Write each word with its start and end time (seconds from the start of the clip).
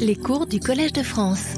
Les 0.00 0.16
cours 0.16 0.48
du 0.48 0.58
Collège 0.58 0.92
de 0.92 1.04
France. 1.04 1.54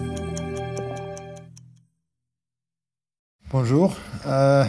Bonjour. 3.51 3.97
Euh, 4.27 4.67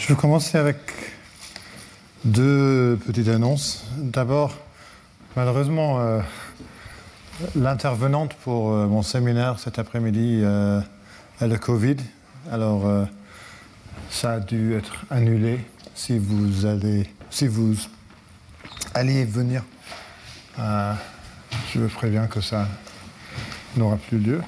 je 0.00 0.08
vais 0.08 0.16
commencer 0.16 0.58
avec 0.58 0.78
deux 2.24 2.98
petites 3.06 3.28
annonces. 3.28 3.84
D'abord, 3.98 4.56
malheureusement, 5.36 6.00
euh, 6.00 6.20
l'intervenante 7.54 8.34
pour 8.34 8.72
euh, 8.72 8.88
mon 8.88 9.02
séminaire 9.02 9.60
cet 9.60 9.78
après-midi 9.78 10.42
a 10.44 11.46
le 11.46 11.56
Covid. 11.56 11.98
Alors, 12.50 12.82
ça 14.10 14.32
a 14.32 14.40
dû 14.40 14.74
être 14.74 15.04
annulé. 15.08 15.60
Si 15.94 16.18
vous 16.18 16.66
allez, 16.66 17.08
si 17.30 17.46
vous 17.46 17.76
alliez 18.94 19.24
venir, 19.24 19.62
je 21.74 21.80
préviens 21.86 22.26
que 22.26 22.40
ça 22.40 22.68
n'aura 23.76 23.96
plus 23.96 24.18
lieu. 24.18 24.40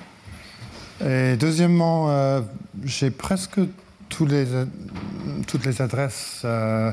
Et 1.05 1.37
deuxièmement, 1.37 2.11
euh, 2.11 2.41
j'ai 2.84 3.11
presque 3.11 3.61
toutes 4.09 4.30
les 4.30 5.80
adresses 5.80 6.42
euh, 6.45 6.92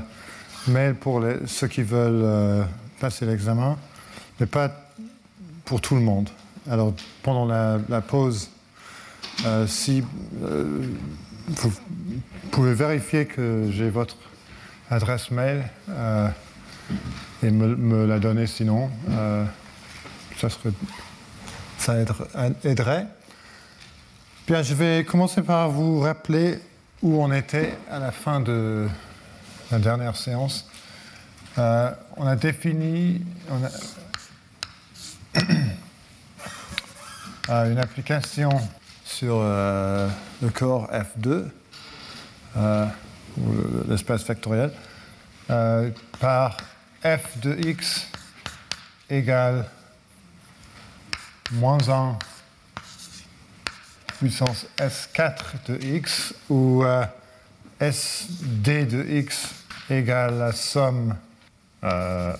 mail 0.68 0.95
pour 0.95 1.23
ceux 1.45 1.68
qui 1.68 1.82
veulent 1.84 2.21
euh, 2.23 2.63
passer 2.99 3.26
l'examen, 3.26 3.77
mais 4.40 4.45
pas 4.45 4.71
pour 5.66 5.82
tout 5.82 5.95
le 5.95 6.02
monde. 6.02 6.30
Alors, 6.70 6.94
pendant 7.23 7.46
la, 7.46 8.02
pause, 8.02 8.49
si 9.68 10.04
vous 11.48 11.71
pouvez 12.52 12.73
vérifier 12.73 13.26
que 13.26 13.68
j'ai 13.71 13.90
votre 13.90 14.18
adresse 14.90 15.32
mail 15.32 15.63
et 17.41 17.52
me, 17.52 18.05
la 18.05 18.20
donner 18.20 18.48
sinon, 18.48 18.90
ça, 20.40 20.50
serait, 20.50 20.70
ça 21.80 22.00
aider- 22.02 22.14
aiderait. 22.64 23.08
Bien, 24.48 24.62
je 24.63 24.74
vais 24.74 25.04
commencer 25.04 25.41
par 25.41 25.70
vous 25.70 25.99
rappeler 25.99 26.60
où 27.02 27.21
on 27.21 27.32
était 27.32 27.77
à 27.91 27.99
la 27.99 28.12
fin 28.12 28.40
de 28.40 28.88
la 29.71 29.80
dernière 29.80 30.15
séance. 30.15 30.70
Euh, 31.58 31.91
on 32.15 32.26
a 32.27 32.35
défini 32.35 33.21
on 33.49 33.63
a- 33.63 35.41
euh, 37.49 37.71
une 37.71 37.80
application 37.80 38.49
sur 39.04 39.40
euh, 39.41 40.08
le 40.41 40.49
corps 40.49 40.90
F2, 40.91 41.46
euh, 42.58 42.85
l'espace 43.88 44.24
factoriel, 44.24 44.71
par 46.20 46.58
f 47.04 47.38
de 47.41 47.55
x 47.68 48.08
égale 49.10 49.65
moins 51.51 51.90
1 51.90 52.17
puissance 54.20 54.65
S4 54.77 55.67
de 55.67 55.79
x 55.84 56.34
où 56.49 56.84
euh, 56.84 57.05
SD 57.79 58.85
de 58.85 59.03
x 59.03 59.53
égale 59.90 60.37
la 60.40 60.51
somme 60.51 61.15
euh, 61.84 62.34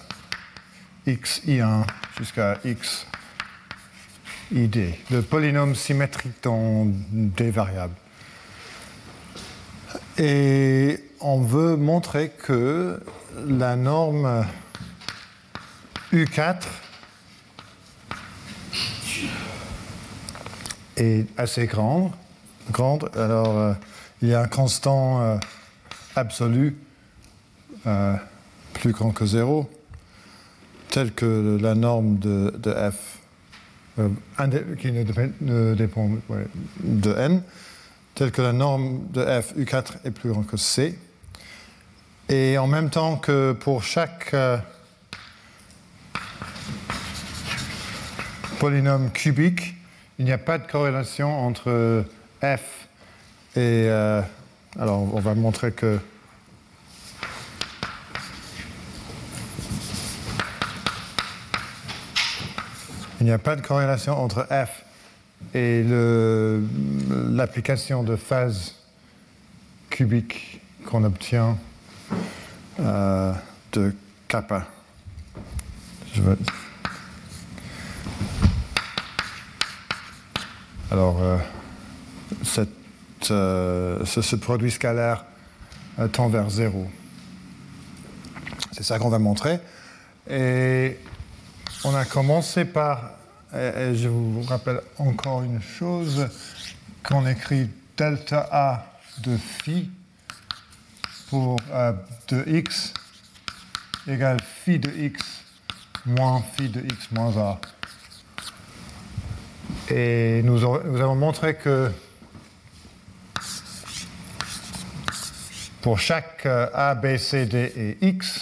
xi1 1.06 1.86
jusqu'à 2.18 2.58
x 2.66 3.06
id, 4.52 4.94
le 5.12 5.22
polynôme 5.22 5.76
symétrique 5.76 6.42
dans 6.42 6.86
des 7.12 7.52
variables. 7.52 7.96
Et 10.18 11.04
on 11.20 11.42
veut 11.42 11.76
montrer 11.76 12.30
que 12.30 13.00
la 13.48 13.76
norme 13.76 14.46
U4 16.12 16.64
est 20.98 21.28
assez 21.38 21.68
grande. 21.68 22.12
grande. 22.72 23.10
Alors, 23.16 23.58
euh, 23.58 23.74
il 24.22 24.30
y 24.30 24.34
a 24.34 24.42
un 24.42 24.48
constant 24.48 25.22
euh, 25.22 25.38
absolu 26.16 26.76
euh, 27.86 28.16
plus 28.74 28.92
grand 28.92 29.12
que 29.12 29.26
0, 29.26 29.70
tel 30.90 31.14
que 31.14 31.58
la 31.62 31.76
norme 31.76 32.18
de, 32.18 32.52
f, 32.92 33.20
qui 34.80 34.92
ne 34.92 35.74
dépend, 35.74 36.10
de 36.84 37.14
n, 37.16 37.42
tel 38.16 38.32
que 38.32 38.42
la 38.42 38.54
norme 38.54 39.08
de 39.12 39.24
f 39.24 39.56
U4 39.56 40.06
est 40.06 40.12
plus 40.12 40.32
grand 40.32 40.44
que 40.44 40.58
c. 40.58 40.98
Et 42.30 42.58
en 42.58 42.68
même 42.68 42.90
temps 42.90 43.16
que 43.16 43.54
pour 43.54 43.84
chaque 43.84 44.36
polynôme 48.60 49.12
cubique, 49.12 49.77
il 50.20 50.26
n'y 50.26 50.32
a 50.32 50.38
pas 50.38 50.58
de 50.58 50.68
corrélation 50.68 51.46
entre 51.46 52.04
f 52.42 52.88
et... 53.56 53.86
euh, 53.88 54.22
alors, 54.80 55.14
on 55.16 55.20
va 55.20 55.34
montrer 55.34 55.72
que... 55.72 56.00
Il 63.20 63.26
n'y 63.26 63.32
a 63.32 63.40
pas 63.40 63.56
de 63.56 63.62
corrélation 63.62 64.18
entre 64.22 64.48
f 64.52 64.84
et 65.56 65.84
l'application 67.32 68.04
de 68.04 68.16
phase 68.16 68.76
cubique 69.90 70.62
qu'on 70.86 71.04
obtient 71.04 71.58
euh, 72.80 73.34
de 73.74 73.96
kappa. 74.28 74.68
Je 76.14 76.22
vais- 76.22 76.36
Alors, 80.90 81.22
euh, 81.22 81.38
euh, 83.32 84.06
ce, 84.06 84.36
produit 84.38 84.72
scalaire 84.72 85.26
euh, 86.00 86.08
tend 86.08 86.30
vers 86.30 86.50
zéro. 86.50 86.88
C'est 88.72 88.84
ça 88.84 88.98
qu'on 88.98 89.10
va 89.10 89.20
montrer. 89.20 89.60
Et 90.30 90.98
on 91.84 91.94
a 91.94 92.06
commencé 92.06 92.64
par, 92.64 93.12
et, 93.54 93.96
je 93.96 94.08
vous 94.08 94.42
rappelle 94.44 94.80
encore 94.98 95.44
une 95.44 95.62
chose, 95.62 96.30
qu'on 97.04 97.28
écrit 97.28 97.70
delta 97.98 98.48
A 98.50 98.86
de 99.24 99.36
phi 99.36 99.90
pour 101.30 101.58
de 102.30 102.44
x 102.48 102.94
égale 104.08 104.40
phi 104.42 104.80
de 104.80 104.90
x 104.90 105.22
moins 106.06 106.42
phi 106.56 106.70
de 106.70 106.80
x 106.80 107.12
moins 107.12 107.36
a. 107.38 107.60
Et 109.90 110.42
nous, 110.44 110.66
avons 110.66 111.16
montré 111.16 111.56
que 111.56 111.90
pour 115.82 115.98
chaque 115.98 116.46
euh, 116.46 116.68
A, 116.74 116.94
B, 116.94 117.16
C, 117.16 117.46
D 117.46 117.72
et 117.78 118.06
X, 118.06 118.42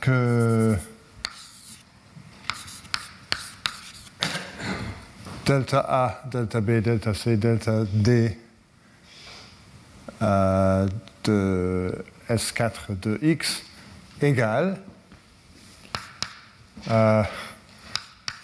que 0.00 0.76
delta 5.44 5.80
A, 5.80 6.22
delta 6.30 6.60
B, 6.60 6.70
delta 6.80 7.12
C, 7.12 7.36
delta 7.36 7.84
D 7.92 8.38
euh, 10.22 10.86
de 11.24 12.04
S4 12.28 13.00
de 13.00 13.18
X 13.20 13.64
égale 14.22 14.78
euh, 16.88 17.24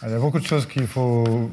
il 0.03 0.11
y 0.11 0.12
a 0.12 0.19
beaucoup 0.19 0.39
de 0.39 0.47
choses 0.47 0.67
qu'il 0.67 0.87
faut. 0.87 1.51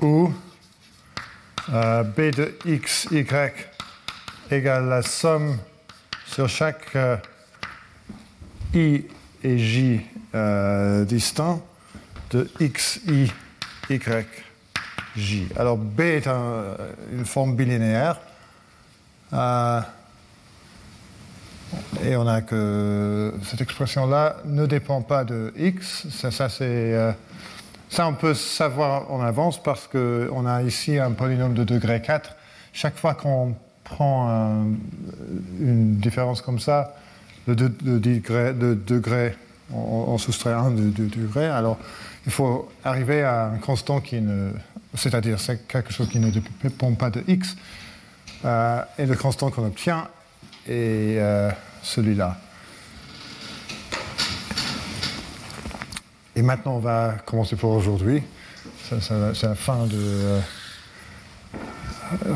Où 0.00 0.32
euh, 1.70 2.02
b 2.02 2.30
de 2.30 2.54
x, 2.64 3.08
y 3.10 3.26
égale 4.50 4.88
la 4.88 5.02
somme 5.02 5.58
sur 6.26 6.48
chaque 6.48 6.94
euh, 6.94 7.16
i 8.76 9.04
et 9.42 9.58
j 9.58 10.00
euh, 10.34 11.04
distincts 11.04 11.60
de 12.30 12.48
x, 12.60 13.00
i, 13.08 13.30
y, 13.90 14.26
j. 15.16 15.48
Alors 15.56 15.76
b 15.78 16.00
est 16.00 16.26
un- 16.26 16.76
une 17.12 17.24
forme 17.24 17.56
bilinéaire. 17.56 18.20
Euh, 19.32 19.80
et 22.04 22.16
on 22.16 22.26
a 22.26 22.42
que 22.42 23.34
cette 23.44 23.60
expression-là 23.60 24.36
ne 24.44 24.66
dépend 24.66 25.02
pas 25.02 25.24
de 25.24 25.52
x. 25.56 26.06
Ça, 26.10 26.48
euh, 26.60 27.12
ça, 27.88 28.06
on 28.06 28.14
peut 28.14 28.34
savoir 28.34 29.10
en 29.10 29.20
avance 29.22 29.62
parce 29.62 29.86
qu'on 29.88 30.46
a 30.46 30.62
ici 30.62 30.98
un 30.98 31.12
polynôme 31.12 31.54
de 31.54 31.64
degré 31.64 32.02
4. 32.02 32.36
Chaque 32.72 32.96
fois 32.96 33.14
qu'on 33.14 33.54
prend 33.84 34.66
une 35.60 35.96
différence 35.96 36.42
comme 36.42 36.58
ça, 36.58 36.94
de, 37.54 37.68
degré, 37.98 38.52
de 38.52 38.74
degré, 38.74 39.36
on, 39.72 40.18
soustrait 40.18 40.52
un 40.52 40.70
de, 40.70 40.90
degré, 40.90 41.46
alors 41.46 41.78
il 42.24 42.32
faut 42.32 42.68
arriver 42.84 43.22
à 43.22 43.46
un 43.46 43.58
constant 43.58 44.00
qui 44.00 44.20
ne. 44.20 44.50
C'est-à-dire 44.94 45.38
c'est 45.38 45.68
quelque 45.68 45.92
chose 45.92 46.08
qui 46.08 46.18
ne 46.18 46.30
dépend 46.62 46.92
pas 46.94 47.10
de 47.10 47.22
x, 47.28 47.56
euh, 48.44 48.82
et 48.98 49.06
le 49.06 49.14
constant 49.14 49.50
qu'on 49.50 49.66
obtient 49.66 50.08
est 50.66 51.18
euh, 51.18 51.50
celui-là. 51.82 52.36
Et 56.34 56.42
maintenant, 56.42 56.76
on 56.76 56.80
va 56.80 57.16
commencer 57.24 57.56
pour 57.56 57.72
aujourd'hui. 57.72 58.22
C'est 58.88 59.46
la 59.46 59.54
fin 59.54 59.86
de 59.86 59.96
euh, 59.96 60.40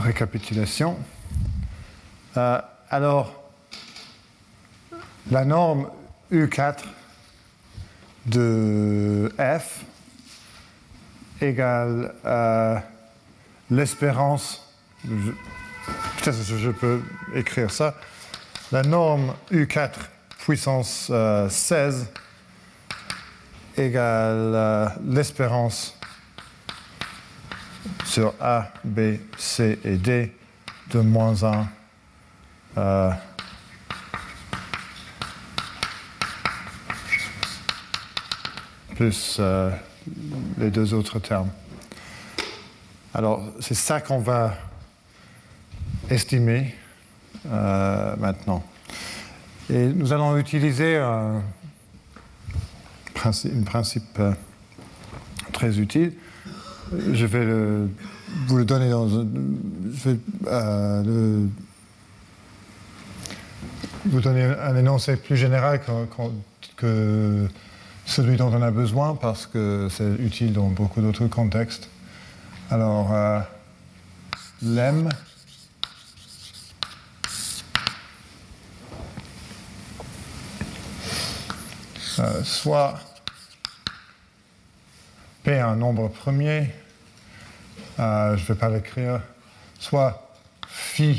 récapitulation. 0.03 0.97
alors, 2.35 3.40
la 5.31 5.45
norme 5.45 5.89
U4 6.33 6.79
de 8.27 9.33
F 9.39 9.85
égale 11.41 12.15
l'espérance, 13.71 14.67
peut-être 15.05 16.39
que 16.39 16.59
je 16.59 16.71
peux 16.71 17.03
écrire 17.35 17.71
ça, 17.71 17.97
la 18.73 18.83
norme 18.83 19.35
U4 19.53 19.93
puissance 20.39 21.11
16 21.49 22.07
égale 23.77 24.93
l'espérance 25.07 25.97
sur 28.05 28.35
A, 28.41 28.69
B, 28.85 29.17
C 29.39 29.79
et 29.85 29.97
D 29.97 30.35
de 30.91 31.01
moins 31.01 31.45
1 32.77 33.17
plus 39.01 39.39
euh, 39.41 39.71
les 40.59 40.71
deux 40.71 40.93
autres 40.93 41.19
termes. 41.21 41.49
Alors, 43.15 43.43
c'est 43.59 43.73
ça 43.75 44.03
qu'on 44.03 44.19
va 44.19 44.53
estimer 46.11 46.75
euh, 47.51 48.15
maintenant. 48.17 48.63
Et 49.71 49.87
nous 49.87 50.13
allons 50.13 50.37
utiliser 50.37 50.99
un 50.99 51.43
principe, 53.15 54.19
euh, 54.19 54.35
très 55.51 55.79
utile. 55.79 56.13
Je 56.93 57.25
vais 57.25 57.47
vous 58.49 58.59
le 58.59 58.67
donner 58.67 58.91
dans 58.91 59.09
je 59.09 60.11
vais 60.11 60.19
vous 64.05 64.21
donner 64.21 64.45
un 64.45 64.77
énoncé 64.77 65.17
plus 65.17 65.39
général 65.39 65.81
que 66.77 67.49
celui 68.11 68.37
dont 68.37 68.53
on 68.53 68.61
a 68.61 68.73
besoin 68.73 69.15
parce 69.15 69.47
que 69.47 69.89
c'est 69.89 70.17
utile 70.19 70.53
dans 70.53 70.67
beaucoup 70.67 71.01
d'autres 71.01 71.29
contextes. 71.29 71.89
Alors, 72.69 73.13
euh, 73.15 73.41
euh, 82.19 82.43
soit 82.43 82.99
P 85.45 85.61
un 85.61 85.77
nombre 85.77 86.09
premier, 86.09 86.75
euh, 88.01 88.37
je 88.37 88.43
ne 88.43 88.47
vais 88.49 88.55
pas 88.57 88.69
l'écrire, 88.71 89.21
soit 89.79 90.35
phi 90.67 91.17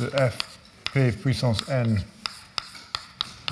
de 0.00 0.06
f 0.08 0.36
p 0.92 1.12
puissance 1.12 1.58
n 1.68 2.02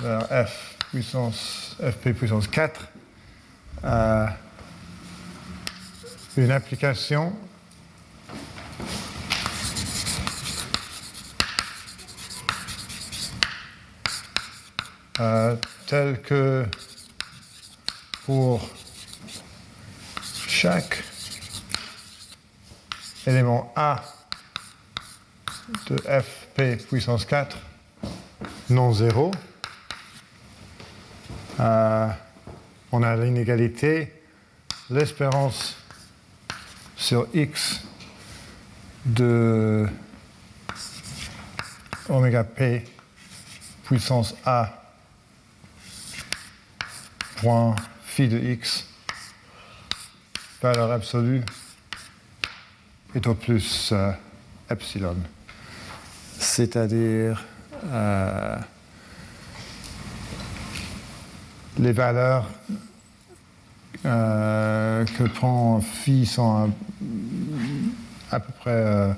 vers 0.01 0.47
f 0.47 0.72
puissance 0.93 1.75
fp 1.79 2.13
puissance 2.13 2.47
4 2.47 2.87
euh, 3.83 4.27
une 6.37 6.51
application. 6.51 7.33
Euh, 15.19 15.55
telle 15.87 16.21
que 16.21 16.67
pour 18.27 18.69
chaque 20.47 21.03
élément 23.25 23.73
A 23.75 24.03
de 25.87 25.97
fp 25.97 26.77
puissance 26.87 27.25
4 27.25 27.57
non 28.69 28.93
zéro, 28.93 29.31
euh, 31.59 32.07
on 32.91 33.03
a 33.03 33.15
l'inégalité, 33.15 34.13
l'espérance 34.89 35.77
sur 36.95 37.27
x 37.33 37.81
de 39.05 39.87
oméga 42.09 42.43
p 42.43 42.83
puissance 43.83 44.35
a 44.45 44.69
point 47.37 47.75
phi 48.05 48.27
de 48.27 48.37
x 48.37 48.87
valeur 50.61 50.91
absolue 50.91 51.43
est 53.13 53.27
au 53.27 53.35
plus 53.35 53.91
euh, 53.91 54.11
epsilon. 54.69 55.17
C'est-à-dire 56.39 57.43
euh, 57.85 58.57
les 61.79 61.91
valeurs 61.91 62.47
euh, 64.05 65.05
que 65.05 65.23
prend 65.23 65.81
phi 65.81 66.25
sont 66.25 66.71
à, 68.31 68.39
peu 68.39 68.51
près 68.59 68.71
euh, 68.71 69.13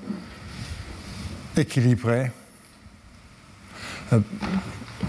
équilibrées. 1.58 2.32
Euh, 4.14 4.20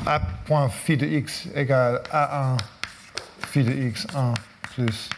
a 0.06 0.20
point 0.20 0.68
phi 0.68 0.96
de 0.96 1.06
x 1.06 1.48
égale 1.54 2.02
A1 2.12 2.58
phi 3.48 3.64
de 3.64 3.72
x1 3.72 4.34
plus 4.74 5.10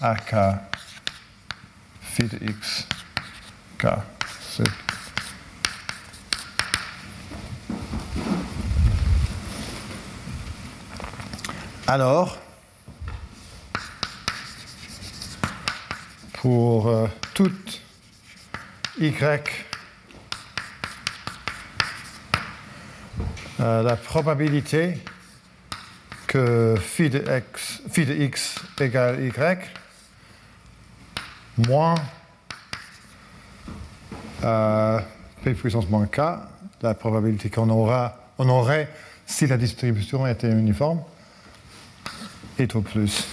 AK 0.00 0.34
phi 2.00 2.24
de 2.24 2.38
x 2.48 2.86
k. 3.78 3.86
Alors, 11.92 12.38
pour 16.34 16.86
euh, 16.86 17.08
toute 17.34 17.80
y, 19.00 19.66
euh, 23.58 23.82
la 23.82 23.96
probabilité 23.96 24.98
que 26.28 26.76
phi 26.78 27.10
de, 27.10 27.24
x, 28.20 28.54
égale 28.80 29.24
y 29.24 29.32
moins 31.66 31.96
euh, 34.44 35.00
p 35.42 35.54
puissance 35.54 35.88
moins 35.88 36.06
k, 36.06 36.20
la 36.82 36.94
probabilité 36.94 37.50
qu'on 37.50 37.68
aura, 37.68 38.14
on 38.38 38.48
aurait 38.48 38.88
si 39.26 39.48
la 39.48 39.56
distribution 39.56 40.24
était 40.28 40.46
uniforme, 40.48 41.02
plus 42.66 43.26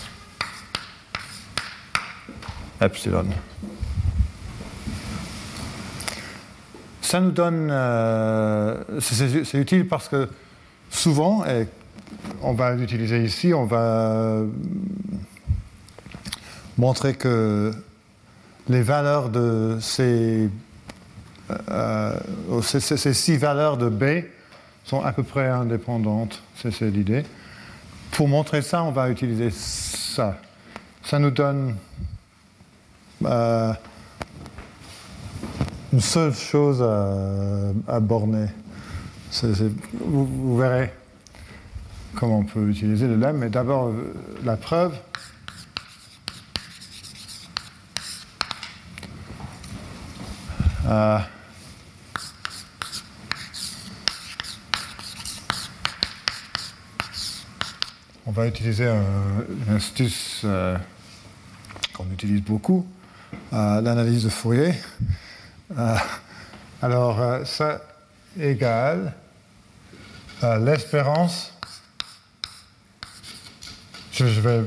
epsilon. 2.82 3.26
Ça 7.02 7.20
nous 7.22 7.32
donne, 7.32 7.70
euh, 7.72 8.84
c'est 9.00 9.58
utile 9.58 9.88
parce 9.88 10.10
que 10.10 10.30
souvent, 10.90 11.46
et 11.46 11.68
on 12.42 12.54
va 12.54 12.76
l'utiliser 12.76 13.24
ici, 13.24 13.54
on 13.54 13.66
va 13.66 14.42
montrer 16.78 17.16
que 17.16 17.72
les 18.68 18.82
valeurs 18.82 19.30
de 19.30 19.78
ces, 19.80 20.50
euh, 21.70 22.20
ces, 22.62 22.80
ces, 22.80 23.14
six 23.14 23.38
valeurs 23.38 23.78
de 23.78 23.88
B 23.88 24.26
sont 24.84 25.02
à 25.02 25.14
peu 25.14 25.24
près 25.24 25.48
indépendantes, 25.48 26.42
c'est 26.62 26.82
l'idée. 26.82 27.24
Pour 28.18 28.28
montrer 28.28 28.64
ça, 28.64 28.82
on 28.82 28.90
va 28.90 29.12
utiliser 29.12 29.52
ça. 29.52 30.40
Ça 31.04 31.20
nous 31.20 31.30
donne 31.30 31.76
euh, 33.24 33.72
une 35.94 36.02
seule 36.02 36.34
chose 36.34 36.82
à, 36.82 38.00
borner. 38.00 38.48
vous, 40.04 40.58
verrez 40.58 40.92
comment 42.16 42.40
on 42.40 42.44
peut 42.44 42.68
utiliser 42.68 43.06
le 43.06 43.18
lemme, 43.18 43.38
mais 43.38 43.50
d'abord 43.50 43.94
la 44.44 44.58
preuve. 44.58 44.96
Euh, 50.88 51.20
on 58.28 58.32
va 58.32 58.46
utiliser 58.46 58.86
un, 58.86 59.06
une 59.66 59.76
astuce 59.76 60.42
euh, 60.44 60.78
qu'on 61.94 62.12
utilise 62.12 62.42
beaucoup, 62.42 62.86
euh, 63.54 63.80
l'analyse 63.80 64.26
de 64.26 64.30
Fourier. 64.30 64.74
Euh, 65.78 65.96
alors, 66.82 67.48
ça 67.48 67.82
égale 68.38 69.14
l'espérance. 70.60 71.54
Je, 74.12 74.28
je 74.28 74.42
vais 74.42 74.62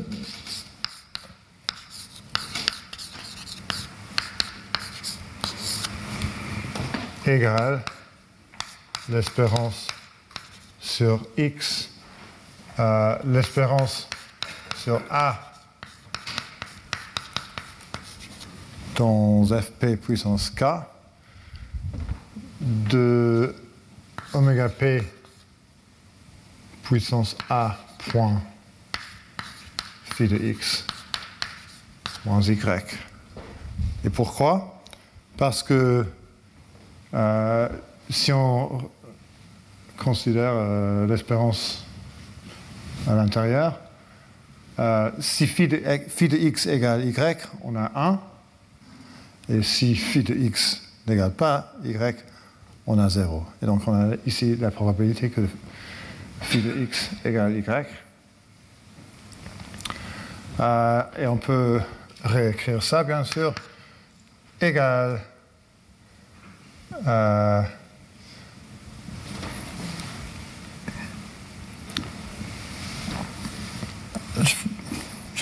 égale 7.26 7.82
l'espérance 9.10 9.86
sur 10.80 11.26
x, 11.36 11.89
euh, 12.78 13.18
l'espérance 13.24 14.08
sur 14.76 15.00
a. 15.10 15.52
Dans 18.96 19.46
fp 19.46 19.96
puissance 19.96 20.50
k. 20.50 20.64
De 22.60 23.54
oméga 24.34 24.68
p 24.68 25.02
puissance 26.84 27.36
a 27.48 27.78
point 28.10 28.42
phi 30.04 30.28
de 30.28 30.36
x 30.36 30.84
moins 32.24 32.42
y. 32.42 32.98
Et 34.04 34.10
pourquoi? 34.10 34.82
Parce 35.36 35.62
que 35.62 36.06
euh, 37.14 37.68
si 38.10 38.32
on 38.32 38.90
considère 39.96 40.52
euh, 40.54 41.06
l'espérance 41.06 41.84
à 43.08 43.14
l'intérieur, 43.14 43.78
euh, 44.78 45.10
si 45.18 45.46
phi 45.46 45.68
de, 45.68 45.80
phi 46.08 46.28
de, 46.28 46.36
x 46.36 46.66
égale 46.66 47.04
y, 47.04 47.48
on 47.62 47.76
a 47.76 47.90
1. 47.94 48.20
Et 49.48 49.62
si 49.62 49.94
phi 49.94 50.22
de 50.22 50.34
x 50.34 50.80
n'égale 51.06 51.32
pas 51.32 51.72
y, 51.84 52.16
on 52.86 52.98
a 52.98 53.08
0. 53.08 53.44
Et 53.62 53.66
donc 53.66 53.86
on 53.86 53.92
a 53.92 54.14
ici 54.26 54.56
la 54.56 54.70
probabilité 54.70 55.30
que 55.30 55.42
phi 56.40 56.62
de 56.62 56.82
x 56.82 57.10
égale 57.24 57.56
y. 57.56 57.86
Euh, 60.60 61.02
et 61.18 61.26
on 61.26 61.36
peut 61.36 61.80
réécrire 62.22 62.82
ça, 62.82 63.04
bien 63.04 63.24
sûr, 63.24 63.54
égale 64.60 65.20
euh, 67.06 67.62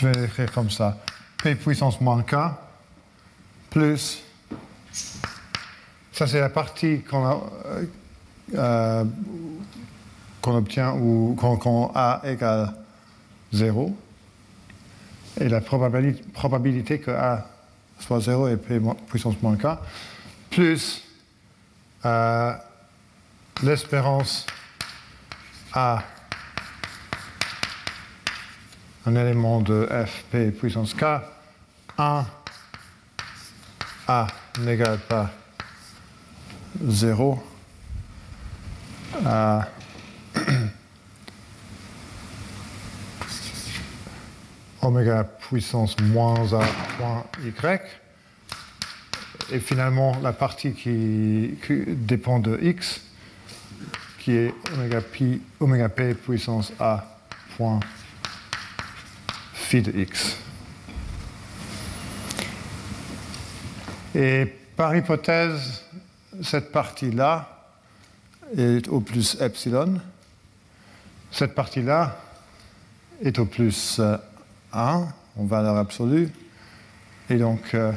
je 0.00 0.06
vais 0.06 0.20
l'écrire 0.20 0.52
comme 0.52 0.70
ça. 0.70 0.96
P 1.42 1.54
puissance 1.54 2.00
moins 2.00 2.22
K 2.22 2.36
plus. 3.70 4.22
Ça, 6.12 6.26
c'est 6.26 6.40
la 6.40 6.48
partie 6.48 7.02
qu'on 7.02 7.42
euh, 8.54 9.04
qu 10.42 10.50
obtient 10.50 10.94
ou 10.94 11.36
quand, 11.38 11.92
A 11.94 12.22
égale 12.24 12.74
0. 13.52 13.96
Et 15.40 15.48
la 15.48 15.60
probabilité, 15.60 16.24
probabilité 16.32 16.98
que 16.98 17.10
A 17.10 17.46
soit 18.00 18.20
0 18.20 18.48
et 18.48 18.56
P 18.56 18.80
puissance 19.08 19.40
moins 19.42 19.56
K 19.56 19.78
plus 20.50 21.04
euh, 22.04 22.52
l'espérance 23.62 24.46
A, 25.72 26.02
un 29.08 29.16
élément 29.16 29.60
de 29.62 29.88
fp 29.90 30.50
puissance 30.50 30.92
k, 30.92 31.04
1 31.96 32.26
A 34.06 34.26
n'égale 34.60 34.98
pas 34.98 35.30
0, 36.86 37.42
euh, 39.24 39.60
oméga 44.82 45.24
puissance 45.24 45.98
moins 46.00 46.52
A 46.52 46.60
point 46.98 47.24
Y, 47.42 47.80
et 49.50 49.58
finalement 49.58 50.18
la 50.22 50.34
partie 50.34 50.74
qui, 50.74 51.56
dépend 51.88 52.40
de 52.40 52.58
x, 52.60 53.00
qui 54.18 54.32
est 54.32 54.52
oméga, 54.74 55.00
pi, 55.00 55.40
oméga 55.60 55.88
p 55.88 56.12
puissance 56.12 56.74
a 56.78 57.06
point 57.56 57.80
phi 59.68 59.82
de 59.82 59.92
x. 60.00 60.38
Et 64.14 64.46
par 64.74 64.96
hypothèse, 64.96 65.84
cette 66.42 66.72
partie-là 66.72 67.66
est 68.56 68.88
au 68.88 69.00
plus 69.00 69.36
epsilon. 69.42 70.00
Cette 71.30 71.54
partie-là 71.54 72.16
est 73.22 73.38
au 73.38 73.44
plus 73.44 74.00
1 74.72 75.08
en 75.36 75.44
valeur 75.44 75.76
absolue. 75.76 76.30
Et 77.28 77.36
donc, 77.36 77.74
euh, 77.74 77.92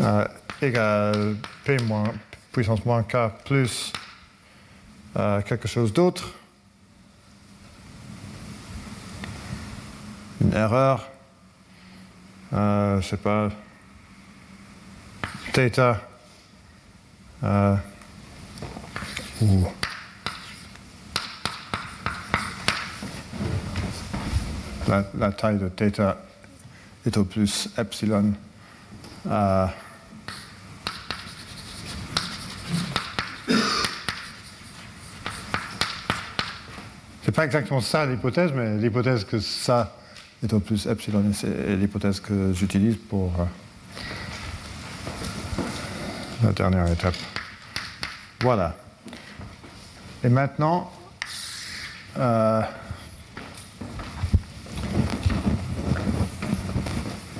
euh, 0.00 0.26
égale 0.60 1.36
P 1.64 1.76
moins, 1.84 2.12
puissance 2.50 2.84
moins 2.84 3.04
K 3.04 3.16
plus 3.44 3.92
euh, 5.16 5.40
quelque 5.42 5.68
chose 5.68 5.92
d'autre. 5.92 6.34
Une 10.40 10.54
erreur. 10.54 11.08
Euh, 12.52 13.00
pas. 13.22 13.50
Theta. 15.52 16.00
Euh, 17.42 17.76
la, 25.18 25.32
taille 25.32 25.58
de 25.58 25.68
θ 25.68 26.16
est 27.06 27.16
au 27.16 27.24
plus 27.24 27.68
epsilon. 27.76 28.32
Euh, 29.26 29.66
C'est 37.28 37.34
pas 37.34 37.44
exactement 37.44 37.82
ça 37.82 38.06
l'hypothèse, 38.06 38.52
mais 38.54 38.78
l'hypothèse 38.78 39.22
que 39.24 39.38
ça 39.38 39.97
est 40.42 40.52
au 40.52 40.60
plus 40.60 40.86
epsilon, 40.86 41.24
c'est 41.32 41.76
l'hypothèse 41.76 42.20
que 42.20 42.52
j'utilise 42.52 42.96
pour 42.96 43.32
euh, 43.40 43.44
la 46.44 46.52
dernière 46.52 46.86
étape. 46.88 47.16
Voilà. 48.40 48.76
Et 50.22 50.28
maintenant, 50.28 50.92
euh, 52.16 52.62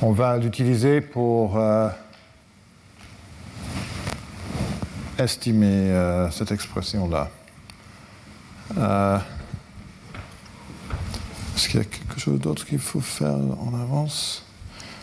on 0.02 0.12
va 0.12 0.36
l'utiliser 0.38 1.00
pour 1.00 1.56
euh, 1.56 1.88
estimer 5.18 6.28
cette 6.32 6.52
expression-là. 6.52 7.30
Est-ce 11.68 11.72
qu'il 11.72 11.80
y 11.80 11.82
a 11.82 11.98
quelque 11.98 12.18
chose 12.18 12.40
d'autre 12.40 12.64
qu'il 12.64 12.78
faut 12.78 13.02
faire 13.02 13.34
en 13.34 13.78
avance? 13.78 14.42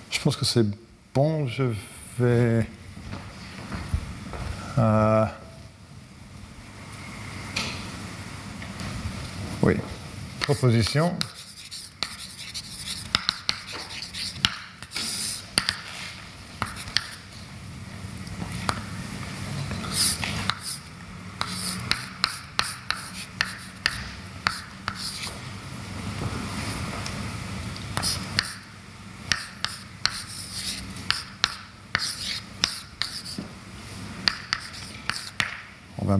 Je 0.10 0.19
pense 0.19 0.36
que 0.36 0.45
c'est 0.45 0.65
bon. 1.13 1.45
Je 1.45 1.65
vais. 2.17 2.65
Euh, 4.79 5.25
oui. 9.62 9.75
Proposition. 10.39 11.15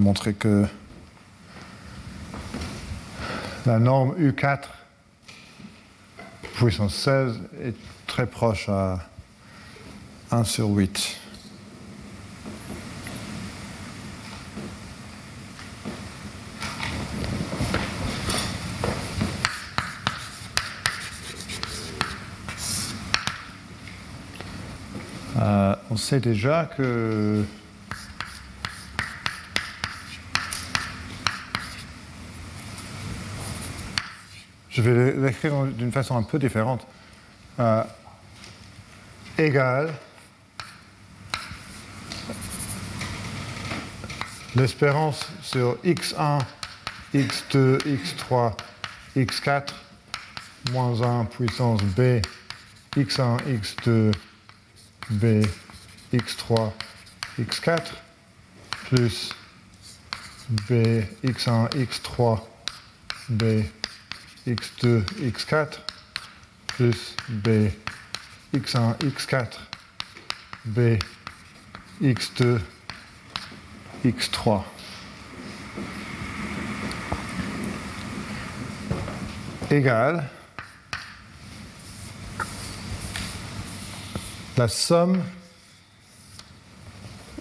Montrer 0.06 0.36
que 0.36 0.68
la 3.66 3.80
norme 3.80 4.14
U4 4.20 4.66
puissance 6.54 6.94
16 6.94 7.40
est 7.64 7.76
très 8.06 8.28
proche 8.28 8.70
à 8.70 9.00
1 10.30 10.44
sur 10.44 10.68
8. 10.68 11.18
Euh, 25.38 25.76
on 25.90 25.98
sait 25.98 26.20
déjà 26.20 26.70
que 26.78 27.44
je 34.76 34.82
vais 34.82 35.14
l'écrire 35.14 35.64
d'une 35.66 35.92
façon 35.92 36.18
un 36.18 36.24
peu 36.24 36.38
différente. 36.38 36.86
Euh, 37.60 37.84
égal 39.38 39.94
l'espérance 44.56 45.26
sur 45.42 45.78
x1, 45.86 46.42
x2, 47.14 47.78
x3, 47.86 48.54
x4, 49.16 49.70
moins 50.72 51.02
1 51.02 51.26
puissance 51.26 51.82
b, 51.82 52.22
x1, 52.98 53.38
x2, 53.46 54.14
b, 55.10 55.46
x3, 56.14 56.72
x4, 57.40 57.82
plus 58.88 59.30
b, 60.50 61.04
x1, 61.24 61.70
x3, 61.70 62.42
b, 63.30 63.64
x2, 64.48 65.04
x4, 65.32 65.80
plus 66.68 67.16
b, 67.30 67.72
x1, 68.54 68.96
x4, 69.00 69.58
b, 70.66 71.00
x2, 72.02 72.60
x3. 74.06 74.64
égale 79.72 80.30
la 84.58 84.68
somme 84.68 85.24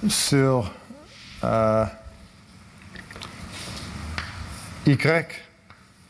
sur 0.08 0.72
euh, 1.44 1.84
y, 4.86 4.98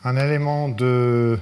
un 0.05 0.17
élément 0.17 0.69
de 0.69 1.39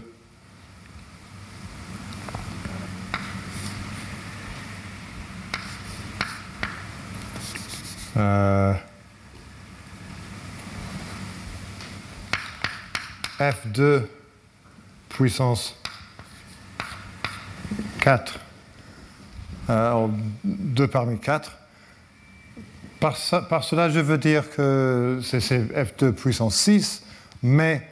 euh, 8.17 8.73
F2 13.41 14.03
puissance 15.09 15.77
4, 18.01 18.39
euh, 19.71 20.07
2 20.45 20.87
parmi 20.87 21.19
4. 21.19 21.59
Par, 23.01 23.17
par, 23.49 23.65
cela, 23.65 23.91
je 23.91 23.99
veux 23.99 24.19
dire 24.19 24.49
que 24.51 25.21
c'est 25.25 25.41
F2 25.41 26.13
puissance 26.13 26.55
6, 26.55 27.03
mais 27.43 27.92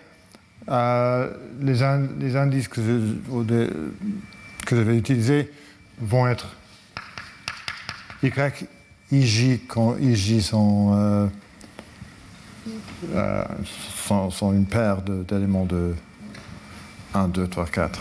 euh, 0.68 1.32
les, 1.60 1.82
indices 1.82 2.68
que 2.68 2.80
je, 2.82 4.74
vais 4.76 4.96
utiliser 4.96 5.50
vont 6.00 6.26
être 6.28 6.56
Y, 8.22 8.68
IJ, 9.10 9.60
quand 9.66 9.96
IJ 9.98 10.40
sont, 10.40 10.94
euh, 10.94 11.26
euh, 13.14 13.44
sont, 13.96 14.30
sont, 14.30 14.52
une 14.52 14.66
paire 14.66 15.02
d'éléments 15.02 15.64
de, 15.64 15.94
1, 17.14 17.28
2, 17.28 17.48
3, 17.48 17.66
4. 17.66 18.00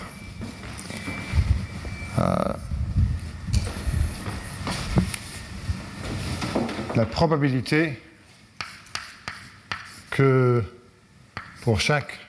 la 6.96 7.06
probabilité 7.06 7.98
que 10.10 10.62
pour 11.62 11.80
chaque 11.80 12.29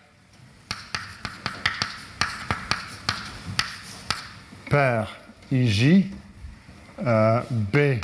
paire 4.70 5.16
IJ, 5.50 6.06
euh, 7.04 7.40
B, 7.50 7.98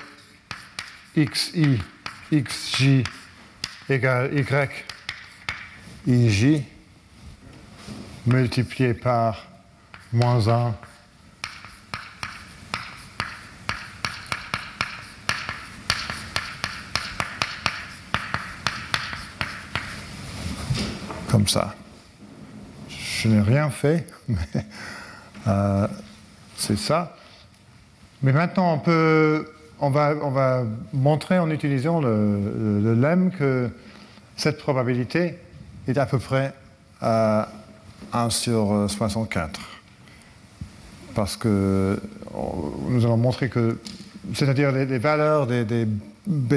XI, 1.16 1.78
XJ 2.32 3.04
égale 3.88 4.34
Y, 4.36 4.84
IJ, 6.08 6.62
multiplié 8.26 8.94
par 8.94 9.46
moins 10.12 10.48
1 10.48 10.74
comme 21.30 21.46
ça. 21.46 21.76
Je 22.88 23.28
n'ai 23.28 23.40
rien 23.40 23.70
fait, 23.70 24.08
mais 24.28 24.66
euh, 25.46 25.86
c'est 26.56 26.78
ça. 26.78 27.16
Mais 28.22 28.32
maintenant, 28.32 28.74
on, 28.74 28.78
peut, 28.78 29.46
on, 29.78 29.90
va, 29.90 30.14
on 30.22 30.30
va 30.30 30.64
montrer 30.92 31.38
en 31.38 31.50
utilisant 31.50 32.00
le, 32.00 32.80
le, 32.82 32.94
lemme 32.94 33.30
que 33.30 33.70
cette 34.36 34.58
probabilité 34.58 35.38
est 35.86 35.98
à 35.98 36.06
peu 36.06 36.18
près 36.18 36.52
à 37.00 37.48
1 38.12 38.30
sur 38.30 38.86
64. 38.88 39.60
Parce 41.14 41.36
que 41.36 42.00
nous 42.88 43.04
allons 43.04 43.16
montrer 43.16 43.48
que, 43.48 43.78
c'est-à-dire 44.34 44.72
les, 44.72 44.98
valeurs 44.98 45.46
des, 45.46 45.64
des 45.64 45.86
B, 46.26 46.54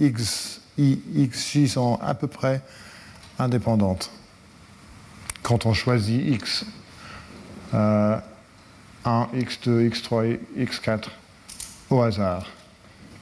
X, 0.00 0.60
I, 0.78 1.00
X, 1.14 1.52
J 1.52 1.68
sont 1.68 1.98
à 2.00 2.14
peu 2.14 2.26
près 2.26 2.60
indépendantes. 3.38 4.10
Quand 5.42 5.66
on 5.66 5.74
choisit 5.74 6.34
X, 6.34 6.64
euh, 7.74 8.16
1, 9.04 9.28
X2, 9.34 9.90
X3, 9.90 10.38
X4 10.56 11.04
au 11.90 12.02
hasard. 12.02 12.46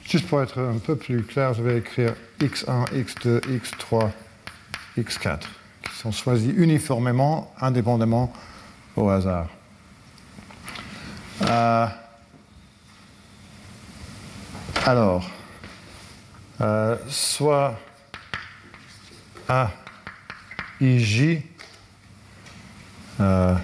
Juste 0.03 0.27
pour 0.27 0.41
être 0.41 0.59
un 0.59 0.77
peu 0.77 0.95
plus 0.95 1.23
clair, 1.23 1.53
je 1.53 1.63
vais 1.63 1.77
écrire 1.77 2.15
X1, 2.39 2.85
X2, 2.91 3.39
X3, 3.41 4.09
X4, 4.97 5.39
qui 5.83 5.95
sont 5.95 6.11
choisis 6.11 6.51
uniformément, 6.55 7.53
indépendamment, 7.59 8.33
au 8.95 9.09
hasard. 9.09 9.47
Euh, 11.43 11.87
alors, 14.85 15.29
euh, 16.59 16.97
soit 17.07 17.79
A, 19.47 19.71
I, 20.79 20.99
J, 20.99 21.41
euh, 23.19 23.55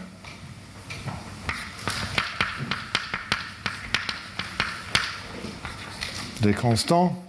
des 6.42 6.54
constants, 6.54 7.24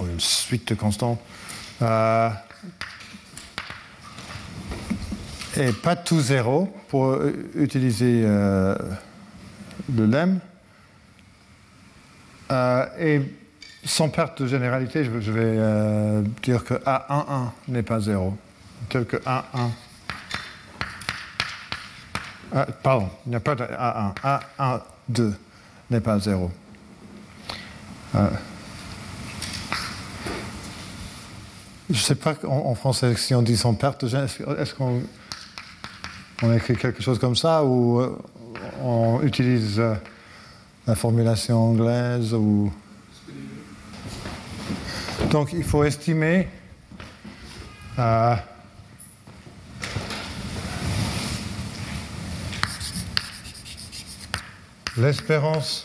une 0.00 0.20
suite 0.20 0.68
de 0.68 0.74
constants, 0.74 1.20
euh, 1.82 2.30
et 5.56 5.72
pas 5.72 5.96
tout 5.96 6.20
zéro 6.20 6.74
pour 6.88 7.18
utiliser 7.54 8.22
euh, 8.24 8.76
le 9.94 10.06
lemme. 10.06 10.40
Euh, 12.50 12.86
et 12.98 13.22
sans 13.84 14.08
perte 14.08 14.42
de 14.42 14.46
généralité, 14.46 15.04
je, 15.04 15.10
vais 15.10 16.24
dire 16.42 16.64
que 16.64 16.74
A11 16.74 17.50
n'est 17.68 17.82
pas 17.82 18.00
zéro, 18.00 18.36
tel 18.88 19.04
que 19.04 19.16
A1. 19.16 19.70
Ah, 22.56 22.66
pardon, 22.82 23.10
il 23.26 23.30
n'y 23.30 23.36
a 23.36 23.40
pas 23.40 23.54
de 23.54 23.64
A1. 23.64 24.80
A12 25.12 25.34
n'est 25.90 26.00
pas 26.00 26.18
zéro. 26.18 26.50
Euh, 28.14 28.28
je 31.90 31.94
ne 31.94 32.02
sais 32.02 32.14
pas 32.14 32.34
en, 32.46 32.74
français 32.74 33.14
si 33.16 33.34
on 33.34 33.42
dit 33.42 33.56
sans 33.56 33.74
perte 33.74 34.04
de. 34.04 34.16
Est-ce 34.58 34.74
qu'on 34.74 35.02
on 36.42 36.52
écrit 36.52 36.76
quelque 36.76 37.02
chose 37.02 37.18
comme 37.18 37.36
ça 37.36 37.64
ou 37.64 38.00
euh, 38.00 38.18
on 38.82 39.20
utilise 39.22 39.78
euh, 39.78 39.94
la 40.86 40.94
formulation 40.94 41.70
anglaise 41.70 42.34
ou 42.34 42.72
donc 45.30 45.52
il 45.52 45.64
faut 45.64 45.84
estimer 45.84 46.48
l'espérance 54.96 55.84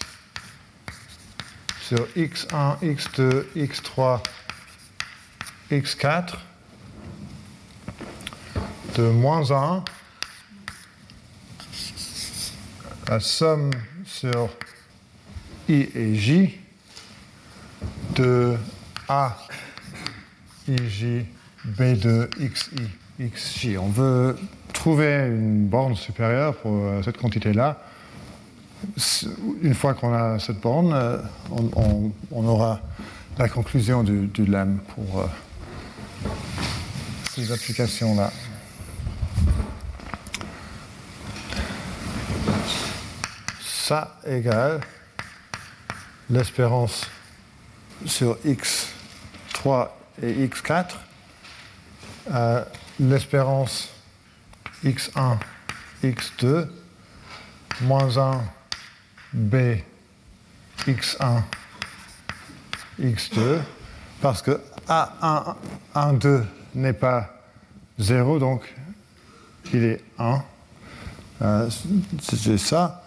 sur 1.81 2.05
x1, 2.15 2.79
x2, 2.81 3.45
x3, 3.55 4.21
x4 5.71 6.35
de 8.95 9.03
moins 9.09 9.51
1, 9.51 9.83
la 13.07 13.19
somme 13.19 13.71
sur 14.05 14.49
i 15.67 15.89
et 15.95 16.15
j 16.15 16.59
de 18.15 18.57
a, 19.07 19.37
ij, 20.67 21.25
b2, 21.65 22.27
xi, 22.53 22.89
xj. 23.19 23.77
On 23.77 23.89
veut 23.89 24.37
trouver 24.73 25.27
une 25.27 25.67
borne 25.67 25.95
supérieure 25.95 26.55
pour 26.57 26.85
euh, 26.85 27.01
cette 27.03 27.17
quantité-là. 27.17 27.81
Une 29.61 29.73
fois 29.73 29.93
qu'on 29.93 30.13
a 30.13 30.39
cette 30.39 30.61
borne, 30.61 30.93
euh, 30.93 31.17
on, 31.51 32.47
aura 32.47 32.79
la 33.37 33.49
conclusion 33.49 34.03
du, 34.03 34.27
du 34.27 34.45
pour 34.95 35.19
euh, 35.19 35.25
ces 37.31 37.51
applications-là. 37.51 38.31
Ça 43.61 44.17
égale 44.25 44.79
l'espérance 46.29 47.07
sur 48.05 48.37
x3 48.45 49.89
et 50.21 50.47
x4, 50.47 50.85
euh, 52.31 52.63
l'espérance 52.99 53.89
x1, 54.83 55.37
x2, 56.03 56.67
moins 57.81 58.17
1, 58.17 58.41
b, 59.33 59.83
x1, 60.87 61.41
x2, 62.99 63.59
parce 64.21 64.41
que 64.41 64.59
a1, 64.87 65.55
1, 65.95 66.13
2 66.13 66.45
n'est 66.75 66.93
pas 66.93 67.29
0, 67.99 68.39
donc 68.39 68.73
il 69.73 69.83
est 69.83 70.03
1. 70.17 70.41
Euh, 71.41 71.69
C'est 72.21 72.57
ça. 72.57 73.03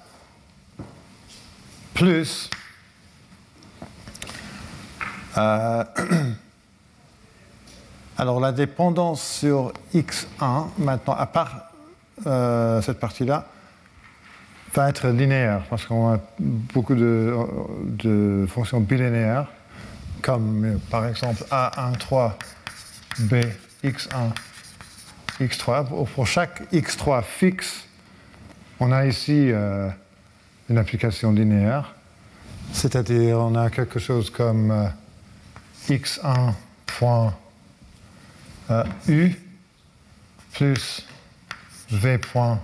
Plus 1.94 2.48
euh, 5.38 5.85
alors 8.18 8.40
la 8.40 8.52
dépendance 8.52 9.22
sur 9.22 9.72
x1, 9.94 10.68
maintenant, 10.78 11.14
à 11.14 11.26
part 11.26 11.70
euh, 12.26 12.82
cette 12.82 13.00
partie-là, 13.00 13.46
va 14.74 14.88
être 14.88 15.08
linéaire, 15.08 15.62
parce 15.68 15.85
qu'on 15.85 16.14
a 16.14 16.18
beaucoup 16.38 16.94
de, 16.94 18.46
fonctions 18.48 18.80
bilinéaires, 18.80 19.46
comme 20.22 20.78
par 20.90 21.06
exemple 21.06 21.44
A13, 21.50 22.32
B, 23.18 23.35
x1, 23.85 24.32
x3. 25.40 26.06
Pour 26.14 26.26
chaque 26.26 26.72
x3 26.72 27.22
fixe, 27.22 27.85
on 28.80 28.92
a 28.92 29.06
ici 29.06 29.50
euh, 29.50 29.88
une 30.70 30.78
application 30.78 31.32
linéaire, 31.32 31.94
c'est-à-dire 32.72 33.38
on 33.38 33.54
a 33.54 33.68
quelque 33.68 33.98
chose 33.98 34.30
comme 34.30 34.90
x1 35.88 36.54
point 36.87 37.35
euh, 38.70 38.85
u 39.08 39.35
plus 40.54 41.06
v 41.90 42.18
point 42.18 42.61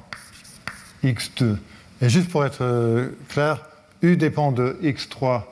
x2. 1.03 1.59
Et 2.01 2.09
juste 2.09 2.29
pour 2.31 2.45
être 2.45 2.63
euh, 2.63 3.17
clair, 3.29 3.65
u 4.03 4.17
dépend 4.17 4.53
de 4.53 4.79
x3 4.83 5.43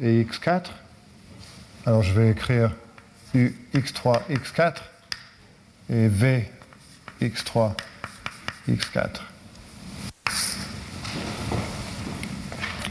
et 0.00 0.22
x4. 0.24 0.66
Alors 1.86 2.02
je 2.02 2.12
vais 2.12 2.30
écrire 2.30 2.72
u 3.34 3.54
x3, 3.74 4.20
x4 4.30 4.74
et 5.90 6.08
v 6.08 6.48
x3, 7.20 7.72
x4. 8.68 9.08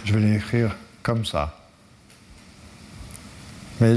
Je 0.06 0.14
vais 0.14 0.20
l'écrire 0.20 0.76
comme 1.02 1.26
ça. 1.26 1.60
Mais 3.80 3.96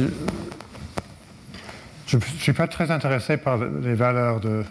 je 2.06 2.16
ne 2.16 2.22
suis 2.22 2.52
pas 2.52 2.68
très 2.68 2.90
intéressé 2.90 3.36
par 3.36 3.58
les 3.58 3.94
valeurs 3.94 4.40
de 4.40 4.64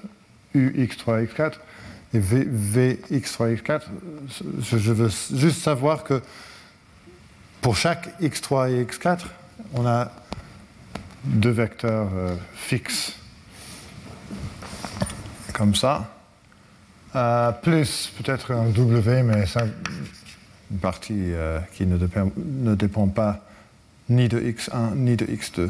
UX3, 0.56 1.28
X4 1.28 1.54
et 2.14 2.20
VX3, 2.20 3.62
X4. 3.62 3.82
Je 4.62 4.92
veux 4.92 5.10
juste 5.10 5.62
savoir 5.62 6.04
que 6.04 6.22
pour 7.62 7.76
chaque 7.76 8.20
X3 8.22 8.72
et 8.72 8.84
X4, 8.86 9.22
on 9.74 9.86
a 9.86 10.12
deux 11.24 11.50
vecteurs 11.50 12.10
euh, 12.14 12.36
fixes, 12.54 13.14
comme 15.54 15.74
ça, 15.74 16.16
euh, 17.16 17.52
plus 17.52 18.12
peut-être 18.18 18.52
un 18.52 18.70
W, 18.70 19.24
mais 19.24 19.46
ça, 19.46 19.66
une 20.72 20.78
partie 20.78 21.14
euh, 21.16 21.60
qui 21.74 21.86
ne 21.86 21.98
dépend, 21.98 22.32
ne 22.36 22.76
dépend 22.76 23.08
pas 23.08 23.40
ni 24.10 24.28
de 24.28 24.40
x1 24.40 24.96
ni 24.96 25.16
de 25.16 25.26
x2. 25.26 25.70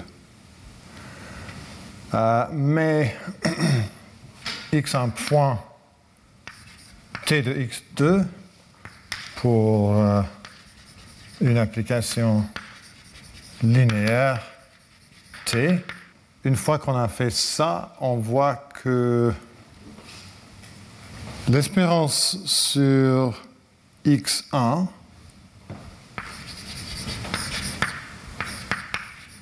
Euh, 2.13 2.45
mais 2.51 3.15
x1 4.73 5.11
point 5.11 5.59
t 7.25 7.41
de 7.41 7.53
x2 7.53 8.23
pour 9.37 9.97
euh, 9.97 10.21
une 11.41 11.57
application 11.57 12.45
linéaire 13.63 14.43
t. 15.45 15.79
Une 16.43 16.55
fois 16.55 16.77
qu'on 16.77 16.95
a 16.95 17.07
fait 17.07 17.31
ça, 17.31 17.95
on 17.99 18.17
voit 18.17 18.69
que 18.83 19.33
l'espérance 21.47 22.37
sur 22.45 23.41
x1 24.05 24.85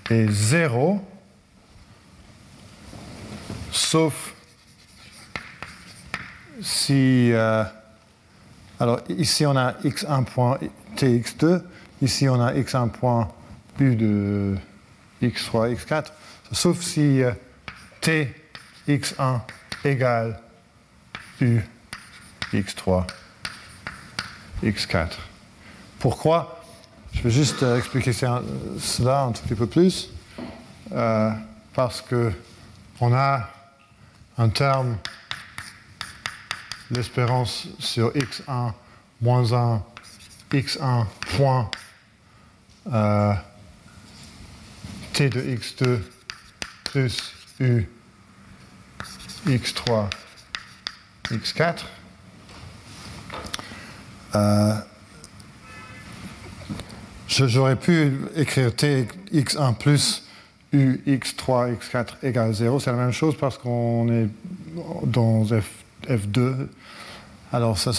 est 0.09 0.31
0, 0.31 1.05
sauf 3.73 4.33
si... 6.63 7.31
Euh, 7.31 7.63
alors 8.79 9.01
ici 9.09 9.45
on 9.45 9.55
a 9.55 9.73
x1 9.83 10.23
point 10.25 10.57
tx2, 10.97 11.61
ici 12.01 12.27
on 12.27 12.41
a 12.41 12.53
x1 12.53 12.89
point 12.89 13.29
u 13.79 13.95
de 13.95 14.55
x3, 15.21 15.75
x4, 15.75 16.07
sauf 16.51 16.81
si 16.81 17.21
euh, 17.21 17.31
t 18.01 18.33
x1 18.87 19.41
égale 19.85 20.39
u 21.39 21.61
x3, 22.51 23.05
x4. 24.63 25.11
Pourquoi? 25.99 26.63
Je 27.13 27.21
vais 27.21 27.29
juste 27.29 27.63
euh, 27.63 27.77
expliquer 27.77 28.11
cela 28.11 29.21
un 29.21 29.31
tout 29.31 29.43
petit 29.43 29.55
peu 29.55 29.67
plus, 29.67 30.09
euh, 30.91 31.31
parce 31.73 32.01
que 32.01 32.31
on 32.99 33.13
a 33.13 33.49
un 34.37 34.49
terme, 34.49 34.97
l'espérance 36.93 37.67
sur 37.79 38.11
x1 38.11 38.73
moins 39.21 39.53
1, 39.53 39.83
x1 40.51 41.05
point 41.37 41.69
euh, 42.91 43.33
t 45.13 45.29
de 45.29 45.41
x2 45.41 45.99
plus 46.83 47.33
u 47.59 47.87
x3 49.45 50.09
x4. 51.29 51.83
J'aurais 57.27 57.75
pu 57.75 58.13
écrire 58.35 58.75
t 58.75 59.07
x1 59.31 59.75
plus 59.75 60.23
u 60.71 60.99
x3 61.07 61.75
x4 61.77 62.07
égale 62.23 62.53
0. 62.53 62.79
C'est 62.79 62.91
la 62.91 62.97
même 62.97 63.11
chose 63.11 63.35
parce 63.37 63.57
qu'on 63.57 64.07
est 64.09 64.27
dans 65.05 65.45
F, 65.45 66.27
2 66.27 66.69
Alors 67.53 67.77
ça, 67.77 67.93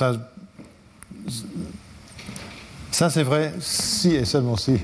c'est 2.90 3.22
vrai 3.22 3.52
si 3.60 4.16
et 4.16 4.24
seulement 4.24 4.56
si 4.56 4.80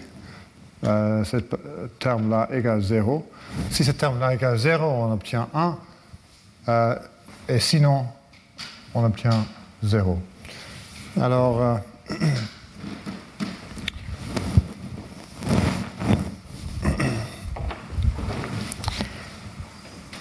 euh, 0.85 1.25
ce 1.25 1.39
terme-là 1.99 2.49
égale 2.53 2.81
0. 2.81 3.29
Si 3.73 3.83
ce 3.85 3.91
terme-là 3.91 4.35
égale 4.35 4.57
0, 4.57 4.85
on 4.85 5.13
obtient 5.13 5.49
1. 5.53 5.77
Euh, 6.69 6.95
et 7.49 7.59
sinon, 7.59 8.07
on 8.95 9.03
obtient 9.05 9.45
0. 9.83 10.21
Alors, 11.21 11.81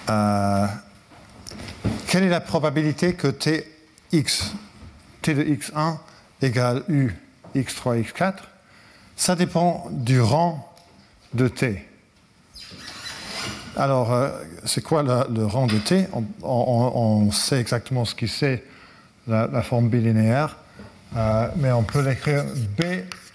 euh, 0.08 0.66
quelle 2.08 2.24
est 2.24 2.28
la 2.28 2.40
probabilité 2.40 3.14
que 3.14 3.28
Tx, 4.12 4.54
T 5.22 5.34
de 5.34 5.44
x1 5.44 5.98
égale 6.42 6.82
U 6.88 7.14
x3, 7.54 8.02
x4, 8.04 8.34
ça 9.16 9.36
dépend 9.36 9.86
du 9.90 10.20
rang 10.20 10.72
de 11.34 11.48
t. 11.48 11.86
Alors, 13.76 14.12
euh, 14.12 14.30
c'est 14.64 14.82
quoi 14.82 15.02
le, 15.02 15.44
rang 15.44 15.66
de 15.66 15.78
t? 15.78 16.06
On, 16.42 17.30
sait 17.30 17.60
exactement 17.60 18.04
ce 18.04 18.14
qui 18.14 18.28
c'est 18.28 18.64
la, 19.28 19.62
forme 19.62 19.88
bilinéaire, 19.88 20.56
euh, 21.16 21.48
mais 21.56 21.70
on 21.70 21.82
peut 21.82 22.02
l'écrire 22.02 22.44
b 22.78 22.82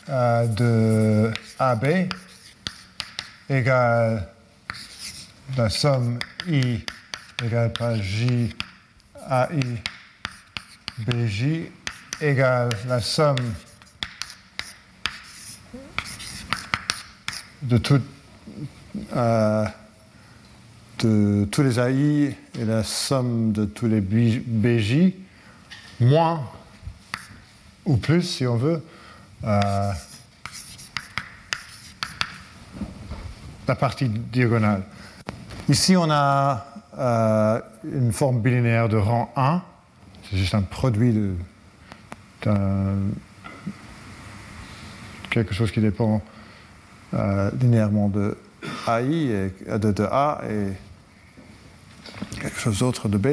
euh, 0.10 0.46
de 0.48 1.32
AB 1.60 2.10
égale 3.50 4.28
la 5.58 5.70
somme 5.70 6.20
i 6.48 6.80
égale 7.44 7.72
pas 7.74 7.96
j 7.96 8.56
AI 9.30 9.60
BJ 11.00 11.70
égale 12.22 12.70
la 12.88 13.02
somme 13.02 13.36
de, 17.62 17.82
euh, 19.16 19.66
tous 21.02 21.62
les 21.62 21.80
AI 21.80 22.36
et 22.60 22.66
la 22.66 22.84
somme 22.84 23.52
de 23.52 23.66
tous 23.66 23.88
les 23.88 24.02
BJ 24.02 25.14
moins 26.00 26.50
ou 27.86 27.98
plus, 27.98 28.22
si 28.22 28.48
on 28.48 28.56
veut, 28.56 28.84
euh, 29.44 29.92
la 33.68 33.76
partie 33.76 34.10
diagonale. 34.10 34.84
Ici, 35.70 35.96
on 35.98 36.10
a 36.10 36.66
euh, 36.98 37.62
une 37.84 38.12
forme 38.12 38.42
bilinéaire 38.42 38.90
de 38.90 38.98
rang 38.98 39.32
1. 39.36 39.62
C'est 40.30 40.38
juste 40.38 40.56
un 40.56 40.62
produit 40.62 41.14
de, 41.14 41.36
quelque 45.30 45.54
chose 45.54 45.72
qui 45.72 45.82
dépend 45.82 46.22
euh, 47.14 47.52
linéairement 47.60 48.10
de 48.10 48.38
AI 48.88 49.52
et 49.68 49.78
de, 49.78 49.92
de, 49.92 50.04
A 50.04 50.42
et 50.50 50.72
quelque 52.40 52.60
chose 52.60 52.80
d'autre 52.80 53.08
de 53.08 53.18
B. 53.18 53.28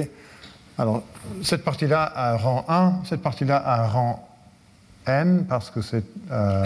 Alors, 0.78 1.02
cette 1.42 1.64
partie-là 1.64 2.10
a 2.14 2.36
rang 2.36 2.64
1, 2.68 3.04
cette 3.04 3.22
partie-là 3.22 3.62
a 3.64 3.86
rang 3.86 4.28
n 5.06 5.44
parce 5.48 5.70
que 5.70 5.82
c'est 5.82 6.04
euh, 6.30 6.64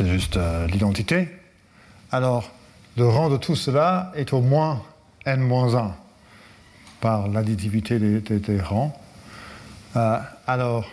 juste 0.00 0.38
l'identité. 0.68 1.28
Alors, 2.10 2.50
le 2.96 3.06
rang 3.06 3.30
de 3.30 3.36
tout 3.36 3.56
cela 3.56 4.12
est 4.14 4.32
au 4.32 4.40
moins 4.40 4.82
n-1 5.24 5.92
par 7.02 7.26
l'additivité 7.26 7.98
des, 7.98 8.60
rangs. 8.60 8.96
Euh, 9.96 10.18
alors, 10.46 10.88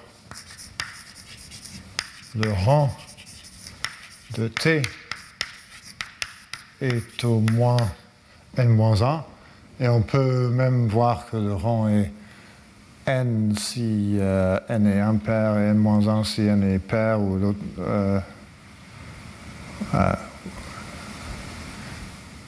le 2.36 2.52
rang 2.52 2.92
de 4.36 4.48
t 4.48 4.82
est 6.82 7.24
au 7.24 7.42
moins 7.54 7.78
n-1 8.58 9.22
et 9.80 9.88
on 9.88 10.02
peut 10.02 10.50
même 10.50 10.88
voir 10.88 11.30
que 11.30 11.38
le 11.38 11.54
rang 11.54 11.88
est 11.88 12.12
n 13.06 13.54
si 13.56 14.18
euh, 14.20 14.60
n 14.68 14.88
est 14.88 15.00
impair 15.00 15.58
et 15.60 15.70
n-1 15.70 16.24
si 16.24 16.42
n 16.42 16.64
est 16.64 16.80
pair 16.80 17.22
ou 17.22 17.38
l'autre. 17.38 17.60
Euh, 17.80 18.20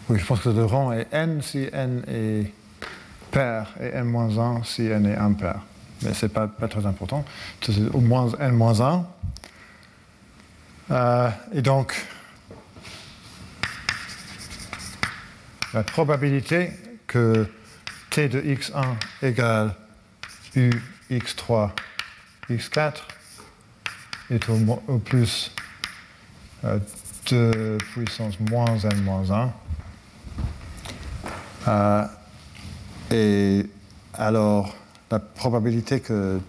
oui, 0.09 0.17
je 0.17 0.25
pense 0.25 0.39
que 0.39 0.49
le 0.49 0.65
rang 0.65 0.91
est 0.91 1.07
n 1.13 1.43
si 1.43 1.69
n 1.71 2.03
est 2.07 2.51
pair 3.31 3.73
et 3.79 3.87
n-1 3.87 4.63
si 4.63 4.83
n 4.83 5.05
est 5.05 5.17
impair. 5.17 5.61
Mais 6.03 6.13
ce 6.13 6.25
n'est 6.25 6.31
pas, 6.31 6.47
très 6.47 6.85
important. 6.85 7.23
C'est 7.61 7.77
au 7.93 7.99
moins 7.99 8.29
n-1. 8.39 9.03
Euh, 10.91 11.29
et 11.53 11.61
donc, 11.61 11.95
la 15.73 15.83
probabilité 15.83 16.71
que 17.07 17.47
t 18.09 18.27
de 18.27 18.41
x1 18.41 18.83
égale 19.21 19.73
u 20.55 20.71
x3 21.09 21.69
x4 22.49 22.93
est 24.29 24.49
au, 24.49 24.97
plus 24.97 25.51
euh, 26.65 26.79
2 27.29 27.77
puissance 27.93 28.39
moins 28.39 28.77
n 28.77 29.01
moins 29.03 29.31
1 29.31 29.53
euh, 31.67 32.05
et 33.11 33.65
alors, 34.13 34.73
la 35.09 35.19
probabilité 35.19 35.99
que 35.99 36.39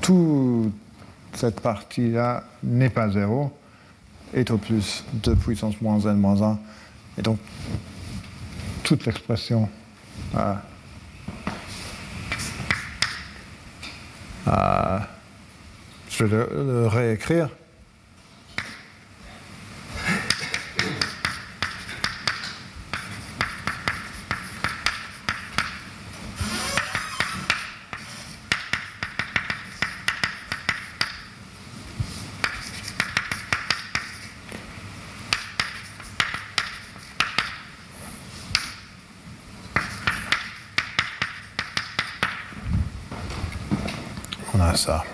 toute 0.00 0.72
cette 1.34 1.60
partie-là 1.60 2.44
n'est 2.62 2.90
pas 2.90 3.10
zéro 3.10 3.52
est 4.34 4.50
au 4.50 4.58
plus 4.58 5.04
2 5.14 5.36
puissance 5.36 5.80
moins 5.80 6.00
n 6.00 6.16
moins 6.16 6.42
1. 6.42 6.58
Et 7.18 7.22
donc, 7.22 7.38
toute 8.82 9.06
l'expression 9.06 9.68
je 16.08 16.24
vais 16.24 16.46
le 16.52 16.86
réécrire. 16.86 17.48
ça. 44.76 45.04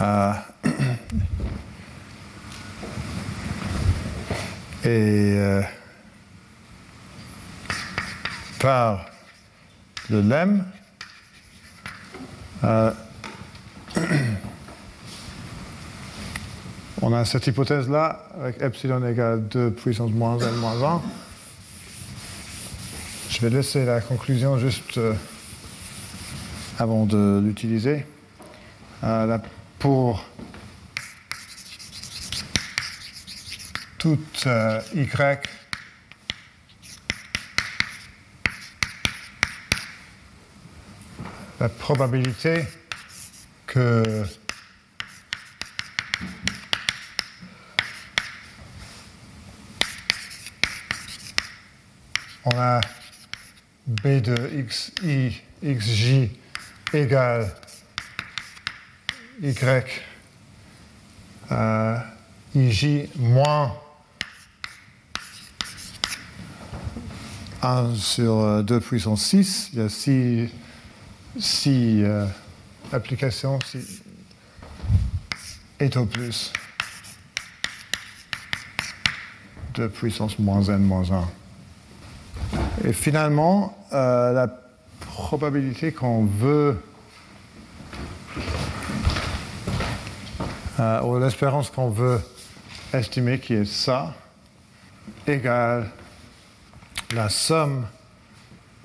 Euh, 0.00 0.32
et 4.84 5.34
euh, 5.36 5.62
par 8.58 9.04
le 10.08 10.22
lemme, 10.22 10.64
euh, 12.64 12.92
a 17.20 17.24
cette 17.26 17.46
hypothèse-là 17.46 18.24
avec 18.40 18.62
epsilon 18.62 19.06
égale 19.06 19.46
2 19.48 19.72
puissance 19.72 20.10
moins 20.10 20.38
n 20.38 20.54
moins 20.56 20.82
1. 20.82 21.02
Je 23.28 23.40
vais 23.42 23.50
laisser 23.50 23.84
la 23.84 24.00
conclusion 24.00 24.58
juste 24.58 24.98
avant 26.78 27.04
de 27.04 27.42
l'utiliser. 27.44 28.06
Euh, 29.04 29.38
pour 29.78 30.24
toute 33.98 34.44
euh, 34.46 34.80
y 34.94 35.06
la 41.60 41.68
probabilité 41.68 42.64
que 43.66 44.24
on 52.44 52.56
a 52.56 52.80
b 53.86 54.20
de 54.20 54.64
xi, 54.68 55.42
xj 55.62 56.30
égale 56.92 57.50
y 59.42 59.54
euh, 61.50 61.98
ij 62.54 63.08
moins 63.16 63.74
1 67.62 67.94
sur 67.94 68.64
2 68.64 68.80
puissance 68.80 69.22
6. 69.22 69.70
Il 69.72 69.78
y 69.78 69.82
a 69.82 69.88
6, 69.88 70.50
6 71.38 72.02
euh, 72.02 72.26
applications, 72.92 73.58
6 73.60 74.02
est 75.78 75.96
au 75.96 76.06
plus 76.06 76.52
2 79.74 79.88
puissance 79.88 80.38
moins 80.38 80.62
n 80.64 80.82
moins 80.82 81.10
1. 81.10 81.28
Et 82.84 82.92
finalement, 82.92 83.76
euh, 83.92 84.32
la 84.32 84.48
probabilité 85.00 85.92
qu'on 85.92 86.24
veut, 86.24 86.82
euh, 90.78 91.02
ou 91.02 91.18
l'espérance 91.18 91.70
qu'on 91.70 91.90
veut 91.90 92.20
estimer 92.92 93.38
qui 93.38 93.54
est 93.54 93.64
ça, 93.66 94.14
égale 95.26 95.90
la 97.12 97.28
somme 97.28 97.86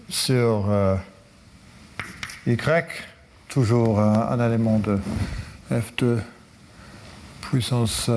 sur 0.09 0.65
euh, 0.69 0.95
y, 2.47 2.57
toujours 3.47 3.99
un, 3.99 4.45
élément 4.45 4.79
de 4.79 4.99
f2 5.71 6.19
puissance 7.41 8.09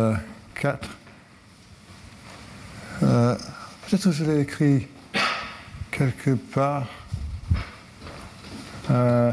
4. 0.55 0.89
Euh, 3.05 3.37
Peut-être 3.89 4.05
que 4.05 4.11
je 4.11 4.25
l'ai 4.25 4.41
écrit 4.41 4.87
quelque 5.99 6.31
part. 6.31 6.87
Euh, 8.91 9.33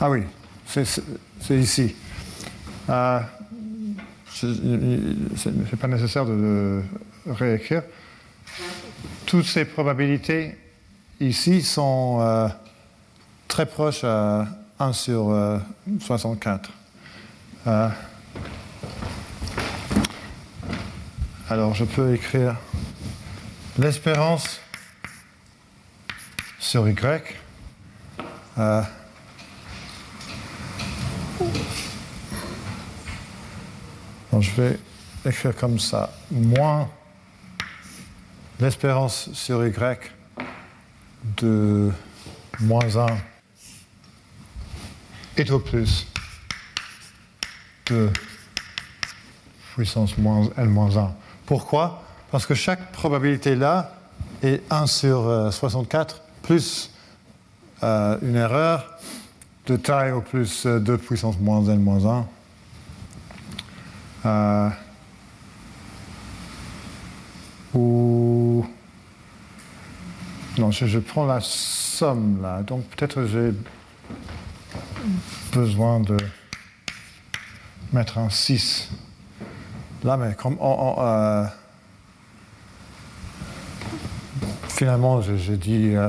ah 0.00 0.10
oui, 0.10 0.22
c'est 0.66 0.84
c'est 1.40 1.58
ici. 1.58 1.94
Euh, 2.88 3.20
ce 4.32 4.46
n'est 4.46 5.76
pas 5.78 5.88
nécessaire 5.88 6.24
de 6.24 6.82
réécrire. 7.26 7.82
Toutes 9.26 9.44
ces 9.44 9.64
probabilités 9.64 10.56
ici 11.20 11.62
sont 11.62 12.18
euh, 12.20 12.48
très 13.48 13.66
proches 13.66 14.04
à 14.04 14.46
1 14.78 14.92
sur 14.92 15.30
euh, 15.30 15.58
64. 16.00 16.70
Euh, 17.66 17.88
alors 21.50 21.74
je 21.74 21.84
peux 21.84 22.14
écrire 22.14 22.56
l'espérance 23.78 24.60
sur 26.66 26.88
Y. 26.88 27.36
euh, 28.58 28.82
je 34.40 34.50
vais 34.60 34.78
écrire 35.24 35.54
comme 35.54 35.78
ça. 35.78 36.12
Moins 36.30 36.88
l'espérance 38.58 39.32
sur 39.32 39.64
Y 39.64 40.12
de 41.36 41.92
moins 42.60 42.96
1 42.96 43.06
est 45.36 45.50
au 45.52 45.60
plus 45.60 46.08
de 47.86 48.10
puissance 49.72 50.18
moins 50.18 50.50
n 50.58 50.68
moins 50.68 50.96
1. 50.96 51.14
Pourquoi? 51.46 52.02
Parce 52.32 52.44
que 52.44 52.54
chaque 52.54 52.90
probabilité 52.90 53.54
là 53.54 53.94
est 54.42 54.60
1 54.68 54.86
sur 54.88 55.28
euh, 55.28 55.50
64 55.52 56.25
plus 56.46 56.92
euh, 57.82 58.16
une 58.22 58.36
erreur 58.36 58.98
de 59.66 59.76
taille 59.76 60.12
au 60.12 60.20
plus 60.20 60.64
euh, 60.64 60.78
2 60.78 60.96
puissance 60.96 61.38
moins 61.40 61.64
n 61.64 61.80
moins 61.82 62.24
1. 64.24 64.26
Euh, 64.26 64.70
ou 67.74 68.64
non, 70.58 70.70
je, 70.70 70.98
prends 71.00 71.26
la 71.26 71.40
somme 71.40 72.40
là, 72.40 72.62
donc 72.62 72.84
peut-être 72.84 73.26
j'ai 73.26 73.52
besoin 75.52 76.00
de 76.00 76.16
mettre 77.92 78.18
un 78.18 78.30
6 78.30 78.88
là, 80.04 80.16
mais 80.16 80.34
comme 80.34 80.56
on- 80.60 80.96
euh, 80.98 81.44
finalement 84.68 85.20
dis 85.52 85.94
euh, 85.94 86.08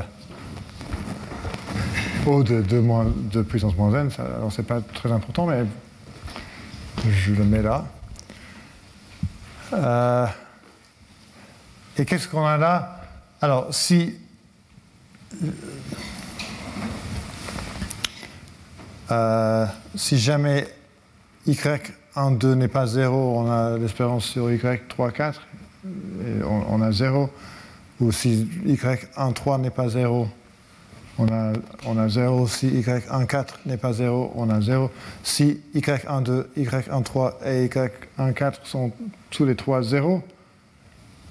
O 2.27 2.43
de 2.43 2.61
2 2.61 2.81
moins, 2.81 3.05
de 3.31 3.41
puissance 3.41 3.75
moins 3.77 3.93
n, 3.97 4.11
ça- 4.11 4.23
alors 4.25 4.51
c'est 4.51 4.63
pas 4.67 4.81
très 4.81 5.09
important, 5.11 5.45
mais 5.45 5.63
je 7.09 7.31
le 7.33 7.45
mets 7.45 7.61
là. 7.61 7.85
Euh, 9.71 10.25
et 11.97 12.03
qu'est-ce 12.05 12.27
qu'on 12.27 12.45
a 12.45 12.57
là? 12.57 13.01
Alors, 13.41 13.73
si. 13.73 14.13
euh, 19.11 19.65
jamais 19.95 20.67
y1, 21.47 22.37
2 22.37 22.55
n'est 22.55 22.67
pas 22.67 22.87
0, 22.87 23.39
on 23.39 23.49
a 23.49 23.77
l'espérance 23.77 24.25
sur 24.25 24.49
y3, 24.49 25.11
4, 25.13 25.41
et 25.85 26.43
on, 26.43 26.73
on 26.73 26.81
a 26.81 26.91
0. 26.91 27.29
Ou 28.01 28.11
si 28.11 28.47
y1, 28.65 29.33
3 29.33 29.57
n'est 29.59 29.69
pas 29.69 29.87
0, 29.89 30.27
on 31.17 31.27
a, 31.27 31.53
on 31.85 31.97
a 31.97 32.09
0. 32.09 32.47
Si 32.47 32.67
y1, 32.67 33.25
4 33.25 33.59
n'est 33.65 33.77
pas 33.77 33.93
0, 33.93 34.33
on 34.35 34.49
a 34.49 34.61
0. 34.61 34.91
Si 35.23 35.61
y1, 35.75 36.23
2, 36.23 36.49
y1, 36.57 37.03
3 37.03 37.39
et 37.45 37.67
y1, 37.67 38.33
4 38.33 38.65
sont 38.65 38.91
tous 39.29 39.45
les 39.45 39.55
trois 39.55 39.83
0, 39.83 40.23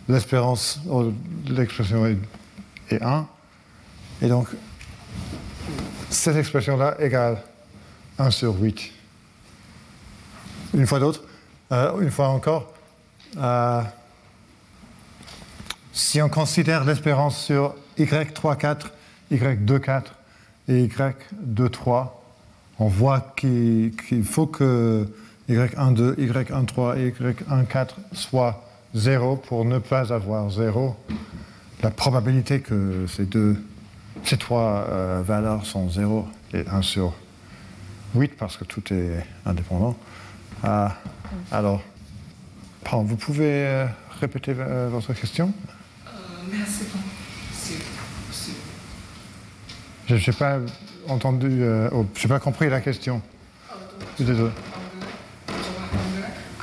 l'espérance 0.08 0.80
oh, 0.88 1.12
l'expression 1.48 2.06
est, 2.06 2.18
est 2.90 3.02
1. 3.02 3.26
Et 4.22 4.28
donc, 4.28 4.48
cette 6.10 6.36
expression-là 6.36 6.96
égale 6.98 7.42
1 8.18 8.30
sur 8.30 8.58
8. 8.60 8.92
Une 10.74 10.86
fois 10.86 10.98
d'autre, 10.98 11.22
euh, 11.72 12.00
une 12.00 12.10
fois 12.10 12.28
encore, 12.28 12.72
euh, 13.36 13.82
si 15.92 16.20
on 16.20 16.28
considère 16.28 16.84
l'espérance 16.84 17.38
sur 17.38 17.74
y3, 17.98 18.56
4, 18.56 18.92
y2, 19.30 19.80
4 19.80 20.14
et 20.68 20.86
y2, 20.86 21.70
3, 21.70 22.22
on 22.78 22.88
voit 22.88 23.32
qu'il 23.36 23.92
faut 24.24 24.46
que 24.46 25.08
y1, 25.48 25.94
2, 25.94 26.14
y1, 26.14 26.64
3 26.66 26.98
et 26.98 27.10
y1, 27.10 27.66
4 27.66 27.96
soient 28.12 28.62
0 28.94 29.36
pour 29.36 29.64
ne 29.64 29.78
pas 29.78 30.12
avoir 30.12 30.50
0. 30.50 30.96
La 31.82 31.90
probabilité 31.90 32.60
que 32.60 33.06
ces, 33.06 33.26
deux, 33.26 33.62
ces 34.24 34.38
trois 34.38 34.86
euh, 34.88 35.22
valeurs 35.24 35.66
sont 35.66 35.90
0 35.90 36.26
est 36.54 36.66
1 36.68 36.82
sur 36.82 37.12
8 38.14 38.36
parce 38.38 38.56
que 38.56 38.64
tout 38.64 38.82
est 38.92 39.24
indépendant. 39.44 39.96
Ah, 40.62 40.96
alors, 41.52 41.82
vous 42.90 43.16
pouvez 43.16 43.66
euh, 43.66 43.86
répéter 44.20 44.54
euh, 44.58 44.88
votre 44.90 45.12
question? 45.12 45.52
Merci 46.50 46.84
bon. 46.92 47.00
C'est. 47.52 47.74
c'est- 48.32 48.52
Je 50.08 50.14
n'ai 50.14 50.36
pas 50.36 50.58
entendu, 51.08 51.62
euh, 51.62 51.88
oh, 51.92 52.06
je 52.14 52.22
n'ai 52.22 52.28
pas 52.28 52.38
compris 52.38 52.68
la 52.70 52.80
question. 52.80 53.20
Je 54.12 54.16
suis 54.16 54.24
désolé. 54.24 54.52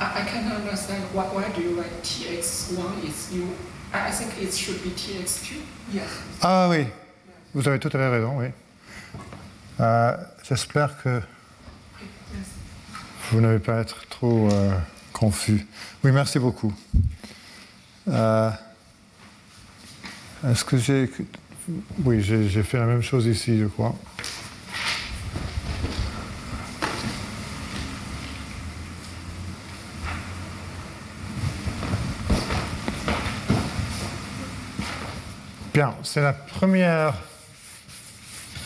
I, 0.00 0.02
I 0.02 0.24
can 0.24 0.50
understand 0.50 1.02
why, 1.12 1.24
why 1.34 1.44
do 1.54 1.62
you 1.62 1.76
write 1.76 2.02
TX1 2.02 3.04
is 3.06 3.34
you. 3.34 3.44
I, 3.92 4.08
I 4.08 4.10
think 4.10 4.30
it 4.42 4.54
should 4.54 4.82
be 4.82 4.90
TX2. 4.90 5.56
Yes. 5.92 6.04
Ah 6.40 6.68
oui, 6.70 6.86
vous 7.54 7.68
avez 7.68 7.78
tout 7.78 7.88
à 7.88 7.98
fait 7.98 8.08
raison, 8.08 8.38
oui. 8.38 8.46
Euh, 9.80 10.16
J'espère 10.48 11.02
que 11.02 11.20
vous 13.30 13.40
n'allez 13.40 13.58
pas 13.58 13.80
être 13.80 14.06
trop 14.08 14.48
euh, 14.50 14.72
confus. 15.12 15.66
Oui, 16.02 16.12
merci 16.12 16.38
beaucoup. 16.38 16.72
Euh, 18.08 18.50
Est-ce 20.46 20.64
que 20.64 20.76
j'ai... 20.76 21.10
Oui, 22.04 22.20
j'ai 22.20 22.62
fait 22.62 22.78
la 22.78 22.84
même 22.84 23.02
chose 23.02 23.26
ici, 23.26 23.58
je 23.58 23.64
crois. 23.64 23.94
Bien, 35.72 35.94
c'est 36.02 36.20
la 36.20 36.32
première 36.32 37.14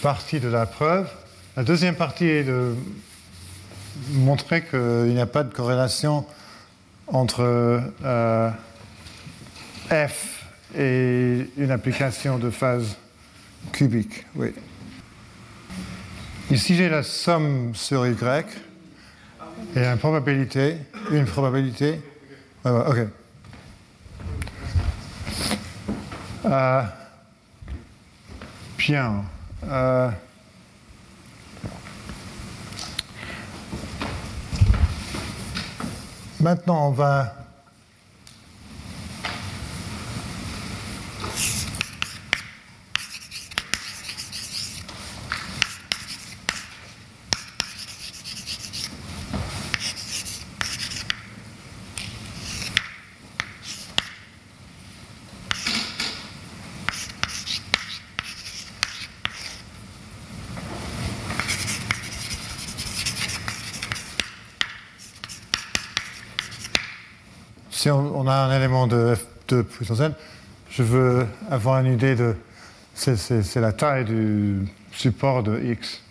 partie 0.02 0.40
de 0.40 0.48
la 0.48 0.66
preuve. 0.66 1.08
La 1.56 1.62
deuxième 1.62 1.94
partie 1.94 2.26
est 2.26 2.44
de 2.44 2.74
montrer 4.11 4.62
qu'il 4.62 5.14
n'y 5.14 5.20
a 5.20 5.26
pas 5.26 5.42
de 5.42 5.54
corrélation 5.54 6.26
entre 7.06 7.42
euh, 8.04 8.50
f 9.90 10.38
et 10.76 11.48
une 11.57 11.70
application 11.70 12.38
de 12.38 12.50
phase 12.50 12.97
cubique. 13.72 14.26
Oui. 14.34 14.53
Ici, 16.51 16.76
j'ai 16.76 16.88
la 16.88 17.03
somme 17.03 17.74
sur 17.74 18.07
y 18.07 18.14
et 19.74 19.84
une 19.84 19.99
probabilité, 19.99 20.76
une 21.11 21.26
probabilité. 21.26 22.01
Ouais, 22.64 22.70
ouais, 22.70 22.84
ok. 22.86 22.99
Euh, 26.47 26.82
bien. 28.78 29.24
Euh, 29.64 30.11
Maintenant, 36.40 36.86
on 36.86 36.90
va 36.93 37.34
si 67.79 67.91
on, 67.91 68.26
a 68.26 68.35
un 68.35 68.57
élément 68.57 68.89
de 68.89 69.14
f2 69.14 69.62
puissance 69.62 70.01
n, 70.01 70.12
je 70.68 70.83
veux 70.83 71.24
avoir 71.49 71.79
une 71.79 71.93
idée 71.93 72.16
de. 72.16 72.35
C'est 72.93 73.55
la 73.61 73.72
taille 73.72 74.05
du 74.05 74.66
support 74.91 75.45
de 75.45 75.61
x. 75.61 76.03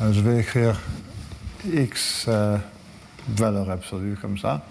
je 0.00 0.20
vais 0.20 0.38
écrire 0.38 0.80
x 1.70 2.24
euh, 2.28 2.56
valeur 3.28 3.68
absolue 3.70 4.16
comme 4.16 4.38
ça. 4.38 4.64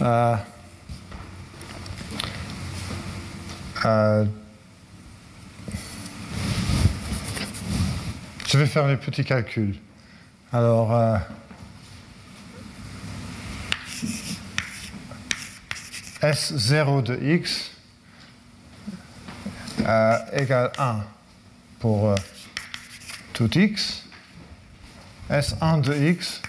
Euh, 0.00 0.34
euh, 3.84 4.24
je 8.46 8.56
vais 8.56 8.66
faire 8.66 8.88
les 8.88 8.96
petits 8.96 9.26
calculs. 9.26 9.74
Alors, 10.54 11.20
S0 16.22 17.02
de 17.02 17.18
x 17.22 17.70
égale 20.32 20.72
1 20.78 21.04
pour 21.78 22.14
tout 23.32 23.50
x. 23.56 24.04
S1 25.30 25.80
de 25.82 25.94
x 25.94 26.42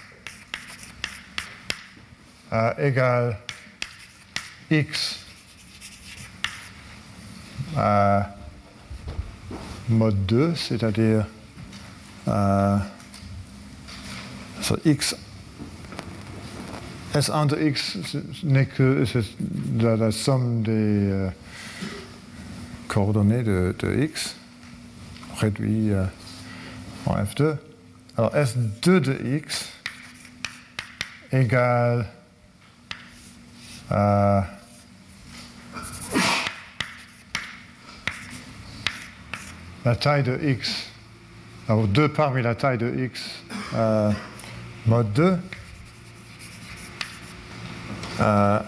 égale 2.77 3.37
x 4.71 5.19
mode 9.89 10.25
2, 10.25 10.55
c'est-à-dire 10.55 11.25
euh, 12.27 12.77
x 14.85 15.15
S1 17.13 17.47
de 17.47 17.67
x 17.67 17.97
n'est 18.43 18.67
que 18.67 19.03
la, 19.79 20.11
somme 20.11 20.61
des 20.61 20.71
euh, 20.71 21.29
coordonnées 22.87 23.41
de, 23.41 23.73
x 24.03 24.35
réduit 25.37 25.91
euh, 25.91 26.03
en 27.07 27.15
f2. 27.15 27.55
Alors 28.15 28.35
S2 28.35 28.99
de 28.99 29.37
x 29.37 29.69
égale 31.31 32.05
à 33.89 34.45
la 39.83 39.95
taille 39.95 40.23
de 40.23 40.39
x, 40.43 40.89
alors 41.67 41.87
2 41.87 42.09
parmi 42.09 42.43
la 42.43 42.53
taille 42.53 42.77
de 42.77 43.05
x 43.05 43.43
euh, 43.73 44.11
mode 44.85 45.11
2, 45.13 45.37
euh, 48.21 48.59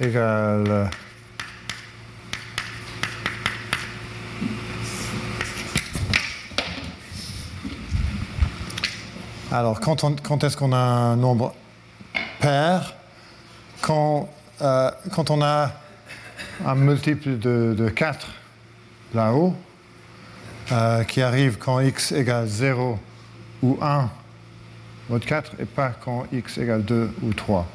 égale 0.00 0.90
Alors, 9.52 9.80
quand, 9.80 10.04
quand 10.22 10.44
est-ce 10.44 10.56
qu'on 10.56 10.72
a 10.72 10.76
un 10.76 11.16
nombre 11.16 11.54
pair? 12.40 12.94
Quand, 13.80 14.28
euh, 14.60 14.90
quand 15.12 15.30
on 15.30 15.40
a 15.40 15.70
un 16.64 16.74
multiple 16.74 17.38
de, 17.38 17.74
de 17.78 17.88
4 17.88 18.26
là-haut, 19.14 19.54
euh, 20.72 21.04
qui 21.04 21.22
arrive 21.22 21.58
quand 21.58 21.80
x 21.80 22.12
égale 22.12 22.48
0 22.48 22.98
ou 23.62 23.78
1, 23.80 24.10
mode 25.08 25.24
4, 25.24 25.52
et 25.60 25.64
pas 25.64 25.90
quand 25.90 26.24
x 26.32 26.58
égale 26.58 26.84
2 26.84 27.10
ou 27.22 27.32
3. 27.32 27.66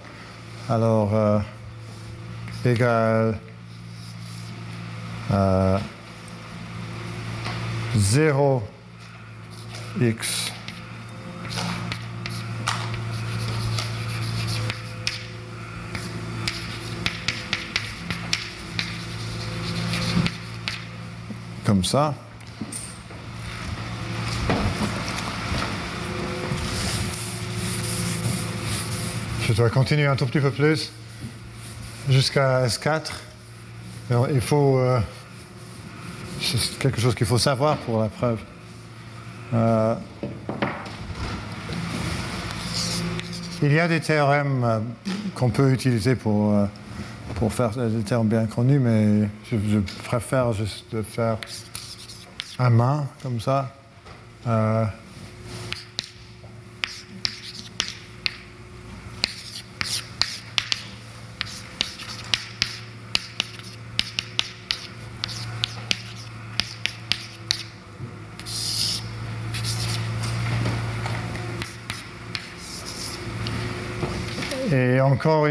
Alors, 0.69 1.15
euh, 1.15 1.39
égale 2.65 3.37
0 7.95 8.63
x 9.99 10.51
comme 21.65 21.83
ça. 21.85 22.13
Je 29.51 29.57
dois 29.57 29.69
continuer 29.69 30.05
un 30.05 30.15
tout 30.15 30.25
petit 30.25 30.39
peu 30.39 30.49
plus 30.49 30.93
jusqu'à 32.07 32.65
S4. 32.65 33.11
Alors, 34.09 34.29
il 34.29 34.39
faut. 34.39 34.77
Euh, 34.77 34.97
c'est 36.39 36.79
quelque 36.79 37.01
chose 37.01 37.13
qu'il 37.15 37.27
faut 37.27 37.37
savoir 37.37 37.75
pour 37.79 37.99
la 37.99 38.07
preuve. 38.07 38.39
Euh, 39.53 39.95
il 43.61 43.73
y 43.73 43.79
a 43.81 43.89
des 43.89 43.99
théorèmes 43.99 44.63
euh, 44.63 44.79
qu'on 45.35 45.49
peut 45.49 45.73
utiliser 45.73 46.15
pour 46.15 46.55
pour 47.35 47.51
faire 47.51 47.71
des 47.71 48.03
termes 48.03 48.29
bien 48.29 48.45
connus, 48.45 48.79
mais 48.79 49.27
je, 49.51 49.79
préfère 50.05 50.53
juste 50.53 51.01
faire 51.03 51.37
à 52.57 52.69
main, 52.69 53.05
comme 53.21 53.41
ça. 53.41 53.75
Et 74.71 75.01
encore, 75.01 75.47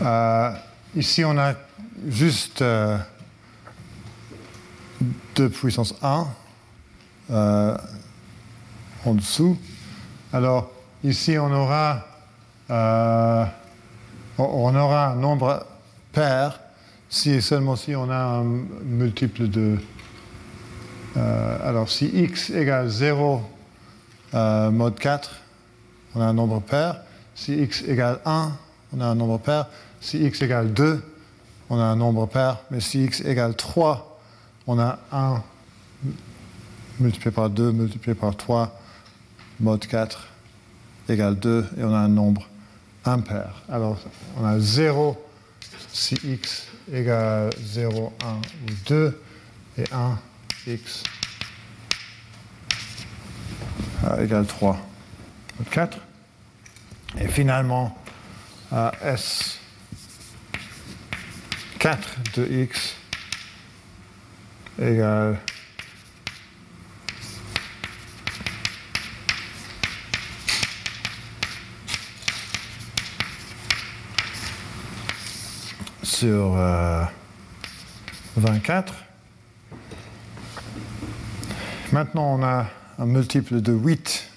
euh, 0.00 0.50
ici, 0.96 1.22
on 1.26 1.36
a 1.36 1.52
juste 2.08 2.60
2 2.60 2.64
euh, 2.64 2.98
puissance 5.50 5.94
1 6.00 6.26
euh, 7.30 7.76
en 9.04 9.12
dessous. 9.12 9.58
Alors, 10.32 10.70
ici, 11.04 11.36
on 11.36 11.52
aura, 11.52 12.06
on 14.38 14.74
aura 14.74 15.08
un 15.08 15.16
nombre 15.16 15.66
pair 16.12 16.60
si 17.10 17.42
seulement 17.42 17.76
si 17.76 17.94
on 17.94 18.08
a 18.08 18.16
un 18.16 18.44
multiple 18.84 19.48
de. 19.48 19.76
alors, 21.14 21.90
si 21.90 22.06
x 22.06 22.48
égale 22.48 22.88
0 22.88 23.42
mode 24.32 24.98
4, 24.98 25.41
on 26.14 26.20
a 26.20 26.24
un 26.26 26.32
nombre 26.32 26.60
pair. 26.60 27.00
Si 27.34 27.54
x 27.54 27.82
égale 27.82 28.20
1, 28.24 28.52
on 28.94 29.00
a 29.00 29.06
un 29.06 29.14
nombre 29.14 29.38
pair. 29.38 29.66
Si 30.00 30.24
x 30.24 30.42
égale 30.42 30.72
2, 30.72 31.02
on 31.70 31.78
a 31.78 31.84
un 31.84 31.96
nombre 31.96 32.26
pair, 32.26 32.58
mais 32.70 32.80
si 32.80 33.04
x 33.04 33.20
égale 33.20 33.54
3, 33.54 34.18
on 34.66 34.78
a 34.78 34.98
1 35.12 35.42
multiplié 37.00 37.30
par 37.30 37.48
2 37.50 37.72
multiplié 37.72 38.14
par 38.14 38.36
3, 38.36 38.78
mode 39.60 39.86
4 39.86 40.28
égale 41.08 41.36
2, 41.36 41.66
et 41.78 41.84
on 41.84 41.94
a 41.94 41.98
un 41.98 42.08
nombre 42.08 42.46
impair. 43.04 43.62
Alors, 43.68 43.98
on 44.38 44.44
a 44.44 44.58
0 44.58 45.16
si 45.92 46.16
x 46.24 46.66
égale 46.92 47.50
0, 47.64 48.12
1 48.22 48.28
ou 48.34 48.74
2, 48.86 49.20
et 49.78 49.84
1 49.92 50.18
x 50.66 51.02
égale 54.20 54.46
3, 54.46 54.76
mode 54.76 54.91
4. 55.70 55.98
Et 57.20 57.28
finalement, 57.28 57.96
S 59.02 59.58
4 61.78 62.08
de 62.36 62.46
x 62.62 62.96
égale 64.80 65.38
sur 76.02 76.52
24. 78.36 78.92
Euh, 78.92 78.96
Maintenant, 81.92 82.38
on 82.38 82.42
a 82.42 82.66
un 82.98 83.06
multiple 83.06 83.60
de 83.60 83.72
8. 83.72 84.31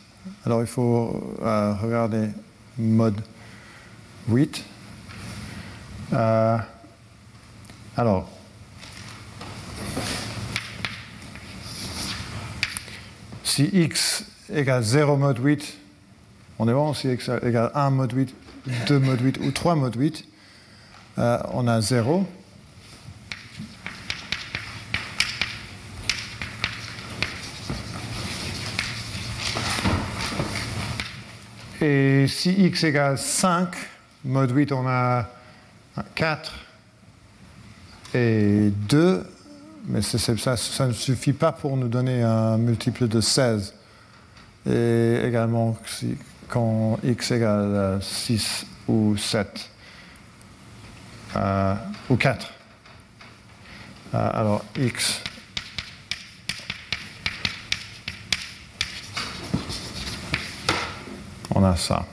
Alors, 0.46 0.62
il 0.62 0.68
faut 0.68 1.38
euh, 1.41 1.74
regarder 1.74 2.30
mode 2.78 3.20
8. 4.30 4.64
Alors, 7.98 8.30
si 13.43 13.70
x 13.74 14.26
égale 14.54 14.84
0 14.84 15.18
mode 15.18 15.39
8, 15.39 15.78
On 16.58 16.70
est 16.70 16.74
bon 16.74 16.93
si 16.93 17.10
x 17.10 17.30
égale 17.41 17.72
1 17.74 17.89
mode 17.89 18.14
8, 18.14 18.36
2 18.88 19.00
mode 19.00 19.22
8 19.22 19.39
ou 19.39 19.52
3 19.52 19.76
mode 19.76 19.96
8. 19.96 20.26
Euh, 21.18 21.38
on 21.54 21.68
a 21.68 21.82
0. 21.82 22.26
Et 31.88 32.26
si 32.28 32.50
x 32.50 32.84
égale 32.84 33.16
5, 33.16 33.70
mode 34.24 34.50
8, 34.50 34.72
on 34.72 34.88
a 34.88 35.28
4 36.16 36.52
et 38.16 38.72
2, 38.90 39.24
mais 39.86 40.02
ça, 40.02 40.88
ne 40.88 40.94
suffit 40.94 41.34
pas 41.34 41.52
pour 41.52 41.78
nous 41.78 41.88
donner 41.88 42.24
un 42.24 42.58
multiple 42.58 43.08
de 43.08 43.22
16. 43.22 43.76
Et 44.68 45.22
également 45.26 45.78
quand 46.48 46.98
x 47.04 47.30
égale 47.30 48.00
6 48.02 48.66
ou 48.88 49.16
7 49.16 49.70
euh, 51.36 51.76
ou 52.10 52.16
4. 52.16 52.52
Euh, 54.16 54.30
alors 54.34 54.66
x 54.76 55.22
on 61.56 61.64
a 61.64 61.76
ça. 61.76 62.06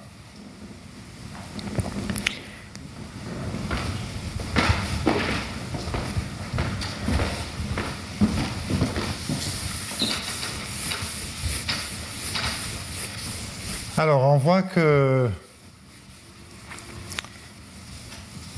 Alors, 13.99 14.23
on 14.23 14.39
voit 14.39 14.63
que 14.63 15.29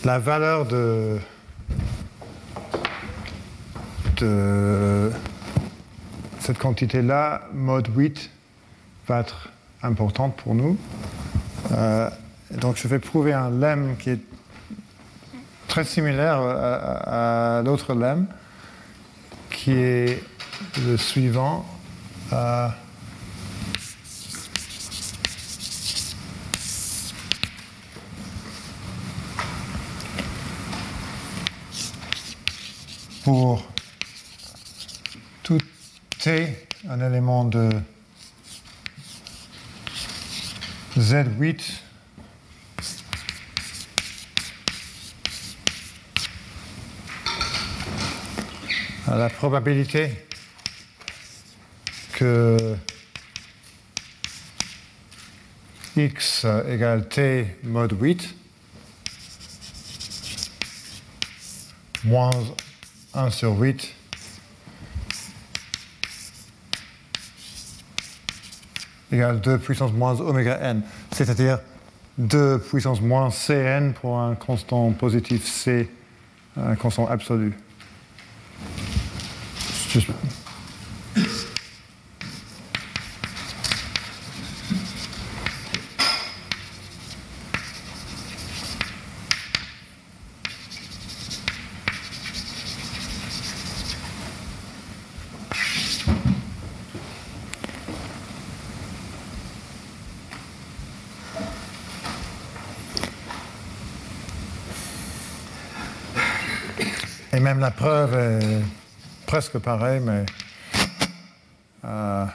la 0.04 0.18
valeur 0.18 0.66
de, 0.66 1.18
de 4.18 5.10
cette 6.40 6.58
quantité-là, 6.58 7.42
mode 7.52 7.88
8, 7.94 8.30
va 9.08 9.20
être 9.20 9.48
importante 9.84 10.34
pour 10.36 10.54
nous. 10.54 10.76
Euh, 11.72 12.10
donc 12.50 12.76
je 12.76 12.88
vais 12.88 12.98
prouver 12.98 13.32
un 13.32 13.50
lemme 13.50 13.96
qui 13.98 14.10
est 14.10 14.20
très 15.68 15.84
similaire 15.84 16.40
à, 16.40 17.62
l'autre 17.64 17.94
lemme, 17.94 18.26
qui 19.50 19.72
est 19.72 20.22
le 20.86 20.96
suivant. 20.96 21.64
Euh, 22.32 22.68
pour 33.24 33.62
tout 35.42 35.58
T, 36.18 36.68
un 36.88 37.00
élément 37.00 37.44
de 37.44 37.70
Z8 40.98 41.84
la 49.16 49.28
probabilité 49.28 50.10
que 52.12 52.76
x 55.96 56.46
égale 56.68 57.08
t 57.08 57.56
mode 57.62 57.96
8 58.00 58.34
moins 62.04 62.30
1 63.14 63.30
sur 63.30 63.58
8 63.58 63.94
égale 69.14 69.40
2 69.40 69.58
puissance 69.58 69.92
moins 69.92 70.20
oméga 70.20 70.58
n, 70.60 70.82
c'est-à-dire 71.12 71.58
2 72.18 72.58
puissance 72.58 73.00
moins 73.00 73.30
cn 73.30 73.92
pour 73.92 74.18
un 74.18 74.34
constant 74.34 74.90
positif 74.92 75.46
c, 75.46 75.90
un 76.56 76.74
constant 76.74 77.06
absolu. 77.08 77.54
La 107.60 107.70
preuve 107.70 108.14
est 108.14 108.62
presque 109.26 109.58
pareille, 109.58 110.00
mais. 110.00 110.24
Euh, 111.84 112.26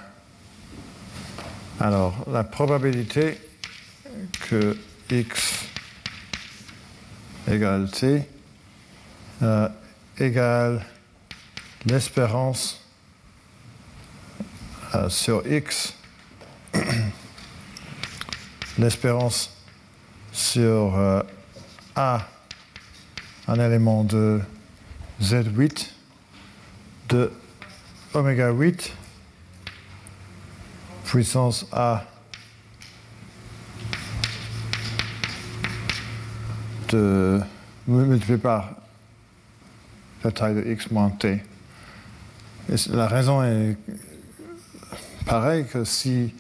alors, 1.80 2.14
la 2.32 2.44
probabilité 2.44 3.40
que 4.50 4.78
x 5.10 5.66
égale 7.48 7.90
t 7.90 8.28
euh, 9.42 9.70
égale 10.20 10.86
l'espérance 11.86 12.86
euh, 14.94 15.10
sur 15.10 15.48
x, 15.48 15.96
l'espérance 18.78 19.52
sur 20.32 21.24
a, 21.96 22.28
un 23.48 23.60
élément 23.60 24.04
de 24.04 24.40
Z8 25.22 25.90
de 27.10 27.32
oméga 28.14 28.52
8 28.52 28.94
puissance 31.04 31.66
A 31.72 32.06
de 36.90 37.42
multiplié 37.88 38.38
par 38.38 38.76
la 40.24 40.32
taille 40.32 40.56
de 40.56 40.72
x 40.72 40.92
moins 40.92 41.10
t. 41.10 41.42
La 42.90 43.08
raison 43.08 43.44
est 43.44 43.78
pareille 45.26 45.66
que 45.66 45.84
si 45.84 46.34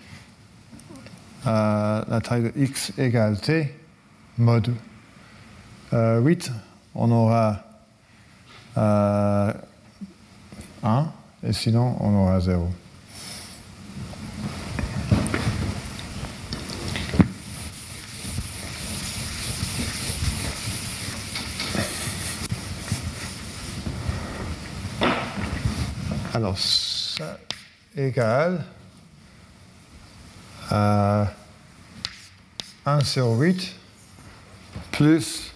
euh, 1.47 2.03
la 2.07 2.21
taille 2.21 2.43
de 2.43 2.51
x 2.55 2.93
égale 2.97 3.39
t, 3.41 3.73
mode 4.37 4.73
8, 5.91 5.93
euh, 5.93 6.53
on 6.95 7.11
aura 7.11 7.68
1, 8.79 8.81
euh, 8.81 9.53
et 11.43 11.53
sinon 11.53 11.97
on 11.99 12.15
aura 12.15 12.39
0. 12.39 12.69
Alors, 26.33 26.57
ça 26.57 27.37
égale 27.97 28.63
à 30.69 31.27
1 32.85 33.03
sur 33.03 33.31
8 33.31 33.75
plus 34.91 35.48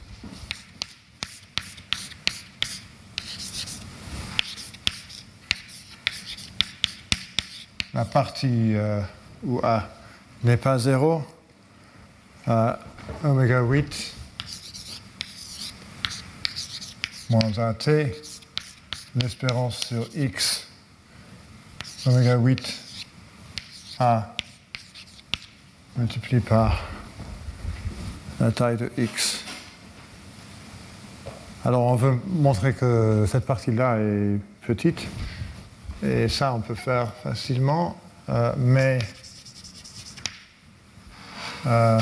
la 7.93 8.05
partie 8.05 8.75
euh, 8.75 9.01
où 9.43 9.59
A 9.63 9.87
n'est 10.43 10.57
pas 10.57 10.79
0, 10.79 11.23
à 12.47 12.79
oméga 13.23 13.61
8 13.61 14.15
moins 17.29 17.57
AT, 17.57 17.85
l'espérance 19.15 19.85
sur 19.85 20.07
x, 20.15 20.67
oméga 22.05 22.35
8 22.35 22.79
A 23.99 24.35
multiplié 25.95 26.39
par 26.39 26.81
la 28.39 28.51
taille 28.51 28.77
de 28.77 28.91
x. 28.97 29.43
Alors 31.63 31.83
on 31.83 31.95
veut 31.95 32.19
montrer 32.27 32.73
que 32.73 33.25
cette 33.27 33.45
partie-là 33.45 33.97
est 33.99 34.39
petite. 34.65 35.07
Et 36.03 36.27
ça, 36.27 36.53
on 36.53 36.59
peut 36.59 36.75
faire 36.75 37.13
facilement, 37.23 37.97
euh, 38.29 38.53
mais 38.57 38.99
euh, 41.65 41.99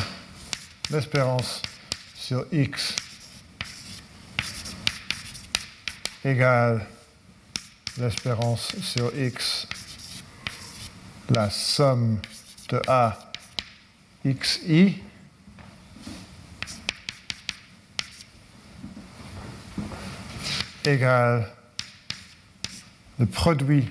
l'espérance 0.89 1.61
sur 2.15 2.45
x 2.51 2.95
égale 6.25 6.85
l'espérance 7.97 8.75
sur 8.81 9.15
x, 9.15 9.67
la 11.29 11.49
somme 11.49 12.19
de 12.69 12.81
a 12.87 13.31
xi 14.25 14.97
égale 20.85 21.60
le 23.21 23.27
produit 23.27 23.87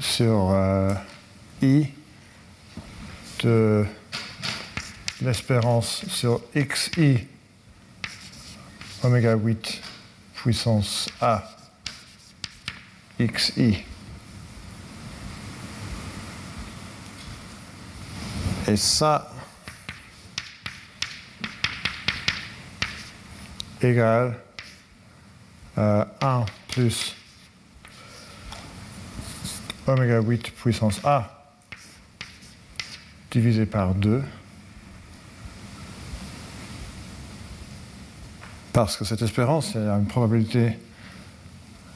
sur 0.00 0.52
euh, 0.52 0.94
i 1.60 1.86
de 3.42 3.84
l'espérance 5.20 6.06
sur 6.08 6.40
xi 6.54 7.26
oméga 9.02 9.34
8 9.36 9.82
puissance 10.34 11.10
a 11.20 11.44
xi. 13.20 13.84
Et 18.66 18.76
ça 18.78 19.30
égale 23.82 24.43
1 25.76 26.46
plus 26.68 27.14
oméga 29.86 30.20
8 30.20 30.50
puissance 30.52 31.00
a 31.04 31.30
divisé 33.30 33.66
par 33.66 33.94
2. 33.94 34.22
Parce 38.72 38.96
que 38.96 39.04
cette 39.04 39.22
espérance, 39.22 39.76
a 39.76 39.96
une 39.96 40.06
probabilité, 40.06 40.78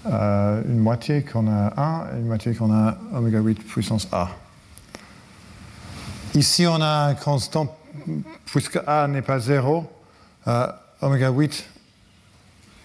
euh, 0.07 0.63
une 0.65 0.79
moitié 0.79 1.23
qu'on 1.23 1.49
a 1.49 1.73
1 1.81 2.07
et 2.15 2.21
une 2.21 2.27
moitié 2.27 2.55
qu'on 2.55 2.73
a 2.73 2.99
oméga 3.15 3.41
8 3.41 3.65
puissance 3.67 4.09
A. 4.13 4.31
Ici, 6.35 6.67
on 6.67 6.81
a 6.81 7.07
un 7.07 7.15
constant, 7.15 7.77
puisque 8.47 8.79
A 8.87 9.09
n'est 9.09 9.23
pas 9.23 9.39
0, 9.39 9.91
euh, 10.47 10.67
oméga 11.01 11.31
8 11.31 11.65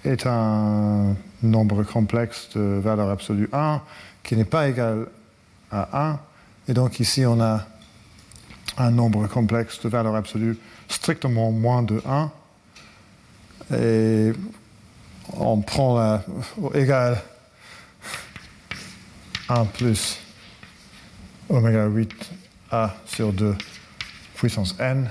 est 0.04 0.26
un 0.26 1.16
nombre 1.41 1.84
complexe 1.84 2.49
de 2.56 2.62
valeur 2.62 3.10
absolue 3.10 3.49
1 3.54 3.82
qui 4.24 4.36
n'est 4.36 4.45
pas 4.45 4.68
égal 4.68 5.08
à 5.72 6.10
1. 6.12 6.20
Et 6.70 6.74
donc 6.74 6.99
ici, 6.99 7.26
on 7.26 7.39
a 7.41 7.66
un 8.78 8.91
nombre 8.91 9.28
complexe 9.28 9.80
de 9.82 9.89
valeur 9.89 10.16
absolue 10.16 10.58
strictement 10.88 11.51
moins 11.51 11.84
de 11.84 12.01
1. 12.06 12.32
Et 13.76 14.34
on 15.34 15.62
prend 15.62 15.97
la, 15.97 16.24
égal 16.74 17.22
1 19.49 19.66
plus 19.66 20.20
oméga 21.49 21.86
8 21.86 22.32
A 22.72 22.95
sur 23.06 23.32
2 23.32 23.56
puissance 24.36 24.76
n. 24.80 25.10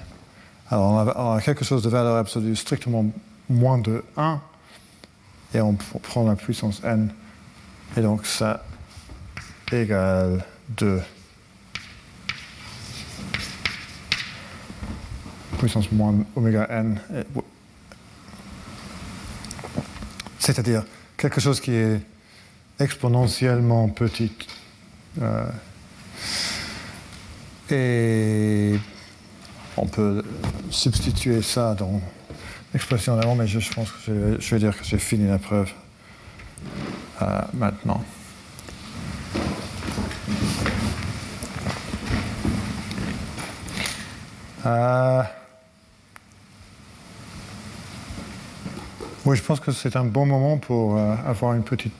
Alors 0.70 0.90
on 1.16 1.34
a, 1.34 1.40
quelque 1.40 1.64
chose 1.64 1.82
de 1.82 1.88
valeur 1.88 2.16
absolue 2.16 2.56
strictement 2.56 3.06
moins 3.48 3.78
de 3.78 4.04
1 4.16 4.40
et 5.54 5.60
on 5.60 5.74
prend 5.74 6.26
la 6.26 6.36
puissance 6.36 6.82
n 6.84 7.12
et 7.96 8.00
donc 8.00 8.26
ça 8.26 8.64
égale 9.70 10.44
2 10.76 11.00
puissance 15.58 15.92
moins 15.92 16.14
oméga 16.36 16.66
n 16.70 16.98
c'est-à-dire 20.38 20.84
quelque 21.16 21.40
chose 21.40 21.60
qui 21.60 21.72
est 21.72 22.00
exponentiellement 22.80 23.88
petit. 23.88 24.32
Euh, 25.20 25.46
et 27.70 28.78
on 29.76 29.86
peut 29.86 30.24
substituer 30.70 31.42
ça 31.42 31.74
dans 31.74 32.00
l'expression 32.72 33.16
d'avant, 33.16 33.34
mais 33.34 33.46
je, 33.46 33.58
pense 33.72 33.90
que 33.90 34.36
je, 34.38 34.54
vais 34.54 34.58
dire 34.58 34.76
que 34.76 34.84
j'ai 34.84 34.98
fini 34.98 35.28
la 35.28 35.38
preuve 35.38 35.70
euh, 37.20 37.40
maintenant. 37.54 38.02
Euh, 44.64 45.22
Oui, 49.24 49.36
je 49.36 49.42
pense 49.42 49.60
que 49.60 49.70
c'est 49.70 49.94
un 49.94 50.04
bon 50.04 50.26
moment 50.26 50.58
pour 50.58 50.96
euh, 50.96 51.14
avoir 51.24 51.54
une 51.54 51.62
petite 51.62 51.92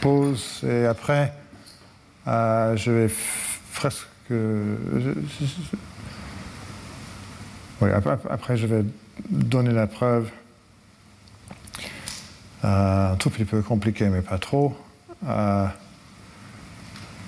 pause 0.00 0.60
et 0.62 0.86
après, 0.86 1.32
euh, 2.28 2.76
je 2.76 2.92
vais 2.92 3.10
presque. 3.72 4.06
Oui, 4.30 4.76
après, 8.30 8.56
je 8.56 8.68
vais 8.68 8.84
donner 9.30 9.72
la 9.72 9.86
preuve. 9.86 10.30
Euh, 12.64 13.12
un 13.12 13.16
tout 13.16 13.30
petit 13.30 13.44
peu 13.44 13.60
compliqué, 13.62 14.08
mais 14.08 14.22
pas 14.22 14.38
trop. 14.38 14.74
Euh, 15.28 15.66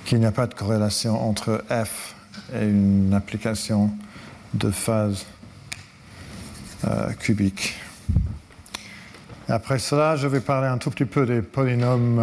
qu'il 0.05 0.19
n'y 0.19 0.27
a 0.27 0.33
pas 0.33 0.47
de 0.47 0.55
corrélation 0.55 1.29
entre 1.29 1.65
f 1.69 2.15
et 2.55 2.65
une 2.65 3.13
application 3.13 3.91
de 4.55 4.71
phase 4.71 5.27
euh, 6.87 7.13
cubique. 7.13 7.75
Après 9.49 9.79
cela, 9.79 10.17
je 10.17 10.27
vais 10.27 10.41
parler 10.41 10.69
un 10.69 10.79
tout 10.79 10.91
petit 10.91 11.05
peu 11.05 11.27
des 11.27 11.43
polynômes 11.43 12.21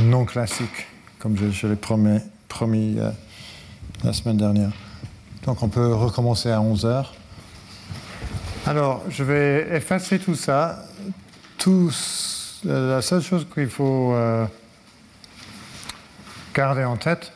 non 0.00 0.24
classiques, 0.24 0.86
comme 1.18 1.36
je, 1.36 1.66
l'ai 1.66 1.76
promis, 1.76 2.20
promis 2.48 2.98
la 4.04 4.12
semaine 4.12 4.38
dernière. 4.38 4.70
Donc 5.44 5.62
on 5.62 5.68
peut 5.68 5.94
recommencer 5.94 6.50
à 6.50 6.60
11 6.60 6.86
heures. 6.86 7.14
Alors, 8.68 9.02
je 9.08 9.24
vais 9.24 9.66
effacer 9.74 10.18
tout 10.18 10.34
ça. 10.34 10.84
La 12.64 13.00
seule 13.00 13.22
chose 13.22 13.46
qu'il 13.54 13.70
faut 13.70 14.12
euh, 14.12 14.44
garder 16.54 16.84
en 16.84 16.98
tête 16.98 17.32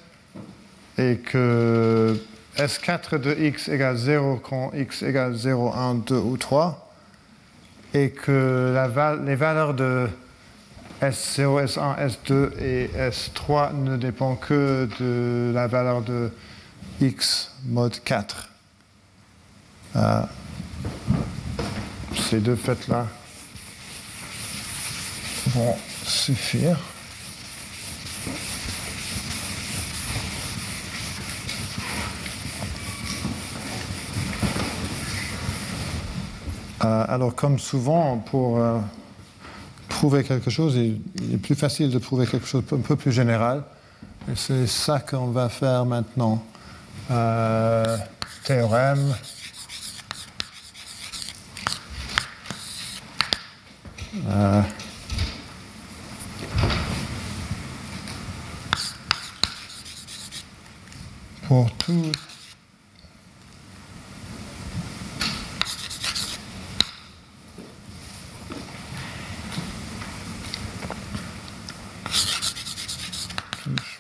est 0.99 1.25
que 1.25 2.21
S4 2.59 3.19
de 3.19 3.33
x 3.33 3.69
égale 3.69 3.97
0 3.97 4.43
quand 4.47 4.73
x 4.75 5.03
égale 5.03 5.35
0, 5.35 5.73
1, 5.73 5.95
2 5.95 6.17
ou 6.17 6.37
3 6.37 6.93
et 7.95 8.11
que 8.11 8.77
les 9.25 9.35
valeurs 9.35 9.73
de 9.73 10.11
S0, 11.01 11.65
S1, 11.65 12.11
S2 12.11 12.59
et 12.61 12.91
S3 13.09 13.75
ne 13.75 13.97
dépendent 13.97 14.39
que 14.39 14.87
de 15.01 15.51
la 15.55 15.67
valeur 15.67 16.03
de 16.03 16.31
X 17.01 17.53
mode 17.65 17.99
4. 18.05 18.51
Euh, 19.97 20.23
ces 22.17 22.41
deux 22.41 22.57
faits-là 22.57 23.07
vont 25.49 25.77
suffire. 26.05 26.79
Euh, 36.85 37.05
alors, 37.09 37.35
comme 37.35 37.59
souvent, 37.59 38.19
pour 38.19 38.59
euh, 38.59 38.79
prouver 39.89 40.25
quelque 40.25 40.51
chose, 40.51 40.75
il, 40.75 41.01
il, 41.23 41.35
est 41.35 41.39
plus 41.39 41.55
facile 41.55 41.91
de 41.91 41.99
prouver 41.99 42.27
quelque 42.27 42.47
chose 42.47 42.65
un 42.73 42.79
peu 42.79 42.97
plus 42.97 43.13
général. 43.13 43.63
Et 44.31 44.37
c'est 44.37 44.67
ça 44.67 45.01
qu'on 45.01 45.29
va 45.29 45.49
faire 45.49 45.85
maintenant. 45.85 46.43
Euh, 47.11 47.97
théorème. 48.45 49.15
Pour 61.49 61.71
tout 61.77 62.13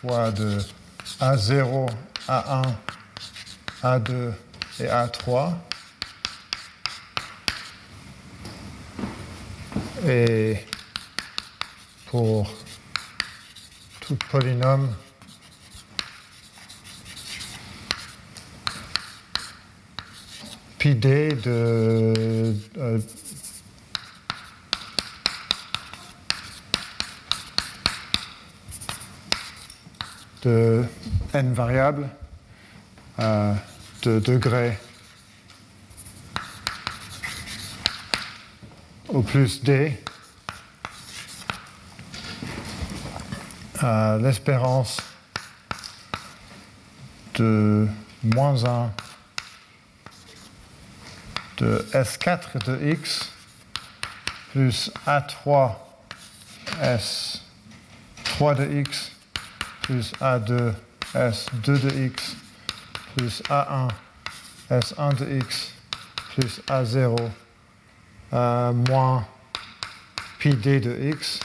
choix 0.02 0.30
de 0.32 0.58
A0, 1.20 1.88
A1, 2.28 2.62
A2 3.82 4.32
et 4.80 4.86
A3. 4.86 5.52
Et 10.04 10.56
pour 12.06 12.52
tout 14.00 14.16
polynôme 14.30 14.92
d 20.84 21.34
de 21.44 22.54
euh, 22.78 22.98
de 30.42 30.84
n 31.34 31.52
variables 31.52 32.08
euh, 33.20 33.54
de 34.02 34.18
degré 34.18 34.76
au 39.12 39.22
plus 39.22 39.62
d. 39.62 39.98
Euh, 43.82 44.18
l'espérance 44.18 44.98
de 47.34 47.88
moins 48.22 48.64
1 48.64 48.90
de 51.58 51.86
S4 51.92 52.64
de 52.64 52.92
x 52.92 53.30
plus 54.52 54.90
A3 55.06 55.74
S3 56.80 58.56
de 58.56 58.78
x 58.80 59.12
plus 59.82 60.12
A2 60.20 60.72
S2 61.14 61.80
de 61.80 62.04
x 62.06 62.36
plus 63.16 63.42
A1 63.48 63.88
S1 64.70 65.14
de 65.16 65.38
x 65.38 65.72
plus 66.34 66.60
A0 66.68 67.30
euh, 68.32 68.72
moins 68.72 69.26
pi 70.38 70.54
d 70.54 70.80
de 70.80 71.10
x 71.10 71.40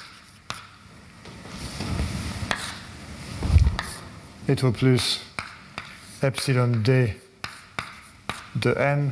est 4.47 4.63
au 4.63 4.71
plus 4.71 5.21
epsilon 6.23 6.67
d 6.67 7.15
de 8.55 8.73
n 8.77 9.11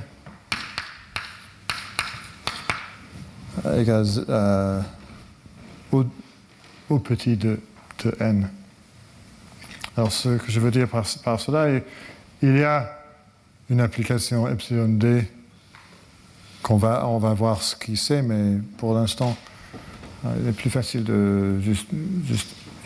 égale 3.77 4.05
euh, 4.29 4.81
au, 5.91 6.99
petit 6.99 7.35
de, 7.35 7.59
de, 8.03 8.15
n. 8.19 8.49
Alors 9.97 10.11
ce 10.11 10.37
que 10.37 10.51
je 10.51 10.59
veux 10.59 10.71
dire 10.71 10.87
par, 10.87 11.05
par 11.23 11.39
cela, 11.39 11.67
il 12.41 12.57
y 12.57 12.63
a 12.63 12.99
une 13.69 13.81
application 13.81 14.47
epsilon 14.47 14.87
d 14.87 15.27
on 16.73 17.17
va 17.17 17.33
voir 17.33 17.61
ce 17.61 17.75
qui 17.75 17.97
c'est, 17.97 18.21
mais 18.21 18.59
pour 18.77 18.93
l'instant, 18.93 19.35
euh, 20.25 20.29
il 20.41 20.49
est 20.49 20.51
plus 20.51 20.69
facile 20.69 21.03
de 21.03 21.59
juste, 21.59 21.87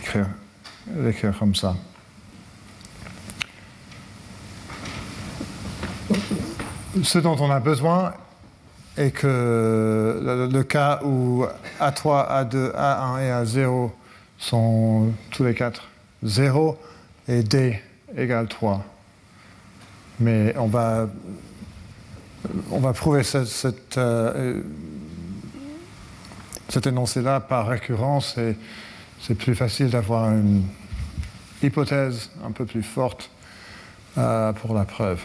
écrire, 0.01 0.27
comme 1.37 1.55
ça. 1.55 1.75
Ce 7.03 7.19
dont 7.19 7.37
on 7.39 7.49
a 7.51 7.59
besoin 7.59 8.13
est 8.97 9.11
que 9.11 10.19
le, 10.21 10.49
le 10.51 10.63
cas 10.63 10.99
où 11.03 11.45
A3, 11.79 12.49
A2, 12.49 12.73
A1 12.73 13.21
et 13.21 13.45
A0 13.45 13.91
sont 14.37 15.11
tous 15.31 15.43
les 15.43 15.53
quatre 15.53 15.83
0 16.23 16.77
et 17.27 17.43
D 17.43 17.79
égale 18.17 18.47
3. 18.47 18.83
Mais 20.19 20.53
on 20.57 20.67
va, 20.67 21.07
on 22.71 22.79
va 22.79 22.93
prouver 22.93 23.23
cette, 23.23 23.47
cette, 23.47 23.97
euh, 23.97 24.61
cet 26.69 26.87
énoncé-là 26.87 27.39
par 27.39 27.67
récurrence 27.67 28.37
et 28.37 28.55
c'est 29.21 29.35
plus 29.35 29.55
facile 29.55 29.89
d'avoir 29.89 30.31
une 30.31 30.63
hypothèse 31.61 32.29
un 32.45 32.51
peu 32.51 32.65
plus 32.65 32.83
forte 32.83 33.29
euh, 34.17 34.53
pour 34.53 34.73
la 34.73 34.85
preuve. 34.85 35.21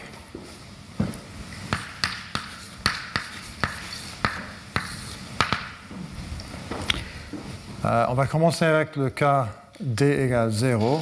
Euh, 7.85 8.05
on 8.09 8.13
va 8.15 8.25
commencer 8.25 8.65
avec 8.65 8.95
le 8.95 9.09
cas 9.09 9.47
d 9.79 10.25
égale 10.25 10.51
0. 10.51 11.01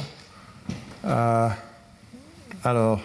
Euh, 1.06 1.48
alors, 2.62 3.00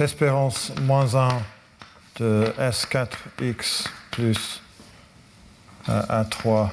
l'espérance 0.00 0.72
moins 0.80 1.14
1 1.14 1.28
de 2.16 2.50
S4x 2.58 3.86
plus 4.10 4.62
euh, 5.90 6.22
A3 6.24 6.70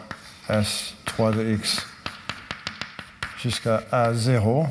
S3 0.50 1.36
de 1.36 1.54
x 1.56 1.86
jusqu'à 3.38 3.84
A0 3.92 4.68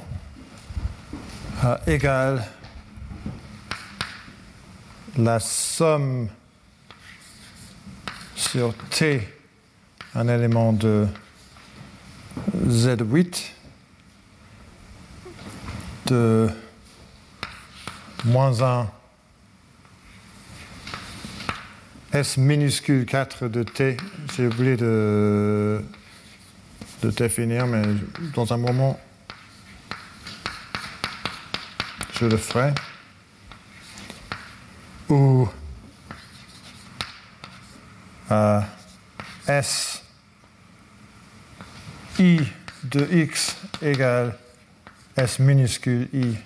euh, 1.65 1.77
égale 1.87 2.47
la 5.19 5.39
somme 5.39 6.29
sur 8.35 8.75
T, 8.89 9.21
un 10.15 10.29
élément 10.29 10.73
de 10.73 11.07
Z8, 12.67 13.51
de 16.07 16.51
moins 18.27 18.61
1 18.61 18.91
S 22.13 22.37
minuscule 22.37 23.07
4 23.07 23.49
de 23.49 23.63
T. 23.63 23.97
J'ai 24.37 24.47
oublié 24.47 24.77
de, 24.77 25.83
de 27.03 27.11
définir, 27.11 27.67
mais 27.67 27.83
dans 28.35 28.53
un 28.53 28.57
moment, 28.57 28.99
je 32.19 32.27
le 32.27 32.37
ferai. 32.37 32.73
Ou 35.09 35.49
euh, 38.33 38.61
S 39.47 40.03
I 42.19 42.41
de 42.83 43.07
X 43.13 43.57
égale 43.81 44.37
S 45.17 45.39
minuscule 45.39 46.09
I 46.13 46.37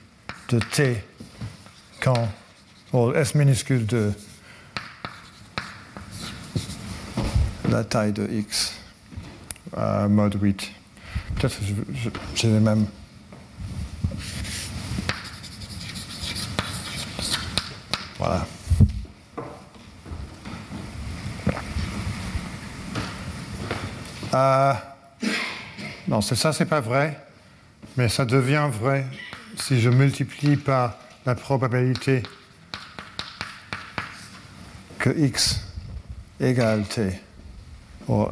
de 0.50 0.58
T 0.58 1.02
quand 2.00 2.28
S 3.14 3.34
minuscule 3.34 3.86
de 3.86 4.12
la 7.68 7.84
taille 7.84 8.12
de 8.12 8.26
X 8.30 8.74
euh, 9.76 10.08
mode 10.08 10.40
8. 10.40 10.72
Peut-être 11.36 11.58
que 11.58 11.64
j'ai 12.34 12.48
les 12.48 12.60
mêmes. 12.60 12.86
Voilà. 18.18 18.46
Euh, 24.34 24.74
non, 26.08 26.20
ça, 26.20 26.52
c'est 26.52 26.66
pas 26.66 26.80
vrai, 26.80 27.18
mais 27.96 28.08
ça 28.08 28.24
devient 28.24 28.68
vrai 28.70 29.06
si 29.56 29.80
je 29.80 29.90
multiplie 29.90 30.56
par 30.56 30.99
la 31.26 31.34
probabilité 31.34 32.22
que 34.98 35.10
x 35.10 35.60
égale 36.40 36.84
t, 36.84 37.20
ou 38.08 38.26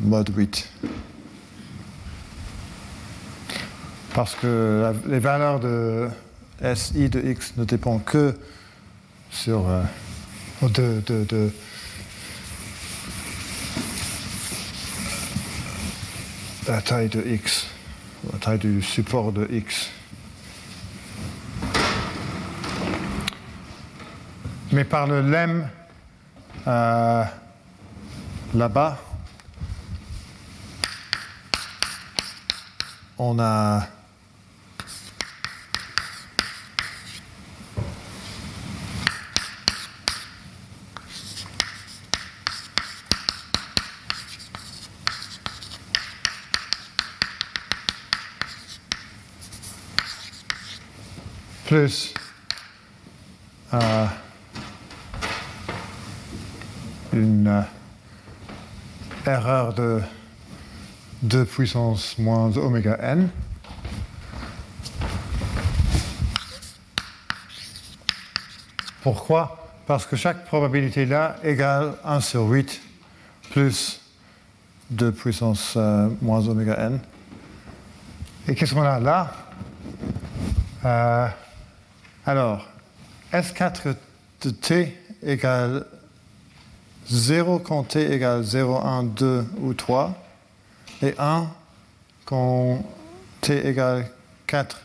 mode 0.00 0.32
8. 0.36 0.68
Parce 4.14 4.34
que 4.34 4.80
la, 4.82 5.10
les 5.10 5.18
valeurs 5.18 5.60
de 5.60 6.08
SI 6.74 7.08
de 7.08 7.20
x 7.20 7.54
ne 7.56 7.64
dépendent 7.64 8.04
que 8.04 8.38
sur 9.30 9.68
euh, 9.68 9.82
de, 10.62 11.02
de, 11.06 11.24
de 11.24 11.52
la 16.66 16.82
taille 16.82 17.08
de 17.08 17.22
x, 17.26 17.66
la 18.32 18.38
taille 18.38 18.58
du 18.58 18.82
support 18.82 19.32
de 19.32 19.46
x. 19.50 19.90
Mais 24.78 24.84
par 24.84 25.08
le 25.08 25.22
lemme 25.22 25.68
euh, 26.68 27.24
là-bas, 28.54 28.96
on 33.18 33.40
a 33.40 33.88
plus 51.66 52.14
euh, 53.74 54.06
une 57.12 57.48
euh, 57.48 57.62
erreur 59.26 59.74
de 59.74 60.00
2 61.22 61.44
puissance 61.44 62.18
moins 62.18 62.56
oméga 62.56 62.96
n. 63.00 63.28
Pourquoi? 69.02 69.68
Parce 69.86 70.06
que 70.06 70.16
chaque 70.16 70.44
probabilité 70.44 71.06
là 71.06 71.36
égale 71.42 71.94
1 72.04 72.20
sur 72.20 72.42
8 72.48 72.80
plus 73.50 74.00
2 74.90 75.12
puissance 75.12 75.74
euh, 75.76 76.08
moins 76.20 76.46
oméga 76.46 76.74
n. 76.78 77.00
Et 78.46 78.54
qu'est-ce 78.54 78.74
qu'on 78.74 78.82
a 78.82 79.00
là? 79.00 79.32
Euh, 80.84 81.28
Alors, 82.26 82.66
S4 83.32 83.94
de 84.42 84.50
t 84.50 84.96
égale 85.22 85.86
0 87.10 87.58
quand 87.60 87.84
t 87.84 88.12
égale 88.12 88.42
0, 88.42 88.76
1, 88.76 89.04
2 89.04 89.46
ou 89.62 89.74
3, 89.74 90.14
et 91.02 91.14
1 91.18 91.46
quand 92.24 92.82
t 93.40 93.66
égale 93.66 94.10
4, 94.46 94.80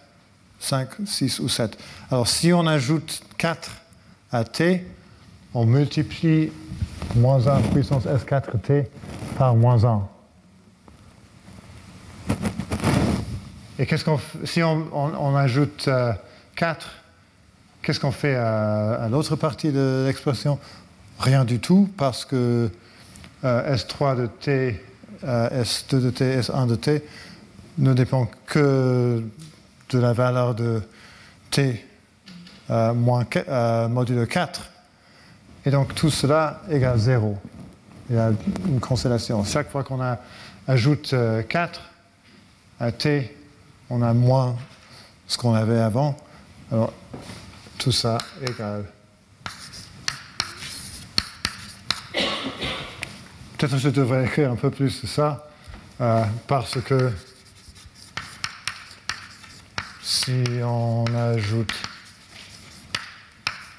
5, 0.59 0.89
6 1.05 1.39
ou 1.39 1.49
7. 1.49 1.77
Alors 2.09 2.27
si 2.27 2.53
on 2.53 2.65
ajoute 2.67 3.21
4 3.37 3.71
à 4.31 4.43
t, 4.43 4.85
on 5.53 5.65
multiplie 5.65 6.51
moins 7.15 7.47
1 7.47 7.61
puissance 7.73 8.05
S4t 8.05 8.85
par 9.37 9.55
moins 9.55 9.83
1. 9.83 10.07
Et 13.79 13.85
qu'est-ce 13.85 14.05
qu'on 14.05 14.19
si 14.45 14.61
on, 14.63 15.35
ajoute 15.35 15.89
4, 16.55 16.85
euh, 16.85 16.89
qu'est-ce 17.81 17.99
qu'on 17.99 18.11
fait 18.11 18.35
à, 18.35 19.07
l'autre 19.09 19.35
partie 19.35 19.71
de 19.71 20.05
l'expression? 20.05 20.59
Rien 21.23 21.45
du 21.45 21.59
tout, 21.59 21.89
parce 21.95 22.25
que 22.25 22.69
euh, 23.45 23.75
S3 23.75 24.17
de 24.17 24.27
t, 24.27 24.83
euh, 25.23 25.63
S2 25.63 26.01
de 26.01 26.09
t, 26.09 26.41
S1 26.41 26.67
de 26.67 26.75
t 26.75 27.01
ne 27.77 27.93
dépend 27.93 28.29
que 28.45 29.23
de 29.89 29.99
la 29.99 30.11
valeur 30.11 30.53
de 30.53 30.81
t 31.49 31.85
moins 32.69 33.25
modulo 33.89 34.25
4. 34.25 34.69
Et 35.65 35.71
donc 35.71 35.95
tout 35.95 36.09
cela 36.09 36.61
égale 36.69 36.97
0. 36.97 37.37
Il 38.09 38.17
y 38.17 38.19
a 38.19 38.31
une 38.67 38.81
constellation. 38.81 39.45
Chaque 39.45 39.71
fois 39.71 39.85
qu'on 39.85 40.01
ajoute 40.67 41.15
4 41.47 41.81
à 42.81 42.91
t 42.91 43.33
on 43.89 44.01
a 44.01 44.13
moins 44.13 44.57
ce 45.27 45.37
qu'on 45.37 45.53
avait 45.53 45.79
avant. 45.79 46.17
Alors, 46.69 46.91
tout 47.77 47.93
ça 47.93 48.17
égale. 48.41 48.83
Peut-être 53.63 53.77
je 53.77 53.87
devrais 53.87 54.25
écrire 54.25 54.51
un 54.51 54.57
peu 54.57 54.69
plus 54.69 55.03
de 55.03 55.07
ça, 55.07 55.47
euh, 56.01 56.25
parce 56.47 56.81
que 56.81 57.13
si 60.01 60.43
on 60.61 61.05
ajoute 61.15 61.71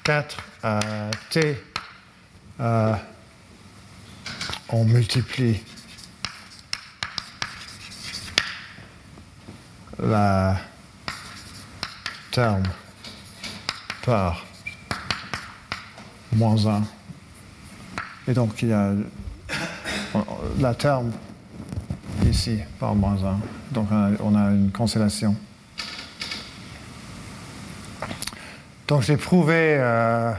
4 0.03 0.37
à 0.63 0.79
t, 1.29 1.63
euh, 2.61 2.95
on 4.69 4.85
multiplie 4.85 5.61
la 9.99 10.57
terme 12.31 12.63
par 14.03 14.47
moins 16.31 16.65
1. 16.65 16.81
Et 18.27 18.33
donc 18.33 18.63
il 18.63 18.69
y 18.69 18.73
a 18.73 18.91
la 20.59 20.73
terme 20.73 21.11
ici 22.29 22.59
par 22.79 22.95
moins 22.95 23.17
1. 23.23 23.39
Donc 23.71 23.87
on 23.91 24.35
a 24.35 24.51
une 24.51 24.71
constellation. 24.71 25.35
Donc 28.87 29.01
j'ai 29.01 29.17
prouvé 29.17 29.77
euh, 29.79 30.31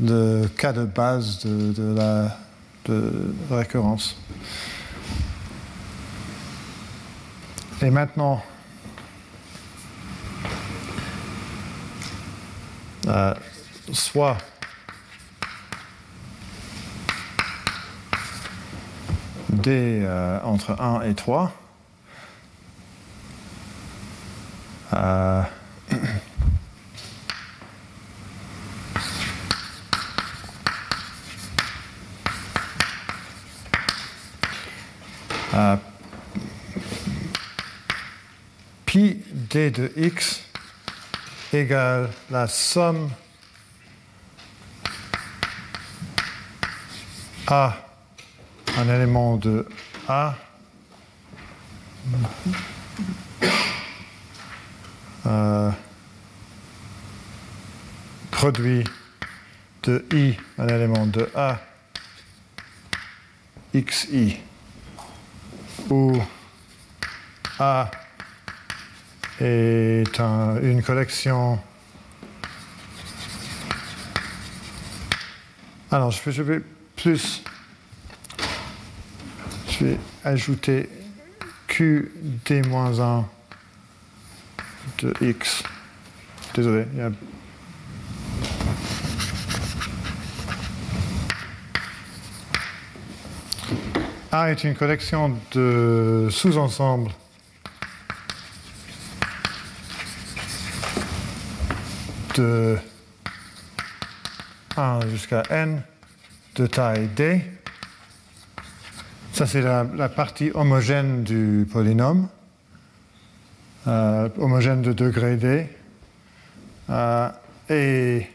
le 0.00 0.46
cas 0.46 0.72
de 0.72 0.84
base 0.84 1.44
de, 1.44 1.94
la 1.94 2.36
récurrence. 3.50 4.16
Et 7.82 7.90
maintenant, 7.90 8.42
euh, 13.06 13.34
soit 13.92 14.38
D 19.52 19.68
euh, 20.02 20.38
entre 20.44 20.80
1 20.80 21.02
et 21.02 21.14
3, 21.14 21.52
euh, 24.92 25.42
euh, 35.54 35.76
pi 38.86 39.22
d 39.32 39.70
de 39.70 39.92
x 39.96 40.42
égale 41.52 42.10
la 42.30 42.46
somme 42.46 43.10
A, 47.48 47.89
un 48.80 48.88
élément 48.88 49.36
de 49.36 49.66
A, 50.08 50.34
euh, 55.26 55.70
produit 58.30 58.84
de 59.82 60.02
I, 60.14 60.34
un 60.56 60.68
élément 60.68 61.06
de 61.06 61.28
A, 61.34 61.60
xi, 63.74 64.38
où 65.90 66.16
A 67.58 67.90
est 69.40 70.18
une 70.62 70.82
collection. 70.82 71.60
Alors, 75.90 76.10
je 76.12 76.22
vais, 76.22 76.32
je 76.32 76.42
vais 76.42 76.60
plus. 76.96 77.39
Je 79.80 79.86
vais 79.86 79.98
ajouter 80.24 80.90
QD-1 81.66 83.24
de 84.98 85.14
X. 85.22 85.62
Désolé, 86.54 86.84
il 86.92 86.98
y 86.98 87.02
a 87.02 87.10
est 94.50 94.64
une 94.64 94.74
collection 94.74 95.38
de 95.52 96.28
sous-ensembles 96.30 97.10
de 102.34 102.76
1 104.76 105.08
jusqu'à 105.08 105.42
n 105.48 105.82
de 106.56 106.66
taille 106.66 107.08
d. 107.08 107.59
Ça, 109.40 109.46
c'est 109.46 109.62
la, 109.62 110.10
partie 110.10 110.50
homogène 110.52 111.22
du 111.22 111.66
polynôme, 111.72 112.28
euh, 113.88 114.28
homogène 114.36 114.82
de 114.82 114.92
degré 114.92 115.38
d. 115.38 115.66
Euh, 116.90 117.30
et 117.70 118.26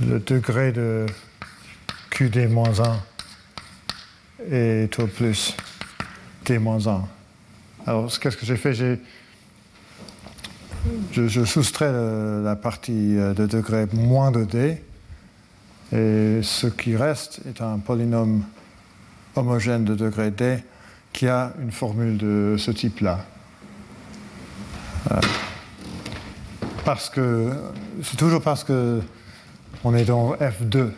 le 0.00 0.18
degré 0.18 0.72
de 0.72 1.04
QD-1 2.10 2.94
est 4.50 4.98
au 4.98 5.06
plus 5.08 5.54
D-1. 6.46 7.02
Alors, 7.86 8.18
qu'est-ce 8.18 8.38
que 8.38 8.46
j'ai 8.46 8.56
fait? 8.56 8.72
Je, 11.12 11.44
soustrais 11.44 11.92
la 12.42 12.56
partie 12.56 13.18
euh, 13.18 13.34
de 13.34 13.44
degré 13.44 13.88
moins 13.92 14.30
de 14.30 14.44
d, 14.44 14.82
et 15.92 16.40
ce 16.42 16.66
qui 16.66 16.96
reste 16.96 17.40
est 17.46 17.60
un 17.60 17.78
polynôme 17.78 18.44
homogène 19.36 19.84
de 19.84 19.94
degré 19.94 20.30
d 20.30 20.58
qui 21.12 21.28
a 21.28 21.52
une 21.60 21.72
formule 21.72 22.16
de 22.16 22.56
ce 22.58 22.70
type-là. 22.70 23.24
Euh, 25.10 25.20
parce 26.84 27.10
que 27.10 27.50
c'est 28.02 28.16
toujours 28.16 28.40
parce 28.40 28.64
que 28.64 29.00
on 29.84 29.94
est 29.94 30.04
dans 30.04 30.34
F2. 30.34 30.90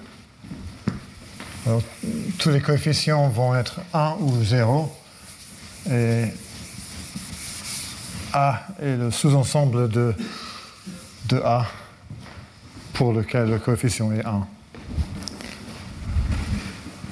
tous 2.38 2.50
les 2.50 2.60
coefficients 2.60 3.28
vont 3.28 3.54
être 3.54 3.80
1 3.92 4.16
ou 4.20 4.44
0 4.44 4.94
et 5.90 6.24
a 8.32 8.66
est 8.80 8.96
le 8.96 9.10
sous-ensemble 9.10 9.88
de, 9.88 10.14
de 11.28 11.38
A 11.38 11.66
pour 12.92 13.12
lequel 13.12 13.50
le 13.50 13.58
coefficient 13.58 14.12
est 14.12 14.24
1. 14.24 14.46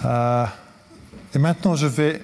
Euh, 0.04 0.46
et 1.34 1.38
maintenant, 1.38 1.74
je 1.74 1.86
vais... 1.86 2.22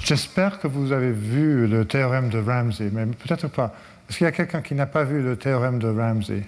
J'espère 0.00 0.58
que 0.58 0.66
vous 0.66 0.92
avez 0.92 1.12
vu 1.12 1.66
le 1.66 1.84
théorème 1.84 2.30
de 2.30 2.38
Ramsey, 2.38 2.90
mais 2.92 3.04
peut-être 3.04 3.48
pas. 3.48 3.74
Est-ce 4.08 4.18
qu'il 4.18 4.24
y 4.24 4.28
a 4.28 4.32
quelqu'un 4.32 4.62
qui 4.62 4.74
n'a 4.74 4.86
pas 4.86 5.04
vu 5.04 5.22
le 5.22 5.36
théorème 5.36 5.78
de 5.78 5.88
Ramsey? 5.88 6.44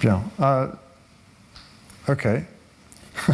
Bien. 0.00 0.22
Ah, 0.38 0.68
ok. 2.08 2.28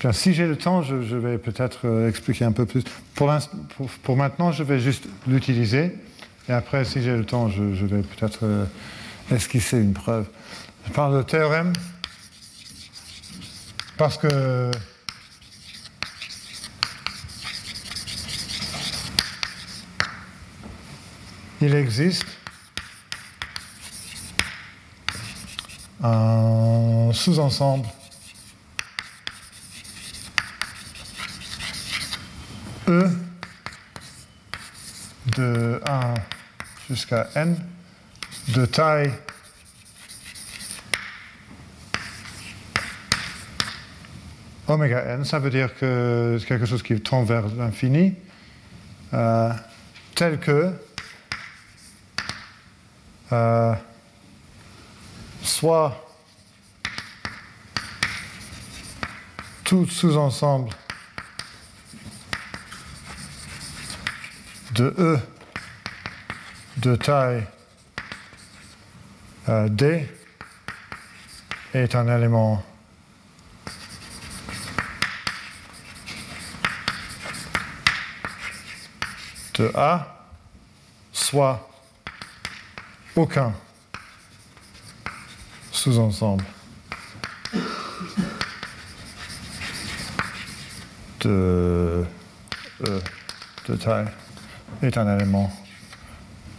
Bien, 0.00 0.12
si 0.12 0.34
j'ai 0.34 0.46
le 0.46 0.56
temps, 0.56 0.82
je, 0.82 0.94
vais 0.94 1.38
peut-être 1.38 1.80
euh, 1.84 2.08
expliquer 2.08 2.44
un 2.44 2.52
peu 2.52 2.66
plus. 2.66 2.84
Pour, 3.14 3.32
pour, 4.02 4.16
maintenant, 4.16 4.52
je 4.52 4.62
vais 4.62 4.78
juste 4.78 5.08
l'utiliser. 5.26 5.92
Et 6.48 6.52
après, 6.52 6.84
si 6.84 7.02
j'ai 7.02 7.16
le 7.16 7.24
temps, 7.24 7.48
je, 7.48 7.62
vais 7.62 8.02
peut-être 8.02 8.40
euh, 8.44 8.64
esquisser 9.30 9.78
une 9.78 9.92
preuve? 9.92 10.28
Je 10.86 10.92
parle 10.92 11.18
de 11.18 11.22
théorème 11.22 11.72
parce 13.96 14.16
que 14.16 14.70
il 21.60 21.74
existe 21.74 22.26
un 26.02 27.10
sous-ensemble 27.12 27.86
E 32.88 33.10
de 35.36 35.82
1 35.84 36.14
jusqu'à 36.88 37.28
n 37.34 37.56
de 38.48 38.64
taille. 38.66 39.12
Oméga 44.66 45.02
n, 45.14 45.24
ça 45.24 45.38
veut 45.38 45.50
dire 45.50 45.74
que 45.76 46.36
c'est 46.38 46.46
quelque 46.46 46.66
chose 46.66 46.82
qui 46.82 47.00
tend 47.00 47.24
vers 47.24 47.46
l'infini, 47.46 48.14
euh, 49.14 49.52
tel 50.14 50.38
que 50.38 50.72
euh, 53.32 53.74
soit 55.42 56.06
tout 59.64 59.86
sous-ensemble 59.86 60.70
de 64.72 64.94
E 64.98 65.18
de 66.78 66.96
taille 66.96 67.46
euh, 69.48 69.68
D 69.68 70.08
est 71.74 71.94
un 71.94 72.16
élément 72.16 72.62
de 79.54 79.70
A, 79.74 80.24
soit 81.12 81.68
aucun 83.16 83.52
sous-ensemble 85.72 86.44
de 91.20 92.04
E 92.86 93.02
de 93.68 93.76
taille 93.76 94.06
est 94.82 94.96
un 94.96 95.16
élément 95.16 95.52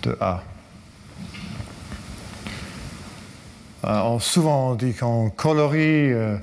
de 0.03 0.17
A. 0.19 0.43
Euh, 3.89 4.19
souvent 4.19 4.71
on 4.71 4.75
dit 4.75 4.93
qu'on 4.93 5.31
colorie 5.31 6.13
euh, 6.13 6.37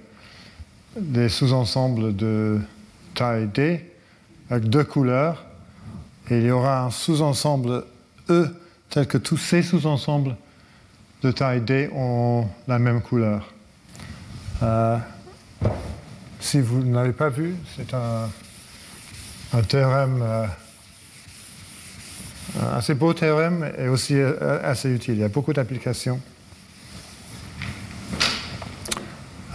des 0.99 1.28
sous-ensembles 1.28 2.16
de 2.16 2.61
taille 3.14 3.47
D 3.47 3.84
avec 4.51 4.68
deux 4.68 4.82
couleurs 4.82 5.44
et 6.28 6.38
il 6.38 6.47
y 6.47 6.51
aura 6.51 6.82
un 6.82 6.90
sous-ensemble 6.90 7.84
E 8.30 8.49
tel 8.90 9.07
que 9.07 9.18
tous 9.18 9.36
ces 9.36 9.62
sous-ensembles 9.62 10.34
de 11.22 11.30
taille 11.30 11.61
D 11.61 11.88
ont 11.94 12.49
la 12.66 12.80
même 12.80 13.01
couleur. 13.01 13.53
Euh, 14.64 14.99
si 16.40 16.61
vous 16.61 16.82
n'avez 16.82 17.12
pas 17.12 17.28
vu, 17.28 17.55
c'est 17.76 17.94
un, 17.94 18.28
théorème 19.68 20.22
assez 22.74 22.94
beau 22.94 23.14
théorème 23.14 23.70
et 23.78 23.88
aussi 23.88 24.16
assez 24.20 24.90
utile. 24.90 25.14
Il 25.14 25.20
y 25.20 25.24
a 25.24 25.28
beaucoup 25.28 25.53
d'applications. 25.53 26.20
Euh, 28.14 29.46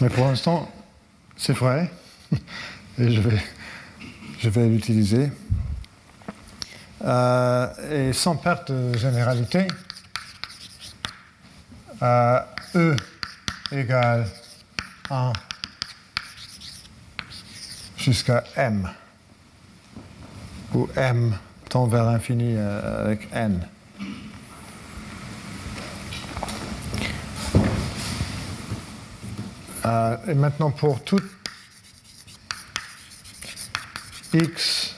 mais 0.00 0.08
pour 0.10 0.26
l'instant, 0.26 0.70
c'est 1.36 1.52
vrai 1.52 1.90
et 2.98 3.10
je 3.10 4.48
vais, 4.50 4.68
l'utiliser. 4.68 5.30
Euh, 7.04 8.08
et 8.08 8.12
sans 8.12 8.36
perte 8.36 8.70
de 8.72 8.96
généralité, 8.96 9.66
E 12.76 12.96
égale 13.70 14.26
1 15.10 15.32
jusqu'à 17.96 18.44
m, 18.56 18.90
où 20.74 20.88
m 20.96 21.36
tend 21.68 21.86
vers 21.86 22.04
l'infini 22.04 22.54
euh, 22.56 23.04
avec 23.04 23.28
n. 23.32 23.60
Euh, 29.86 30.16
et 30.28 30.34
maintenant 30.34 30.70
pour 30.70 31.04
tout 31.04 31.20
x 34.32 34.94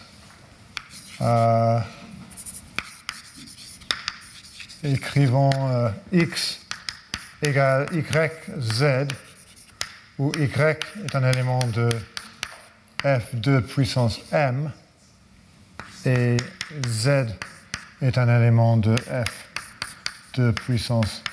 euh, 1.20 1.80
écrivons 4.84 5.51
x 6.12 6.61
égale 7.43 7.89
y 7.93 8.30
z 8.61 9.09
où 10.18 10.30
y 10.39 10.45
est 10.45 11.14
un 11.14 11.32
élément 11.32 11.59
de 11.74 11.89
f 13.03 13.34
de 13.34 13.59
puissance 13.59 14.20
m 14.30 14.70
et 16.05 16.37
z 16.87 17.26
est 18.03 18.18
un 18.18 18.41
élément 18.41 18.76
de 18.76 18.95
f 18.97 19.49
de 20.34 20.53
puissance 20.53 21.24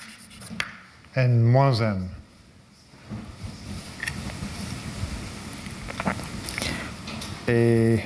n 1.15 1.39
moins 1.39 1.75
m. 1.75 2.09
Et 7.47 7.99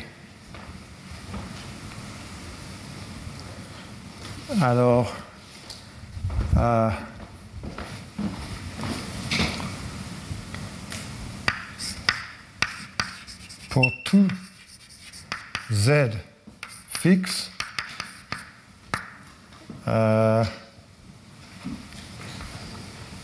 alors, 4.60 5.14
euh, 6.58 6.90
pour 13.70 13.92
tout 14.04 14.28
z 15.72 16.10
fixe, 17.00 17.52
euh, 19.88 20.44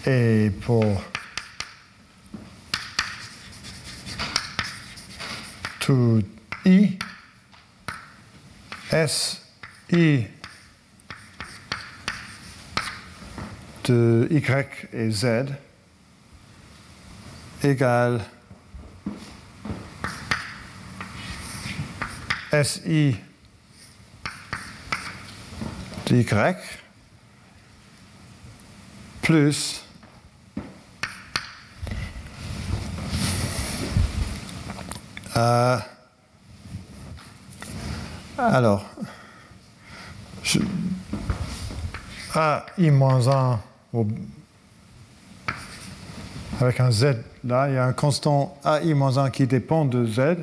et 0.06 0.52
pour 0.62 1.02
tout 5.94 6.26
i, 6.66 6.98
s, 8.92 9.42
i 9.92 10.26
de 13.86 14.28
y 14.32 14.42
et 14.92 15.12
z 15.12 15.54
égale 17.64 18.22
SI 22.52 23.16
de 26.08 26.16
Y 26.16 26.58
plus 29.22 29.86
euh, 35.38 35.78
alors 38.38 38.86
je, 40.44 40.60
AI 42.36 42.92
moins 42.92 43.28
1 43.28 43.60
avec 46.60 46.80
un 46.80 46.92
Z 46.92 47.16
là, 47.44 47.68
il 47.70 47.76
y 47.76 47.78
a 47.78 47.86
un 47.86 47.94
constant 47.94 48.58
AI 48.66 48.94
moins 48.94 49.18
1 49.18 49.30
qui 49.30 49.48
dépend 49.48 49.86
de 49.86 50.06
Z, 50.06 50.38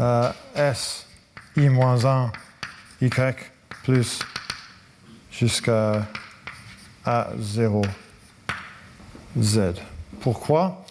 euh, 0.00 0.32
S 0.54 1.06
I-1, 1.56 2.30
Y 3.00 3.52
plus 3.82 4.20
jusqu'à 5.30 6.06
A0 7.06 7.84
Z. 9.38 9.74
Pourquoi? 10.20 10.84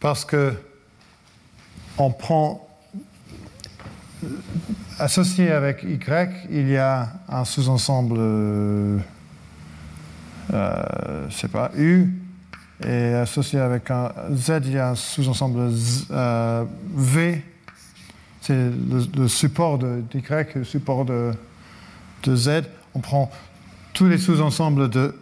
Parce 0.00 0.24
que 0.24 0.54
on 1.98 2.10
prend 2.10 2.66
associé 4.98 5.50
avec 5.50 5.82
Y, 5.82 6.46
il 6.50 6.68
y 6.68 6.76
a 6.76 7.08
un 7.28 7.44
sous-ensemble, 7.44 8.16
euh, 8.18 8.98
pas, 11.52 11.70
U, 11.76 12.10
et 12.84 13.14
associé 13.14 13.60
avec 13.60 13.90
un 13.90 14.12
Z, 14.32 14.62
il 14.64 14.72
y 14.72 14.78
a 14.78 14.90
un 14.90 14.94
sous-ensemble 14.94 15.70
euh, 16.10 16.64
V. 16.94 17.42
C'est 18.40 18.70
le, 19.16 19.28
support 19.28 19.78
de, 19.78 20.02
d'Y, 20.10 20.22
le 20.54 20.64
support 20.64 21.04
de, 21.04 21.32
de 22.24 22.36
Z. 22.36 22.64
On 22.94 23.00
prend 23.00 23.30
tous 23.94 24.06
les 24.06 24.18
sous-ensembles 24.18 24.90
de, 24.90 25.14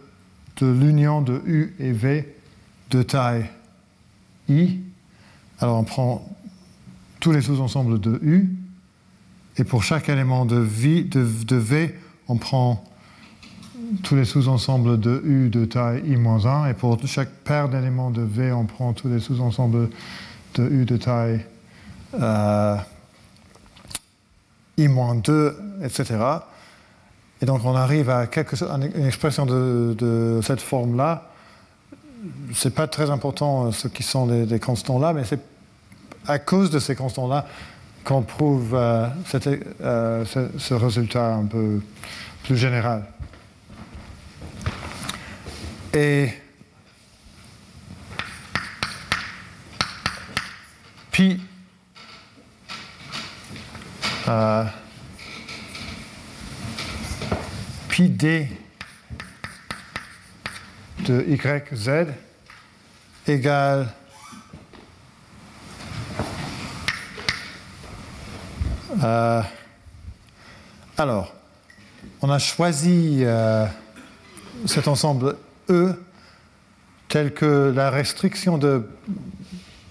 de 0.57 0.71
l'union 0.71 1.21
de 1.21 1.41
U 1.45 1.73
et 1.79 1.91
V 1.91 2.35
de 2.89 3.03
taille 3.03 3.45
I. 4.49 4.79
Alors 5.59 5.77
on 5.77 5.83
prend 5.83 6.27
tous 7.23 7.31
les 7.31 7.41
sous-ensembles 7.41 8.01
de 8.01 8.19
U, 8.21 8.53
et 9.57 9.63
pour 9.63 9.81
chaque 9.81 10.09
élément 10.09 10.45
de, 10.45 10.57
V, 10.57 11.95
on 12.27 12.35
prend 12.35 12.83
tous 14.03 14.17
les 14.17 14.25
sous-ensembles 14.25 14.99
de 14.99 15.21
U 15.23 15.47
de 15.47 15.63
taille 15.63 16.03
I-1, 16.05 16.69
et 16.69 16.73
pour 16.73 16.99
chaque 17.05 17.29
paire 17.45 17.69
d'éléments 17.69 18.11
de 18.11 18.23
V, 18.23 18.51
on 18.51 18.65
prend 18.65 18.91
tous 18.91 19.07
les 19.07 19.21
sous-ensembles 19.21 19.89
de 20.55 20.67
U 20.67 20.83
de 20.83 20.97
taille 20.97 21.45
euh, 22.19 22.75
I-2, 24.77 25.53
etc. 25.81 26.15
Et 27.41 27.45
donc 27.45 27.63
on 27.63 27.73
arrive 27.73 28.09
à 28.09 28.27
quelque 28.27 28.61
une 28.61 29.05
expression 29.05 29.45
de, 29.45 30.41
cette 30.43 30.59
forme-là. 30.59 31.29
Ce 32.51 32.67
n'est 32.67 32.73
pas 32.73 32.87
très 32.87 33.09
important 33.09 33.67
euh, 33.67 33.71
ce 33.71 33.87
qui 33.87 34.03
sont 34.03 34.25
les 34.27 34.59
constants 34.59 34.99
là, 34.99 35.13
mais 35.13 35.23
c'est 35.23 35.52
à 36.27 36.39
cause 36.39 36.69
de 36.69 36.79
ces 36.79 36.95
constants-là 36.95 37.45
qu'on 38.03 38.21
prouve 38.21 38.75
euh, 38.75 39.07
euh, 39.81 40.25
ce, 40.25 40.73
résultat 40.73 41.35
un 41.35 41.45
peu 41.45 41.81
plus 42.43 42.57
général. 42.57 43.05
Et 45.93 46.29
pi 51.11 51.39
euh, 54.27 54.65
pi 57.89 58.09
d 58.09 58.49
de 61.05 61.23
yz 61.27 62.07
égale 63.27 63.87
Euh, 69.01 69.41
alors, 70.97 71.33
on 72.21 72.29
a 72.29 72.39
choisi 72.39 73.19
euh, 73.21 73.65
cet 74.65 74.87
ensemble 74.87 75.35
E 75.69 75.93
tel 77.07 77.33
que 77.33 77.71
la 77.75 77.89
restriction 77.89 78.57
de 78.57 78.87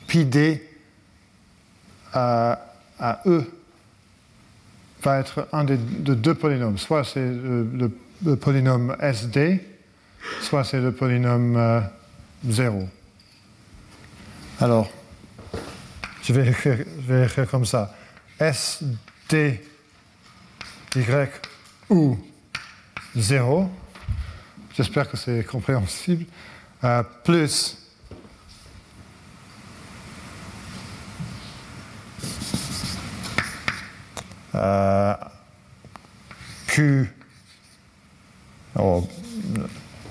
pi 0.07 0.25
d 0.25 0.63
à, 2.13 2.59
E 3.27 3.45
va 5.03 5.19
être 5.19 5.49
un 5.53 5.65
des, 5.65 5.77
de 5.77 6.15
deux 6.15 6.35
polynômes. 6.35 6.79
Soit 6.79 7.05
c'est 7.05 7.27
le, 7.27 8.37
polynôme 8.37 8.97
SD, 9.01 9.65
soit 10.43 10.63
c'est 10.65 10.81
le 10.81 10.93
polynôme 10.93 11.83
0. 12.47 12.79
Euh, 12.79 12.85
alors, 14.61 14.89
je 16.23 16.33
vais 16.33 16.53
je 16.53 17.13
vais 17.13 17.25
écrire 17.25 17.51
comme 17.51 17.65
ça. 17.65 17.93
S, 18.43 18.83
D, 19.29 19.61
Y 20.97 21.31
ou 21.89 22.19
0, 23.15 23.71
j'espère 24.75 25.09
que 25.09 25.17
c'est 25.17 25.45
compréhensible, 25.45 26.25
euh, 26.83 27.05
plus. 27.23 27.79
Euh, 34.57 35.15
Q, 36.67 37.11
oh, 38.77 39.09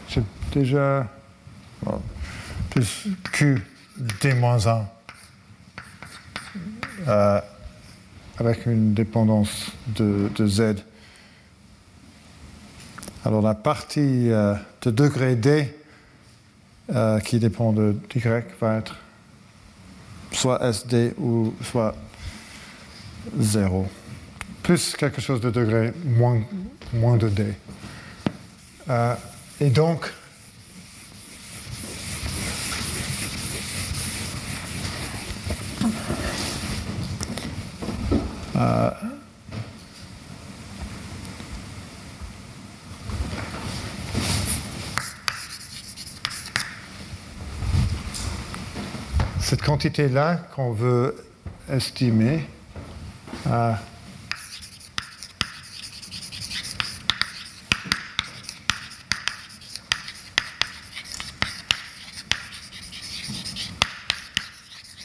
c'est 0.07 0.23
déjà 0.53 1.05
plus 2.69 3.07
Q 3.33 3.61
D-1 3.97 4.85
euh, 7.07 7.41
avec 8.37 8.65
une 8.65 8.93
dépendance 8.93 9.71
de, 9.87 10.29
Z. 10.47 10.77
Alors 13.23 13.41
la 13.41 13.53
partie 13.53 14.31
euh, 14.31 14.55
de 14.81 14.91
degré 14.91 15.35
D 15.35 15.73
euh, 16.91 17.19
qui 17.19 17.39
dépend 17.39 17.71
de 17.71 17.95
Y 18.15 18.45
va 18.59 18.77
être 18.77 18.95
soit 20.31 20.63
SD 20.63 21.13
ou 21.17 21.53
soit 21.61 21.95
0. 23.37 23.87
Plus 24.63 24.95
quelque 24.95 25.21
chose 25.21 25.41
de 25.41 25.49
degré 25.49 25.93
moins, 26.05 26.41
moins 26.93 27.17
de 27.17 27.29
D. 27.29 27.45
Euh, 28.89 29.15
et 29.59 29.69
donc, 29.69 30.11
Euh, 38.61 38.91
cette 49.39 49.63
quantité-là 49.63 50.35
qu'on 50.55 50.73
veut 50.73 51.15
estimer 51.69 52.47
euh, 53.47 53.73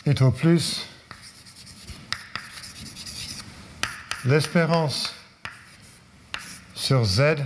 est 0.04 0.20
au 0.20 0.30
plus 0.30 0.85
l'espérance 4.26 5.14
sur 6.74 7.04
Z, 7.04 7.36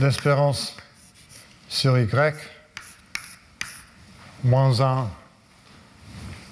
l'espérance 0.00 0.76
sur 1.68 1.96
Y, 1.96 2.34
moins 4.42 4.80
1 4.80 5.08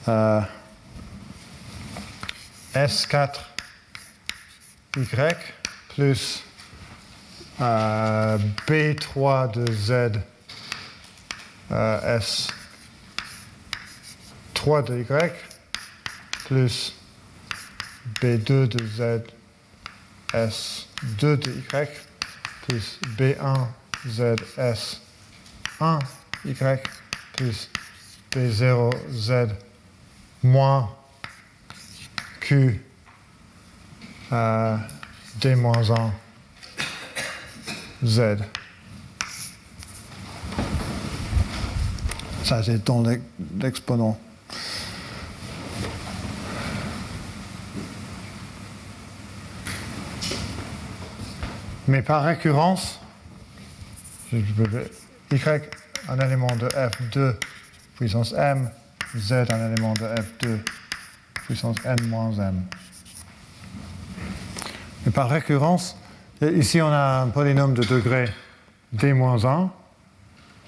euh, 0.07 0.40
S4 2.74 3.40
Y 4.97 5.36
plus 5.89 6.45
euh, 7.61 8.39
B3 8.69 9.51
de 9.53 9.73
Z 9.73 10.20
euh, 11.73 12.19
S3 14.55 14.85
de 14.85 15.01
Y 15.01 15.32
plus 16.47 16.97
B2 18.20 18.69
de 18.69 18.86
Z 18.86 19.23
S2 20.32 21.36
de 21.39 21.51
Y 21.51 21.89
plus 22.66 22.99
B1 23.16 23.66
Z 24.07 24.36
S1 24.57 26.01
Y 26.45 26.82
plus 27.36 27.69
B0 28.31 28.93
Z 29.11 29.55
moins 30.43 30.90
Q 32.40 32.81
euh, 34.32 34.77
D 35.40 35.55
moins 35.55 35.90
1 35.90 36.12
Z. 38.05 38.39
Ça, 42.45 42.62
c'est 42.62 42.85
dans 42.85 43.03
l'exponent. 43.59 44.19
Mais 51.89 52.02
par 52.02 52.23
récurrence, 52.23 53.01
y 54.31 54.36
un 56.10 56.19
élément 56.20 56.55
de 56.56 56.69
f2 56.69 57.35
puissance 57.97 58.35
m, 58.35 58.69
z 59.16 59.32
un 59.32 59.73
élément 59.73 59.94
de 59.94 60.02
f2 60.02 60.59
puissance 61.47 61.77
n 61.86 61.97
moins 62.09 62.31
m. 62.32 62.62
Et 65.06 65.10
par 65.10 65.31
récurrence, 65.31 65.97
ici 66.43 66.82
on 66.82 66.89
a 66.89 67.23
un 67.23 67.28
polynôme 67.28 67.73
de 67.73 67.82
degré 67.82 68.28
d-1. 68.93 69.70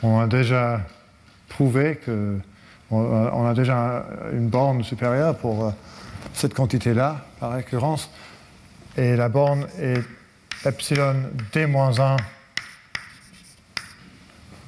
On 0.03 0.21
a 0.21 0.27
déjà 0.27 0.81
prouvé 1.51 1.97
que 1.97 2.39
on 2.91 3.47
a 3.47 3.53
déjà 3.53 4.07
une 4.33 4.49
borne 4.49 4.83
supérieure 4.83 5.37
pour 5.37 5.67
euh, 5.67 5.71
cette 6.33 6.55
quantité-là, 6.55 7.19
par 7.39 7.53
récurrence. 7.53 8.11
Et 8.97 9.15
la 9.15 9.29
borne 9.29 9.69
est 9.79 10.03
epsilon 10.65 11.31
d-1 11.53 12.17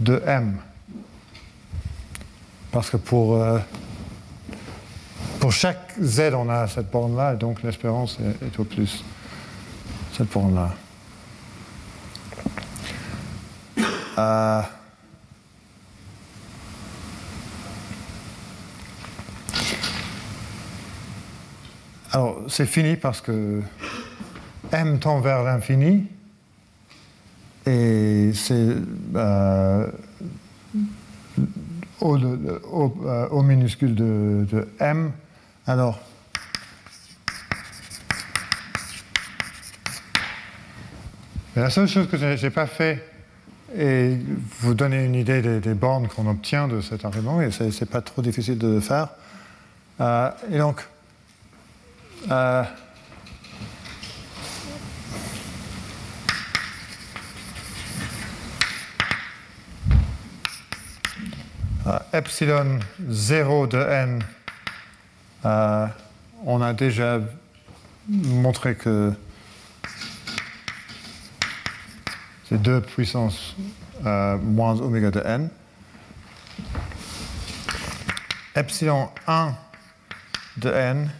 de 0.01 0.23
m. 0.27 0.59
Parce 2.71 2.91
que 2.91 2.97
pour, 2.97 3.37
euh, 3.37 3.59
pour 5.39 5.53
chaque 5.53 5.93
z, 6.01 6.33
on 6.35 6.49
a 6.49 6.67
cette 6.67 6.91
borne-là, 6.91 7.35
et 7.35 7.37
donc 7.37 7.63
l'espérance 7.63 8.19
est, 8.43 8.59
au 8.59 8.65
plus 8.65 9.05
cette 10.17 10.33
borne-là. 10.33 10.75
Euh, 14.19 14.63
alors, 22.13 22.41
c'est 22.49 22.67
fini 22.67 22.97
parce 22.97 23.21
que 23.21 23.63
m 24.73 24.99
tend 24.99 25.21
vers 25.21 25.43
l'infini, 25.43 26.07
et 27.67 28.33
c'est 28.35 28.77
euh, 29.15 29.87
au, 32.01 32.17
euh, 32.17 33.43
minuscule 33.43 33.95
de, 33.95 34.69
m. 34.81 35.13
Alors, 35.67 36.01
la 41.55 41.71
seule 41.71 41.87
chose 41.87 42.09
que 42.09 42.17
je 42.17 42.43
n'ai 42.43 42.51
pas 42.51 42.67
fait 42.67 43.07
est 43.77 44.19
vous 44.61 44.75
donner 44.75 45.05
une 45.05 45.15
idée 45.15 45.61
des, 45.61 45.75
bornes 45.75 46.09
qu'on 46.09 46.29
obtient 46.29 46.67
de 46.67 46.81
cet 46.81 47.05
argument, 47.05 47.41
et 47.41 47.51
ce 47.51 47.65
n'est 47.65 47.91
pas 47.91 48.01
trop 48.01 48.23
difficile 48.23 48.59
de 48.59 48.81
faire. 48.81 49.09
Euh, 50.01 50.31
et 50.51 50.59
donc, 50.59 50.83
epsilon 62.13 62.79
0 63.09 63.67
de 63.67 63.79
n, 63.79 64.25
euh, 65.45 65.87
on 66.45 66.61
a 66.61 66.73
déjà 66.73 67.21
montré 68.09 68.75
que 68.75 69.13
c'est 72.49 72.61
2 72.61 72.81
puissance 72.83 73.57
euh, 74.07 74.37
moins 74.39 74.81
oméga 74.81 75.11
de 75.11 75.21
n. 75.25 75.49
Epsilon 78.55 79.09
1 79.27 79.55
de 80.59 80.71
n 80.71 81.11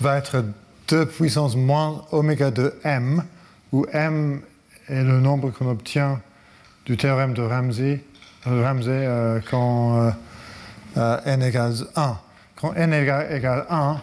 va 0.00 0.16
être 0.16 0.44
2 0.88 1.06
puissance 1.06 1.54
moins 1.54 2.04
oméga 2.10 2.50
de 2.50 2.74
m, 2.84 3.24
où 3.72 3.86
m 3.92 4.40
est 4.88 5.04
le 5.04 5.20
nombre 5.20 5.50
qu'on 5.50 5.68
obtient 5.70 6.20
du 6.86 6.96
théorème 6.96 7.34
de 7.34 7.42
Ramsey 7.42 8.02
Ramsey 8.46 8.90
euh, 8.90 9.40
quand 9.50 10.00
euh, 10.00 10.10
euh, 10.96 11.20
n 11.24 11.42
égale 11.42 11.74
1. 11.94 12.18
Quand 12.56 12.72
n 12.74 12.92
égale, 12.92 13.66
1, 13.68 14.00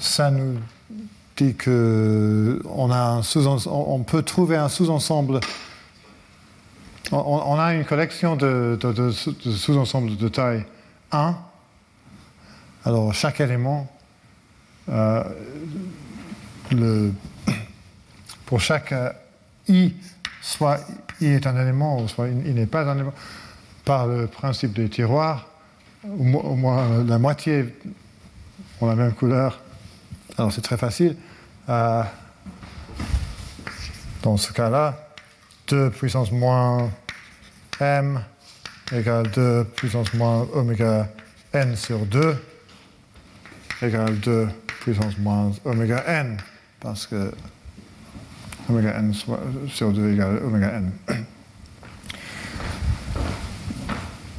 ça 0.00 0.30
nous 0.30 0.58
dit 1.36 1.54
que 1.54 2.62
on, 2.66 2.90
a 2.90 3.20
on 3.66 4.02
peut 4.04 4.22
trouver 4.22 4.56
un 4.56 4.68
sous-ensemble. 4.68 5.40
On, 7.12 7.58
a 7.58 7.74
une 7.74 7.84
collection 7.84 8.34
de, 8.34 8.78
sous-ensembles 9.10 10.16
de 10.16 10.28
taille 10.28 10.64
1. 11.12 11.36
Alors 12.84 13.14
chaque 13.14 13.40
élément, 13.40 13.86
le, 14.88 15.32
pour 18.46 18.60
chaque 18.60 18.94
i, 19.68 19.92
soit 20.42 20.80
il 21.20 21.32
est 21.32 21.46
un 21.46 21.60
élément, 21.60 22.04
il 22.18 22.54
n'est 22.54 22.66
pas 22.66 22.82
un 22.82 22.94
élément, 22.94 23.14
par 23.84 24.06
le 24.06 24.26
principe 24.26 24.72
des 24.72 24.88
tiroirs, 24.88 25.48
au 26.04 26.22
moins 26.24 27.04
la 27.04 27.18
moitié 27.18 27.74
ont 28.80 28.86
la 28.86 28.94
même 28.94 29.12
couleur. 29.12 29.60
Alors 30.36 30.52
c'est 30.52 30.60
très 30.60 30.76
facile. 30.76 31.16
Euh, 31.68 32.02
dans 34.22 34.36
ce 34.36 34.52
cas-là, 34.52 35.08
2 35.68 35.90
puissance 35.90 36.32
moins 36.32 36.90
m 37.80 38.20
égale 38.92 39.30
2 39.30 39.64
puissance 39.76 40.12
moins 40.14 40.46
oméga 40.52 41.08
n 41.52 41.76
sur 41.76 42.04
2 42.06 42.36
égale 43.82 44.18
2 44.20 44.48
puissance 44.80 45.16
moins 45.18 45.52
oméga 45.64 46.04
n, 46.06 46.36
parce 46.80 47.06
que 47.06 47.32
oméga 48.68 48.98
n 48.98 49.12
sur 49.68 49.92
2 49.92 50.12
égale 50.12 50.40
oméga 50.44 50.72
n. 50.74 50.90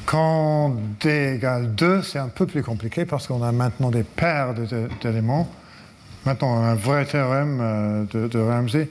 Quand 0.06 0.76
d 1.00 1.34
égale 1.34 1.74
2, 1.74 2.02
c'est 2.02 2.18
un 2.18 2.28
peu 2.28 2.46
plus 2.46 2.62
compliqué 2.62 3.04
parce 3.04 3.26
qu'on 3.26 3.42
a 3.42 3.50
maintenant 3.52 3.90
des 3.90 4.04
paires 4.04 4.54
d'éléments. 5.02 5.50
Maintenant, 6.24 6.58
on 6.58 6.62
a 6.62 6.68
un 6.68 6.74
vrai 6.74 7.04
théorème 7.04 7.58
euh, 7.60 8.04
de, 8.12 8.28
de 8.28 8.38
Ramsey. 8.38 8.88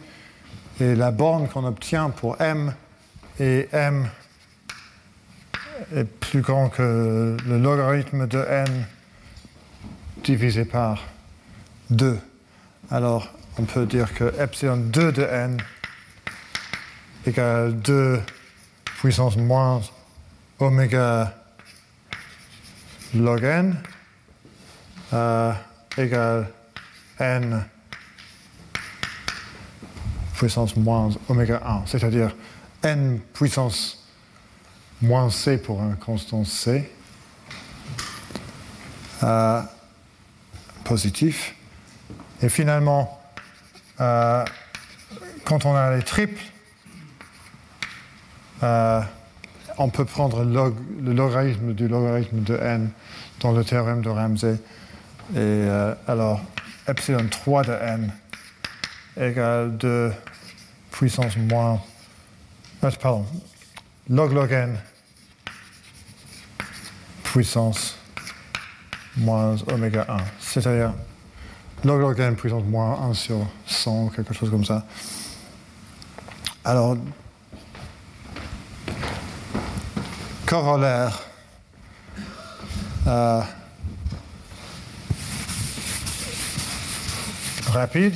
Et 0.82 0.94
la 0.94 1.12
borne 1.12 1.48
qu'on 1.48 1.64
obtient 1.64 2.10
pour 2.10 2.42
m 2.42 2.74
et 3.40 3.70
m 3.72 4.10
est 5.96 6.04
plus 6.04 6.42
grand 6.42 6.70
que 6.70 7.38
le 7.48 7.60
logarithme 7.60 8.28
de 8.28 8.40
n 8.50 8.86
divisé 10.24 10.66
par 10.66 11.04
2. 11.92 12.18
Alors, 12.92 13.30
on 13.58 13.64
peut 13.64 13.86
dire 13.86 14.14
que 14.14 14.34
epsilon 14.40 14.78
2 14.78 15.12
de 15.12 15.24
n 15.24 15.62
égale 17.26 17.76
2 17.82 18.22
puissance 19.00 19.38
moins 19.38 19.82
oméga 20.60 21.34
log 23.14 23.44
n 23.44 23.76
euh, 25.14 25.54
égale 25.98 26.48
n 27.20 27.66
puissance 30.36 30.76
moins 30.76 31.12
oméga 31.30 31.62
1, 31.66 31.86
c'est-à-dire 31.86 32.36
n 32.84 33.20
puissance 33.34 34.06
moins 35.02 35.30
c 35.30 35.58
pour 35.58 35.82
un 35.82 35.94
constant 35.96 36.44
c 36.44 36.92
euh, 39.24 39.62
positif. 40.84 41.56
Et 42.42 42.50
finalement, 42.50 43.20
euh, 44.00 44.46
quand 45.46 45.66
on 45.66 45.76
a 45.76 45.96
les 45.96 46.04
triples, 46.04 46.42
euh, 48.64 49.02
on 49.78 49.90
peut 49.90 50.06
prendre 50.06 50.44
le, 50.44 51.14
logarithme 51.14 51.74
du 51.74 51.88
logarithme 51.88 52.42
de 52.42 52.56
n 52.56 52.90
dans 53.42 53.52
le 53.52 53.64
théorème 53.64 54.02
de 54.02 54.10
Ramsey. 54.10 54.54
Et 55.34 55.38
euh, 55.38 55.94
alors, 56.08 56.42
epsilon 56.88 57.28
3 57.30 57.64
de 57.64 57.74
n 57.74 58.14
égale 59.18 59.78
2 59.78 60.14
puissance 60.92 61.36
moins. 61.38 61.82
pardon, 63.02 63.26
log 64.10 64.34
log 64.34 64.52
n 64.52 64.78
puissance 67.24 67.98
moins 69.18 69.56
oméga 69.72 70.06
1. 70.08 70.18
C'est-à-dire 70.40 70.94
n 71.88 72.36
puissance 72.36 72.64
moins 72.64 73.00
1 73.10 73.14
sur 73.14 73.38
100, 73.66 74.10
quelque 74.16 74.34
chose 74.34 74.50
comme 74.50 74.66
ça. 74.66 74.86
Alors, 76.64 76.98
corollaire. 80.46 81.22
Euh, 83.08 83.42
rapide. 87.72 88.16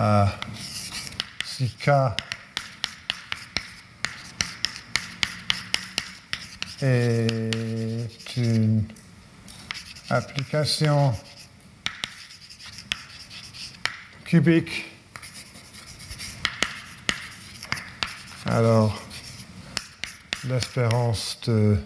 Euh, 0.00 0.24
si 1.44 1.68
K 1.68 1.90
est 6.80 8.36
une 8.38 8.88
application 10.08 11.14
cubique. 14.24 14.86
Alors, 18.46 19.02
l'espérance 20.44 21.38
de 21.46 21.78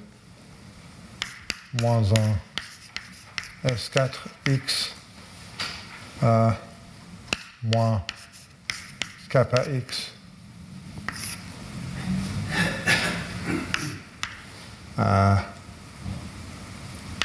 moins 1.81 2.05
1 3.65 3.71
S4X 3.71 4.91
à 6.23 6.57
moins 7.65 8.03
kappa 9.29 9.63
X 9.71 10.13
à 14.97 15.45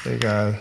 égal 0.05 0.57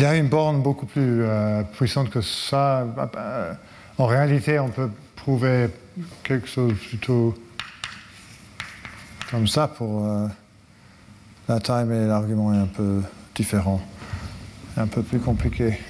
Il 0.00 0.04
y 0.04 0.06
a 0.06 0.16
une 0.16 0.28
borne 0.28 0.62
beaucoup 0.62 0.86
plus 0.86 1.24
euh, 1.24 1.62
puissante 1.62 2.08
que 2.08 2.22
ça. 2.22 2.86
Euh, 3.16 3.52
en 3.98 4.06
réalité, 4.06 4.58
on 4.58 4.70
peut 4.70 4.88
prouver 5.14 5.68
quelque 6.22 6.48
chose 6.48 6.72
plutôt 6.88 7.34
comme 9.30 9.46
ça 9.46 9.68
pour 9.68 10.06
euh, 10.06 10.26
la 11.50 11.58
taille, 11.58 11.84
mais 11.84 12.06
l'argument 12.06 12.54
est 12.54 12.58
un 12.58 12.66
peu 12.66 13.02
différent, 13.34 13.80
un 14.76 14.86
peu 14.86 15.02
plus 15.02 15.18
compliqué. 15.18 15.80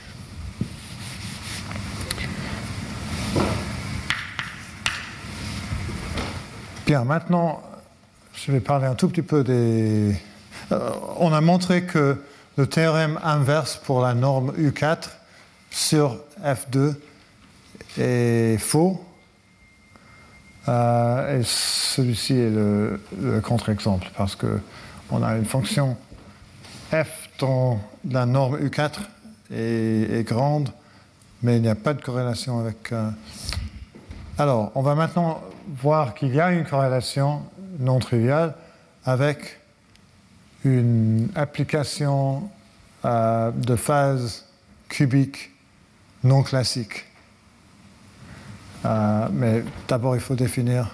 Bien, 6.86 7.04
maintenant, 7.04 7.62
je 8.32 8.52
vais 8.52 8.60
parler 8.60 8.86
un 8.86 8.94
tout 8.94 9.08
petit 9.08 9.20
peu 9.20 9.44
des... 9.44 10.16
on 11.18 11.30
a 11.30 11.42
montré 11.42 11.84
que 11.84 12.16
le 12.56 12.66
théorème 12.66 13.20
inverse 13.22 13.76
pour 13.76 14.00
la 14.00 14.14
norme 14.14 14.52
U4 14.52 15.10
sur 15.70 16.16
F2 16.42 16.94
est 17.98 18.56
faux. 18.58 19.04
Euh, 20.68 21.38
et 21.38 21.42
celui-ci 21.44 22.34
est 22.34 22.50
le, 22.50 22.98
contre-exemple 23.42 24.10
parce 24.16 24.36
qu'on 25.10 25.22
a 25.24 25.36
une 25.36 25.44
fonction 25.44 25.96
f 26.92 27.28
dont 27.40 27.78
la 28.08 28.26
norme 28.26 28.58
U4 28.58 29.00
est, 29.52 30.26
grande, 30.26 30.70
mais 31.42 31.56
il 31.56 31.62
n'y 31.62 31.68
a 31.68 31.74
pas 31.74 31.94
de 31.94 32.00
corrélation 32.00 32.60
avec. 32.60 32.92
Euh, 32.92 33.10
alors, 34.38 34.70
on 34.76 34.82
va 34.82 34.94
maintenant 34.94 35.42
voir 35.68 36.14
qu'il 36.14 36.34
y 36.34 36.40
a 36.40 36.52
une 36.52 36.64
corrélation 36.64 37.42
non 37.80 37.98
triviale 37.98 38.54
avec 39.04 39.58
une 40.64 41.28
application 41.34 42.48
euh, 43.04 43.50
de 43.50 43.76
phase 43.76 44.46
cubique 44.88 45.50
non 46.22 46.42
classique. 46.42 47.06
Euh, 48.84 49.28
mais 49.32 49.64
d'abord, 49.88 50.14
il 50.14 50.22
faut 50.22 50.36
définir 50.36 50.90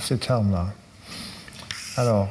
ces 0.00 0.16
termes-là. 0.16 0.68
Alors, 1.96 2.28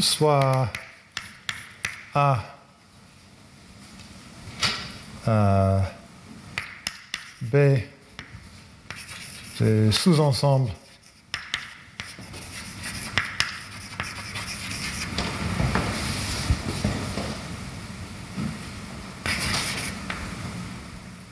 soit 0.00 0.70
A 2.14 2.42
euh, 5.26 5.80
B 7.40 7.56
des 9.60 9.92
sous-ensembles 9.92 10.70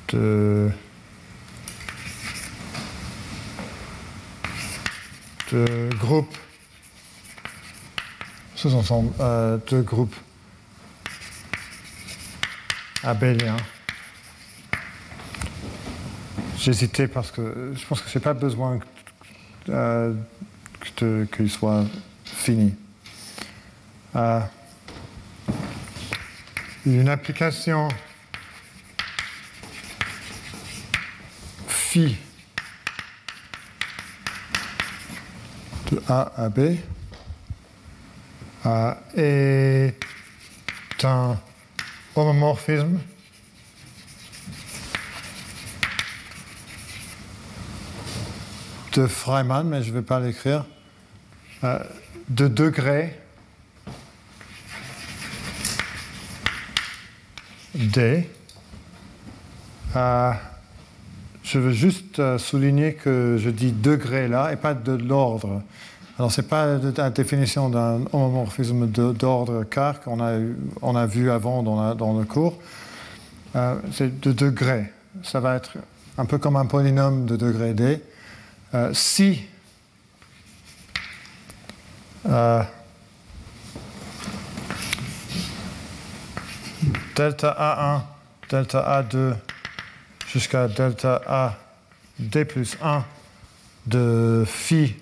de, 0.09 0.70
de 5.53 5.89
groupes 5.99 6.37
sous-ensemble 8.55 9.12
euh, 9.20 9.59
de 9.69 9.83
groupes 9.83 10.16
abéliens. 13.03 13.57
J'hésitais 16.59 17.07
parce 17.07 17.31
que 17.31 17.74
je 17.77 17.87
pense 17.87 18.01
que 18.01 18.11
je 18.11 18.19
n'ai 18.19 18.23
pas 18.23 18.35
besoin 18.35 18.81
euh, 19.69 20.15
qu'il 20.95 21.51
soit 21.51 21.85
fini. 22.24 22.74
Euh, 24.16 24.41
une 26.87 27.09
application 27.09 27.89
de 31.97 32.12
A 36.09 36.32
à 36.36 36.48
B. 36.48 36.77
Est 39.16 39.94
un 41.05 41.39
homomorphisme. 42.14 42.98
De 48.93 49.06
Freiman, 49.06 49.66
mais 49.68 49.82
je 49.82 49.90
ne 49.90 49.94
vais 49.97 50.02
pas 50.02 50.20
l'écrire, 50.20 50.64
euh, 51.64 51.78
de 52.28 52.48
degré. 52.48 53.18
D. 57.74 58.27
je 61.47 61.60
veux 61.60 61.70
juste 61.70 62.18
euh, 62.18 62.39
souligner 62.39 62.94
que 62.94 63.36
je 63.39 63.51
dis 63.51 63.70
degré 63.70 64.27
là 64.27 64.52
et 64.52 64.56
pas 64.56 64.74
de 64.74 64.93
l'ordre. 64.93 65.62
Alors, 66.18 66.32
ce 66.32 66.40
n'est 66.40 66.47
pas 66.48 66.78
la 66.97 67.10
définition 67.10 67.68
d'un 67.68 68.01
homomorphisme 68.12 68.89
d'ordre 68.89 69.62
K 69.62 70.02
qu'on 70.05 70.20
a, 70.20 70.39
on 70.82 70.97
a 70.97 71.06
vu 71.06 71.31
avant 71.31 71.62
dans, 71.62 72.18
le 72.18 72.24
cours. 72.24 72.59
Euh, 73.55 73.77
c'est 73.93 74.20
de 74.20 74.32
degré. 74.32 74.93
Ça 75.23 75.39
va 75.39 75.55
être 75.55 75.74
un 76.18 76.24
peu 76.24 76.39
comme 76.39 76.56
un 76.56 76.66
polynôme 76.66 77.27
de 77.27 77.36
degré 77.36 77.74
D. 77.74 78.02
Euh, 78.74 78.90
si 78.93 79.43
delta 87.14 87.56
A1, 87.56 88.01
delta 88.51 89.02
A2 89.02 89.35
jusqu'à 90.36 90.68
delta 90.68 91.22
A 91.26 91.54
D 92.18 92.44
plus 92.44 92.76
1 92.82 93.02
de 93.86 94.44
phi 94.46 94.94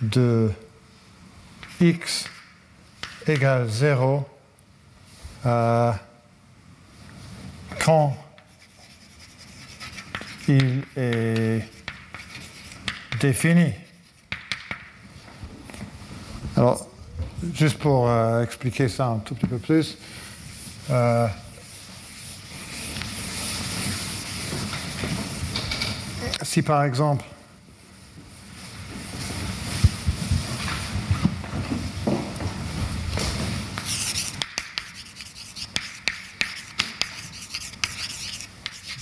de 0.00 0.48
x 1.80 2.28
égale 3.26 3.68
0 3.68 4.28
euh, 5.44 5.92
quand 7.80 8.16
il 10.46 10.84
est 10.96 11.64
défini. 13.18 13.72
Alors, 16.56 16.86
juste 17.56 17.78
pour 17.78 18.08
euh, 18.08 18.44
expliquer 18.44 18.88
ça 18.88 19.06
un 19.08 19.18
tout 19.18 19.34
petit 19.34 19.48
peu 19.48 19.58
plus, 19.58 19.98
euh, 20.90 21.26
si 26.50 26.62
par 26.62 26.82
exemple. 26.82 27.24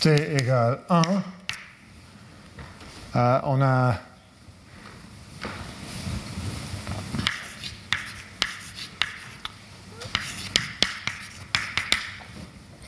T 0.02 0.10
égale 0.10 0.80
1, 0.90 1.02
euh, 3.16 3.40
on 3.44 3.62
a 3.62 3.94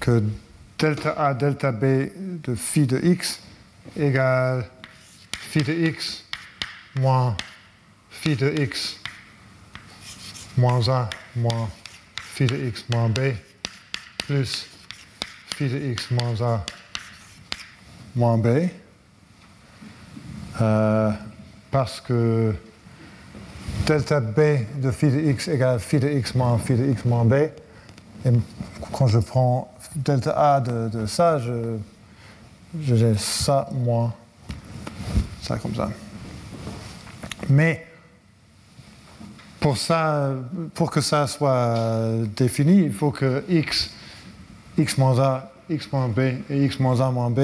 que 0.01 0.23
delta 0.79 1.13
A, 1.13 1.33
delta 1.33 1.73
B 1.73 2.11
de 2.43 2.55
phi 2.55 2.87
de 2.87 2.99
x 3.03 3.41
égale 3.97 4.67
phi 5.33 5.63
de 5.63 5.73
x 5.73 6.25
moins 6.97 7.37
phi 8.11 8.37
de 8.37 8.53
x 8.63 8.97
moins 10.57 10.89
a 10.89 11.11
moins 11.37 11.69
phi 12.17 12.47
de 12.47 12.57
x 12.57 12.85
moins 12.91 13.09
b 13.09 13.35
plus 14.27 14.67
phi 15.57 15.69
de 15.69 15.79
x 15.93 16.11
moins 16.11 16.41
a 16.41 16.65
moins 18.15 18.39
b. 18.39 18.69
Euh, 20.61 21.11
parce 21.71 22.01
que 22.01 22.55
delta 23.87 24.21
b 24.21 24.67
de 24.77 24.91
phi 24.91 25.09
de 25.09 25.31
x 25.31 25.49
égale 25.49 25.81
phi 25.81 25.99
de 25.99 26.09
x 26.09 26.35
moins 26.35 26.59
phi 26.59 26.75
de 26.75 26.91
x 26.91 27.05
moins 27.05 27.25
b. 27.25 27.35
Et 28.25 28.33
quand 28.93 29.07
je 29.07 29.19
prends 29.19 29.73
delta 29.97 30.33
a 30.33 30.61
de, 30.61 30.89
de 30.89 31.07
ça, 31.07 31.39
je, 31.39 31.79
j'ai 32.79 33.15
ça 33.17 33.69
moins 33.73 34.13
ça 35.43 35.59
comme 35.59 35.75
ça. 35.75 35.91
Mais 37.49 37.87
pour, 39.59 39.77
ça, 39.77 40.31
pour 40.75 40.91
que 40.91 41.01
ça 41.01 41.27
soit 41.27 42.13
défini, 42.37 42.85
il 42.85 42.93
faut 42.93 43.11
que 43.11 43.45
x, 43.49 43.91
x 44.79 44.97
a, 44.99 45.53
x 45.69 45.93
moins 45.93 46.09
b 46.09 46.19
et 46.49 46.65
x 46.65 46.79
moins 46.79 47.01
a 47.01 47.11
moins 47.11 47.31
b 47.31 47.41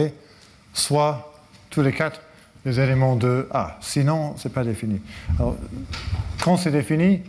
soient 0.73 1.32
tous 1.70 1.82
les 1.82 1.93
quatre 1.93 2.20
des 2.65 2.81
éléments 2.81 3.16
de 3.16 3.48
A. 3.53 3.77
Sinon, 3.81 4.36
ce 4.36 4.48
n'est 4.48 4.55
pas 4.55 4.65
défini. 4.65 5.01
Quand 6.43 6.57
c'est 6.57 6.73
défini, 6.73 7.23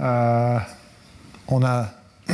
euh, 0.00 0.58
on 1.48 1.64
a 1.64 1.88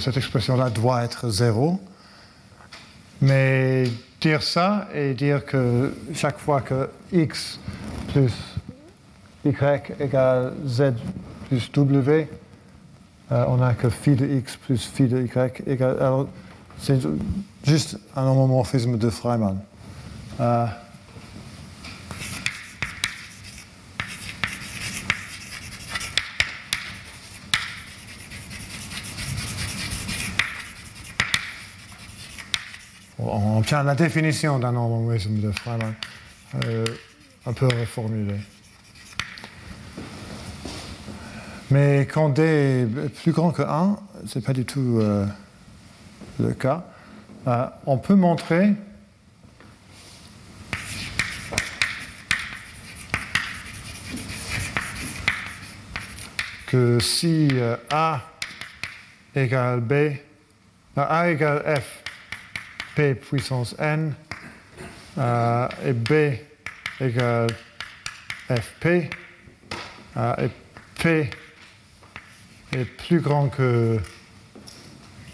cette 0.00 0.16
expression-là 0.16 0.70
doit 0.70 1.04
être 1.04 1.30
zéro. 1.30 1.80
Mais 3.20 3.84
dire 4.20 4.42
ça 4.42 4.88
et 4.94 5.14
dire 5.14 5.44
que 5.44 5.94
chaque 6.12 6.38
fois 6.38 6.60
que 6.60 6.88
x 7.12 7.60
plus 8.08 8.32
y 9.44 9.54
égale 10.00 10.54
z 10.66 10.92
plus 11.48 11.70
w, 11.72 12.28
euh, 13.30 13.44
on 13.48 13.62
a 13.62 13.74
que 13.74 13.88
phi 13.88 14.16
de 14.16 14.26
x 14.26 14.56
plus 14.56 14.84
phi 14.84 15.06
de 15.06 15.22
y 15.22 15.70
égale. 15.70 15.96
Alors, 16.00 16.28
c'est 16.78 17.00
juste 17.64 17.98
un 18.16 18.24
homomorphisme 18.26 18.98
de 18.98 19.08
Freiman. 19.08 19.58
Euh, 20.40 20.66
on 33.24 33.58
obtient 33.58 33.82
la 33.82 33.94
définition 33.94 34.58
d'un 34.58 34.70
homomorphisme 34.70 35.38
de 35.40 35.52
Freiman, 35.52 35.94
euh, 36.64 36.84
un 37.46 37.52
peu 37.52 37.66
reformulé. 37.66 38.36
Mais 41.70 42.06
quand 42.12 42.30
D 42.30 42.42
est 42.42 43.08
plus 43.08 43.32
grand 43.32 43.50
que 43.50 43.62
1, 43.62 43.98
ce 44.26 44.38
n'est 44.38 44.44
pas 44.44 44.52
du 44.52 44.64
tout 44.64 44.98
euh, 45.00 45.26
le 46.38 46.52
cas. 46.52 46.84
Euh, 47.46 47.66
on 47.86 47.98
peut 47.98 48.14
montrer 48.14 48.74
que 56.66 56.98
si 57.00 57.50
A 57.90 58.20
égale 59.34 59.80
B, 59.80 59.92
A 60.96 61.30
égale 61.30 61.80
F, 61.80 62.01
P 62.94 63.14
puissance 63.14 63.74
N, 63.78 64.14
euh, 65.18 65.68
et 65.84 65.92
B 65.92 66.12
égale 67.00 67.54
FP, 68.48 69.10
euh, 70.16 70.34
et 70.38 70.50
P 71.00 71.30
est 72.72 72.84
plus 72.84 73.20
grand 73.20 73.48
que 73.48 73.98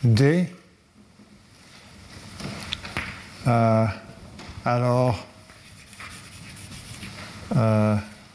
D, 0.05 0.47
euh, 3.47 3.87
alors 4.65 5.27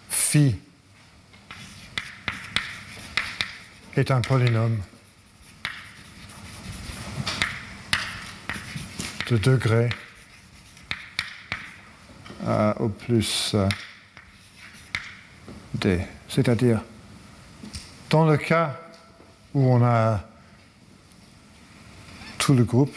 phi 0.09 0.55
est 3.95 4.11
un 4.11 4.21
polynôme 4.21 4.79
de 9.33 9.37
degré 9.37 9.89
euh, 12.45 12.73
au 12.79 12.89
plus 12.89 13.53
euh, 13.55 13.67
d. 15.73 16.01
C'est-à-dire, 16.29 16.81
dans 18.11 18.25
le 18.27 18.37
cas 18.37 18.79
où 19.55 19.73
on 19.73 19.83
a 19.83 20.21
tout 22.37 22.53
le 22.53 22.63
groupe, 22.63 22.95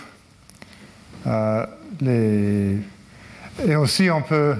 euh, 1.27 1.67
les... 2.01 2.79
et 3.67 3.77
aussi 3.77 4.11
on 4.11 4.21
peut 4.21 4.57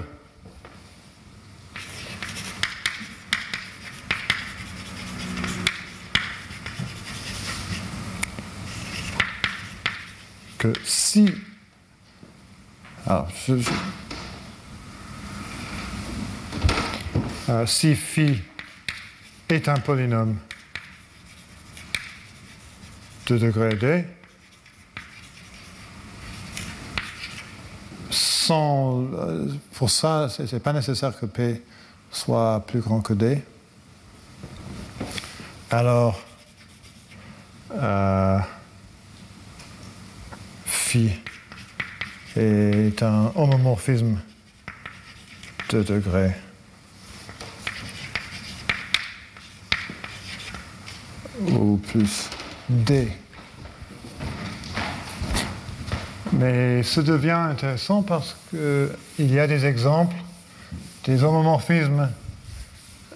que 10.57 10.73
si 10.83 11.31
alors, 13.07 13.27
je... 13.47 13.53
Euh, 17.49 17.65
si 17.65 17.95
phi 17.95 18.41
est 19.47 19.69
un 19.69 19.79
polynôme 19.79 20.37
de 23.27 23.37
degré 23.37 23.75
d, 23.75 24.03
sans, 28.09 29.03
euh, 29.13 29.45
pour 29.73 29.89
ça, 29.89 30.27
ce 30.27 30.55
pas 30.57 30.73
nécessaire 30.73 31.17
que 31.17 31.25
P 31.25 31.63
soit 32.11 32.65
plus 32.67 32.81
grand 32.81 33.01
que 33.01 33.13
D. 33.13 33.41
Alors, 35.69 36.19
euh, 37.71 38.39
phi 40.65 41.11
est 42.37 43.03
un 43.03 43.31
homomorphisme 43.35 44.19
de 45.69 45.83
degré. 45.83 46.31
ou 51.51 51.77
plus 51.77 52.29
D. 52.67 53.07
Mais 56.33 56.83
ce 56.83 56.99
devient 56.99 57.29
intéressant 57.31 58.01
parce 58.01 58.35
qu'il 58.49 59.33
y 59.33 59.39
a 59.39 59.47
des 59.47 59.65
exemples 59.65 60.15
des 61.07 61.23
homomorphismes 61.23 62.09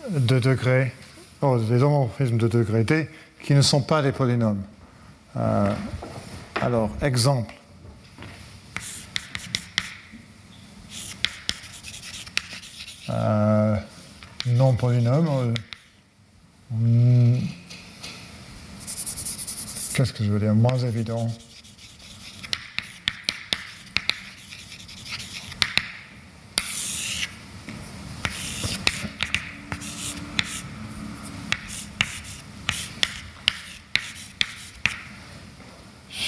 de 0.09 0.39
degré, 0.39 0.93
oh, 1.41 1.57
des 1.57 1.83
homomorphismes 1.83 2.37
de 2.37 2.47
degré 2.47 2.85
D 2.85 3.09
qui 3.43 3.53
ne 3.53 3.61
sont 3.61 3.81
pas 3.81 4.01
des 4.01 4.13
polynômes. 4.13 4.61
Euh, 5.35 5.73
alors, 6.61 6.89
exemple. 7.01 7.53
Euh, 13.11 13.75
non 14.47 14.73
polynôme. 14.73 15.53
Euh, 16.73 17.37
Qu'est-ce 19.93 20.13
que 20.13 20.23
je 20.23 20.31
veux 20.31 20.39
dire? 20.39 20.55
Moins 20.55 20.77
évident. 20.77 21.29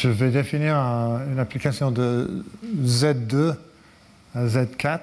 Je 0.04 0.10
vais 0.10 0.32
définir 0.32 0.76
un, 0.76 1.22
une 1.32 1.40
application 1.40 1.90
de 1.90 2.44
Z2 2.84 3.56
à 4.36 4.46
Z4, 4.46 4.66
euh, 4.86 5.00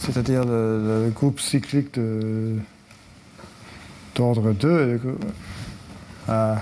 c'est-à-dire 0.00 0.44
le, 0.44 1.10
groupe 1.14 1.40
cyclique 1.40 1.94
de, 1.94 2.56
d'ordre 4.14 4.52
2. 4.52 5.00
Euh, 6.28 6.54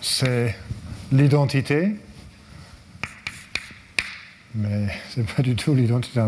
c'est 0.00 0.54
l'identité, 1.12 1.94
mais 4.54 4.88
c'est 5.10 5.26
pas 5.26 5.42
du 5.42 5.56
tout 5.56 5.74
l'identité. 5.74 6.20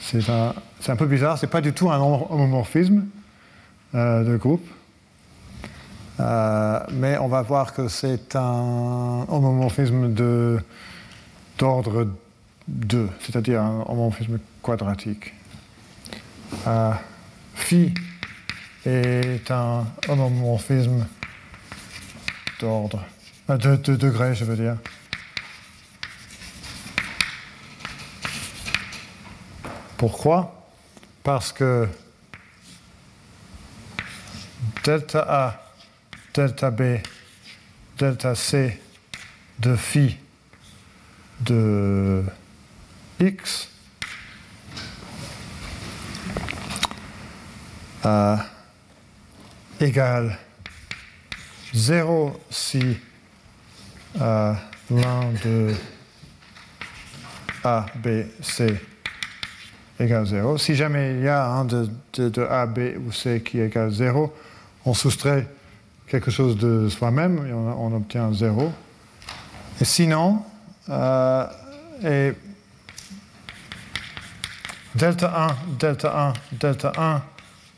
C'est 0.00 0.28
un, 0.30 0.96
peu 0.96 1.06
bizarre, 1.06 1.38
c'est 1.38 1.48
pas 1.48 1.60
du 1.60 1.72
tout 1.72 1.90
un 1.90 1.98
homomorphisme 1.98 3.06
euh, 3.94 4.24
de 4.24 4.36
groupe. 4.36 4.66
Euh, 6.20 6.80
mais 6.92 7.16
on 7.18 7.28
va 7.28 7.42
voir 7.42 7.74
que 7.74 7.88
c'est 7.88 8.34
un 8.34 9.24
homomorphisme 9.28 10.12
d'ordre 11.58 12.08
2, 12.68 13.08
c'est-à-dire 13.20 13.62
un 13.62 13.84
homomorphisme 13.86 14.38
quadratique. 14.62 15.34
Euh, 16.66 16.92
phi 17.54 17.92
est 18.86 19.50
un 19.50 19.84
homomorphisme 20.08 21.06
d'ordre, 22.60 23.04
euh, 23.50 23.56
de, 23.56 23.76
de 23.76 23.96
degré, 23.96 24.34
je 24.34 24.44
veux 24.44 24.56
dire. 24.56 24.76
Pourquoi? 29.96 30.54
Parce 31.24 31.52
que 31.52 31.88
delta 34.84 35.26
A, 35.28 35.72
delta 36.32 36.70
B, 36.70 37.00
delta 37.98 38.34
C 38.34 38.80
de 39.58 39.74
phi 39.74 40.16
de 41.40 42.24
x 43.20 43.68
euh, 48.04 48.36
égale 49.80 50.38
0 51.74 52.40
si 52.50 52.96
euh, 54.20 54.52
l'un 54.90 55.32
de 55.44 55.74
A, 57.64 57.86
B, 57.96 58.24
C 58.40 58.80
égale 60.00 60.26
0. 60.26 60.58
Si 60.58 60.74
jamais 60.74 61.14
il 61.14 61.24
y 61.24 61.28
a 61.28 61.46
un 61.46 61.64
de, 61.64 61.88
de, 62.16 62.42
A, 62.42 62.66
B 62.66 62.96
ou 63.04 63.12
C 63.12 63.42
qui 63.42 63.60
égale 63.60 63.90
0, 63.90 64.32
on 64.84 64.94
soustrait 64.94 65.46
quelque 66.06 66.30
chose 66.30 66.56
de 66.56 66.88
soi-même 66.88 67.46
et 67.46 67.52
on, 67.52 67.86
on, 67.86 67.96
obtient 67.96 68.32
0. 68.32 68.72
Et 69.80 69.84
sinon, 69.84 70.42
et 70.90 72.32
delta 74.94 75.48
1, 75.48 75.56
delta 75.78 76.28
1, 76.28 76.32
delta 76.52 76.92
1, 76.96 77.22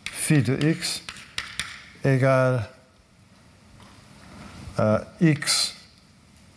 phi 0.04 0.42
de 0.42 0.56
x 0.62 1.02
égale 2.04 2.68
euh, 4.78 4.98
x, 5.20 5.74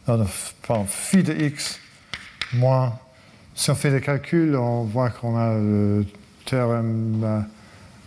pardon, 0.05 0.85
phi 0.85 1.23
de 1.23 1.33
x 1.33 1.79
moins 2.53 2.97
si 3.55 3.69
on 3.69 3.75
fait 3.75 3.91
des 3.91 4.01
calculs, 4.01 4.55
on 4.55 4.83
voit 4.83 5.09
qu'on 5.09 5.37
a 5.37 5.53
le 5.53 6.05
théorème 6.45 7.21
euh, 7.23 7.39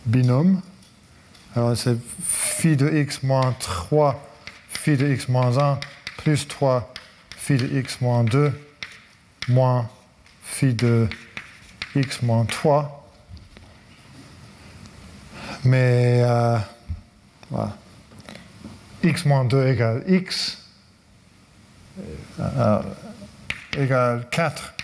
binôme. 0.05 0.61
Alors 1.55 1.77
c'est 1.77 1.97
phi 2.23 2.77
de 2.77 2.89
x 2.89 3.23
moins 3.23 3.55
3, 3.61 4.21
phi 4.69 4.97
de 4.97 5.07
x 5.07 5.29
moins 5.29 5.57
1, 5.57 5.79
plus 6.19 6.49
3, 6.49 6.93
phi 7.47 7.57
de 7.57 7.79
x 7.79 8.01
moins 8.01 8.25
2, 8.25 8.53
moins 9.47 9.89
phi 10.43 10.75
de 10.75 11.09
x 11.95 12.21
moins 12.23 12.45
3. 12.45 13.09
Mais 15.63 16.23
euh, 16.25 16.59
voilà. 17.49 17.77
x 19.05 19.25
moins 19.27 19.45
2 19.45 19.65
égale 19.69 20.03
x, 20.09 20.59
euh, 22.41 22.83
égale 23.77 24.27
4 24.33 24.75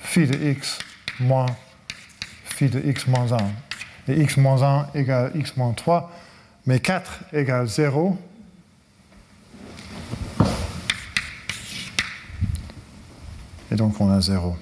phi 0.00 0.28
de 0.28 0.50
x 0.50 0.78
moins 1.18 1.46
phi 2.44 2.68
de 2.68 2.78
x 2.88 3.08
moins 3.08 3.32
1. 3.32 4.12
Et 4.12 4.20
x 4.20 4.36
moins 4.36 4.62
1 4.62 4.90
égale 4.94 5.32
x 5.34 5.56
moins 5.56 5.72
3, 5.72 6.12
mais 6.66 6.78
4 6.78 7.24
égale 7.32 7.66
0. 7.66 8.16
Et 13.70 13.76
donc 13.76 14.00
on 14.00 14.10
a 14.10 14.20
0. 14.20 14.56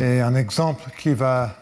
Et 0.00 0.20
un 0.20 0.34
exemple 0.34 0.90
qui 0.98 1.14
va 1.14 1.56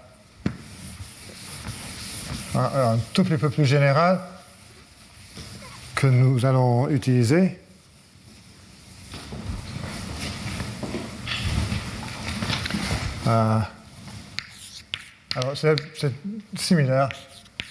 un, 2.55 2.93
un 2.95 2.99
tout 3.13 3.25
petit 3.25 3.37
peu 3.37 3.51
plus 3.51 3.65
général 3.65 4.21
que 5.95 6.07
nous 6.07 6.45
allons 6.45 6.89
utiliser, 6.89 7.59
Euh, 13.31 13.61
alors, 15.37 15.57
c'est 15.57 16.13
similaire. 16.57 17.09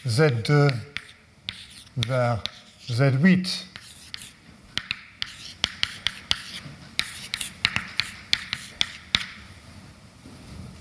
Z2 0.07 0.71
vers 1.97 2.41
Z8. 2.89 3.65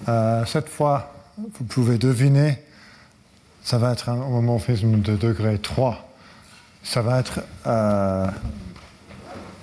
Euh, 0.09 0.47
cette 0.47 0.69
fois, 0.69 1.13
vous 1.37 1.65
pouvez 1.65 1.99
deviner, 1.99 2.59
ça 3.63 3.77
va 3.77 3.93
être 3.93 4.09
un 4.09 4.15
homomorphisme 4.15 5.01
de 5.01 5.17
degré 5.17 5.59
3. 5.59 6.09
Ça 6.83 7.03
va 7.03 7.21
être 7.21 7.41
euh, 7.67 8.27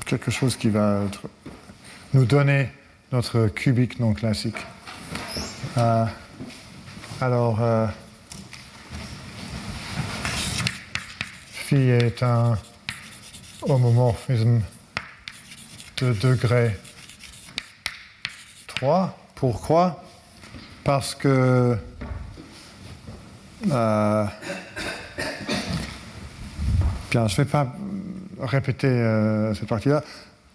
quelque 0.06 0.30
chose 0.30 0.56
qui 0.56 0.70
va 0.70 1.02
nous 2.14 2.26
donner 2.26 2.70
notre 3.12 3.48
cubique 3.48 4.00
non 4.00 4.14
classique. 4.14 4.58
Euh, 5.78 6.06
alors, 7.22 7.60
phi 11.52 11.90
est 11.90 12.22
un 12.22 12.56
homomorphisme 13.64 14.62
de 15.98 16.14
degré 16.14 16.78
3. 18.68 19.18
Pourquoi? 19.34 20.05
Parce 20.86 21.16
que 21.16 21.76
euh, 23.72 24.26
bien, 27.10 27.28
je 27.28 27.34
ne 27.34 27.38
vais 27.38 27.46
pas 27.46 27.74
répéter 28.40 28.86
euh, 28.86 29.56
cette 29.56 29.68
partie-là. 29.68 30.04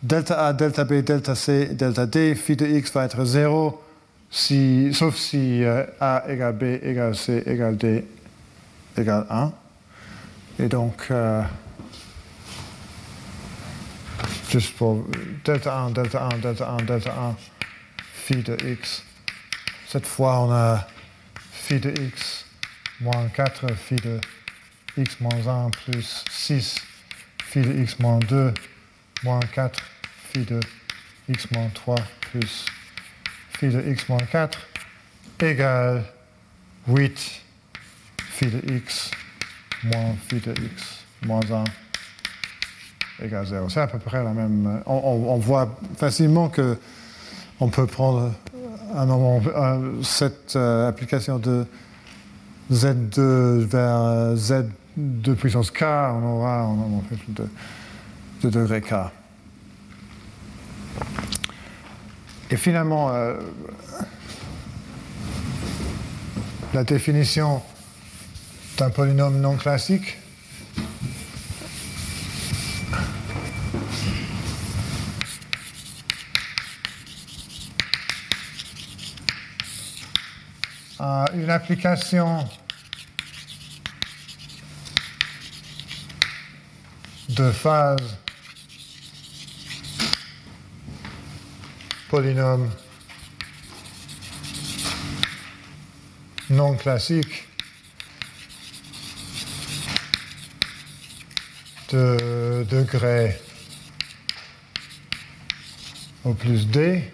Delta 0.00 0.46
A, 0.46 0.52
delta 0.52 0.84
B, 0.84 1.02
delta 1.02 1.34
C, 1.34 1.70
delta 1.74 2.06
D, 2.06 2.36
phi 2.36 2.54
de 2.54 2.64
x 2.64 2.92
va 2.92 3.06
être 3.06 3.24
0 3.24 3.82
si, 4.30 4.94
sauf 4.94 5.16
si 5.16 5.64
euh, 5.64 5.84
A 6.00 6.22
égale 6.28 6.54
B 6.54 6.62
égale 6.80 7.16
C 7.16 7.42
égale 7.44 7.76
D 7.76 8.06
égale 8.96 9.26
1. 9.28 9.52
Et 10.60 10.68
donc, 10.68 11.10
juste 14.48 14.76
pour 14.76 15.04
delta 15.44 15.76
1, 15.76 15.90
delta 15.90 16.28
1, 16.34 16.38
delta 16.38 16.70
1, 16.70 16.76
delta 16.84 17.10
1, 17.10 17.34
phi 18.12 18.36
de 18.36 18.56
x. 18.64 19.02
Cette 19.90 20.06
fois, 20.06 20.38
on 20.38 20.52
a 20.52 20.86
phi 21.50 21.80
de 21.80 21.90
x 21.90 22.44
moins 23.00 23.26
4, 23.34 23.74
phi 23.74 23.96
de 23.96 24.20
x 24.96 25.20
moins 25.20 25.66
1 25.66 25.70
plus 25.70 26.24
6, 26.30 26.76
phi 27.42 27.60
de 27.60 27.82
x 27.82 27.98
moins 27.98 28.20
2, 28.20 28.54
moins 29.24 29.40
4, 29.40 29.82
phi 30.32 30.44
de 30.44 30.60
x 31.28 31.50
moins 31.50 31.68
3 31.74 31.96
plus 32.20 32.66
phi 33.58 33.66
de 33.66 33.80
x 33.90 34.08
moins 34.08 34.18
4 34.18 34.60
égale 35.40 36.04
8 36.86 37.42
phi 38.18 38.46
de 38.46 38.74
x 38.76 39.10
moins 39.82 40.14
phi 40.28 40.36
de 40.38 40.52
x 40.52 41.04
moins 41.26 41.40
1 41.50 41.64
égale 43.24 43.44
0. 43.44 43.68
C'est 43.68 43.80
à 43.80 43.88
peu 43.88 43.98
près 43.98 44.22
la 44.22 44.30
même. 44.34 44.84
On, 44.86 45.36
voit 45.38 45.76
facilement 45.96 46.48
que 46.48 46.78
on 47.58 47.68
peut 47.68 47.88
prendre 47.88 48.32
cette 50.02 50.56
euh, 50.56 50.88
application 50.88 51.38
de 51.38 51.66
Z2 52.72 53.64
vers 53.64 54.34
Z2 54.34 55.34
puissance 55.34 55.70
K, 55.70 55.82
on 55.82 56.24
aura 56.24 56.60
un 56.60 56.74
nombre 56.74 57.02
de, 57.28 57.46
de 58.42 58.50
degré 58.50 58.80
K. 58.80 58.94
Et 62.50 62.56
finalement, 62.56 63.10
euh, 63.10 63.36
la 66.74 66.84
définition 66.84 67.62
d'un 68.76 68.90
polynôme 68.90 69.40
non 69.40 69.56
classique 69.56 70.19
a 81.00 81.30
une 81.34 81.48
application. 81.48 82.46
De 87.30 87.50
phase. 87.50 88.18
Polynôme. 92.10 92.70
Non 96.50 96.76
classique. 96.76 97.46
De 101.90 102.66
degré 102.68 103.40
au 106.24 106.34
plus 106.34 106.66
D 106.66 107.10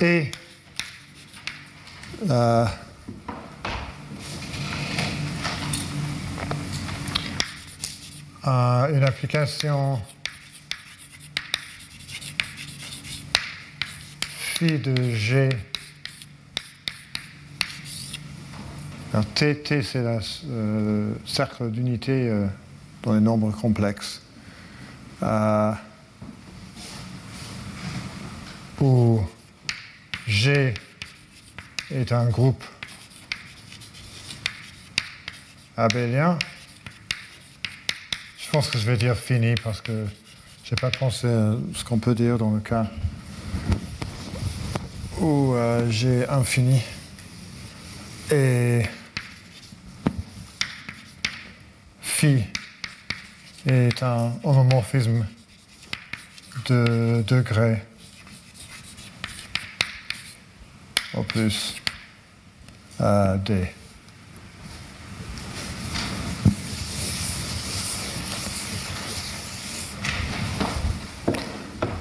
et 0.00 0.30
euh, 2.30 2.66
euh, 8.46 8.96
une 8.96 9.04
application 9.04 10.00
phi 14.38 14.78
de 14.78 15.14
G. 15.14 15.48
T, 19.34 19.62
T 19.62 19.82
c'est 19.82 20.02
le 20.02 20.18
euh, 20.48 21.14
cercle 21.26 21.70
d'unité 21.70 22.28
euh, 22.28 22.46
dans 23.02 23.14
les 23.14 23.20
nombres 23.20 23.50
complexes. 23.50 24.22
G 30.38 30.72
est 31.90 32.12
un 32.12 32.26
groupe 32.26 32.62
abélien. 35.76 36.38
Je 38.38 38.48
pense 38.52 38.70
que 38.70 38.78
je 38.78 38.86
vais 38.88 38.96
dire 38.96 39.16
fini 39.16 39.56
parce 39.64 39.80
que 39.80 40.06
je 40.62 40.70
n'ai 40.70 40.76
pas 40.80 40.92
pensé 40.92 41.26
à 41.26 41.56
ce 41.74 41.82
qu'on 41.82 41.98
peut 41.98 42.14
dire 42.14 42.38
dans 42.38 42.52
le 42.52 42.60
cas 42.60 42.86
où 45.18 45.54
euh, 45.54 45.90
G 45.90 46.24
infini 46.28 46.82
et 48.30 48.84
phi 52.00 52.44
est 53.66 54.04
un 54.04 54.34
homomorphisme 54.44 55.26
de 56.66 57.24
degré 57.26 57.82
au 61.18 61.22
plus 61.22 61.76
euh, 63.00 63.36
D. 63.38 63.66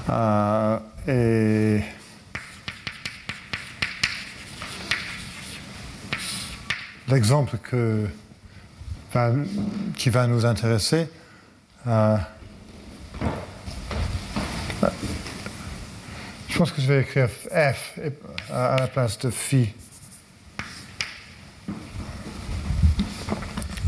Euh, 0.10 0.80
et 1.08 1.82
l'exemple 7.10 7.58
que, 7.58 8.08
qui 9.96 10.10
va 10.10 10.28
nous 10.28 10.46
intéresser, 10.46 11.10
euh, 11.88 12.18
je 16.58 16.64
pense 16.64 16.72
que 16.72 16.82
je 16.82 16.88
vais 16.88 17.02
écrire 17.02 17.30
F 17.30 18.00
à 18.52 18.78
la 18.80 18.88
place 18.88 19.20
de 19.20 19.30
phi. 19.30 19.72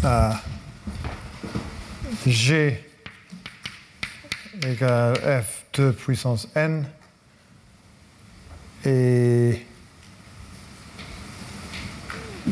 Euh, 0.06 0.32
G 2.28 2.88
égale 4.62 5.44
F2 5.74 5.94
puissance 5.94 6.48
n 6.54 6.88
et 8.86 9.66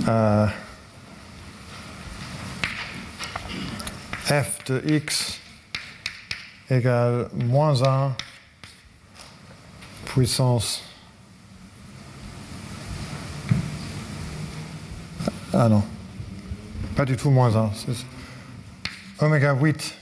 euh, 0.07 0.47
f 4.25 4.65
de 4.65 4.81
x 4.83 5.39
égale 6.71 7.29
moins 7.35 7.83
1 7.83 8.26
puissance. 10.17 10.81
Ah 15.53 15.69
non, 15.69 15.83
pas 16.95 17.05
du 17.05 17.15
tout 17.15 17.29
moins 17.29 17.55
1. 17.55 17.71
c'est 17.75 19.23
oméga 19.23 19.53
8 19.53 19.93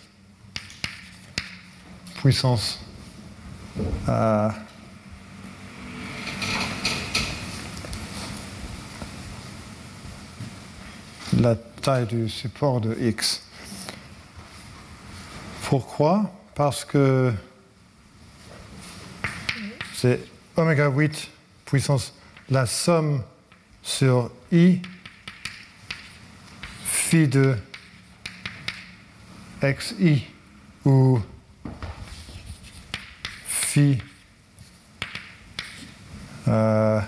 puissance. 2.16 2.80
euh, 4.08 4.50
la 11.38 11.56
taille 11.82 12.06
du 12.06 12.30
support 12.30 12.80
de 12.80 12.96
x. 13.02 13.44
Pourquoi? 15.64 16.32
Parce 16.56 16.86
que 16.86 17.34
c'est 20.06 20.20
oméga 20.56 20.88
8 20.88 21.32
puissance 21.66 22.14
la 22.52 22.68
somme 22.68 23.24
sur 23.82 24.30
i 24.52 24.80
phi 26.86 27.28
de 27.28 27.56
xi 29.64 30.28
ou 30.86 31.20
phi 33.48 33.98
euh, 36.50 37.02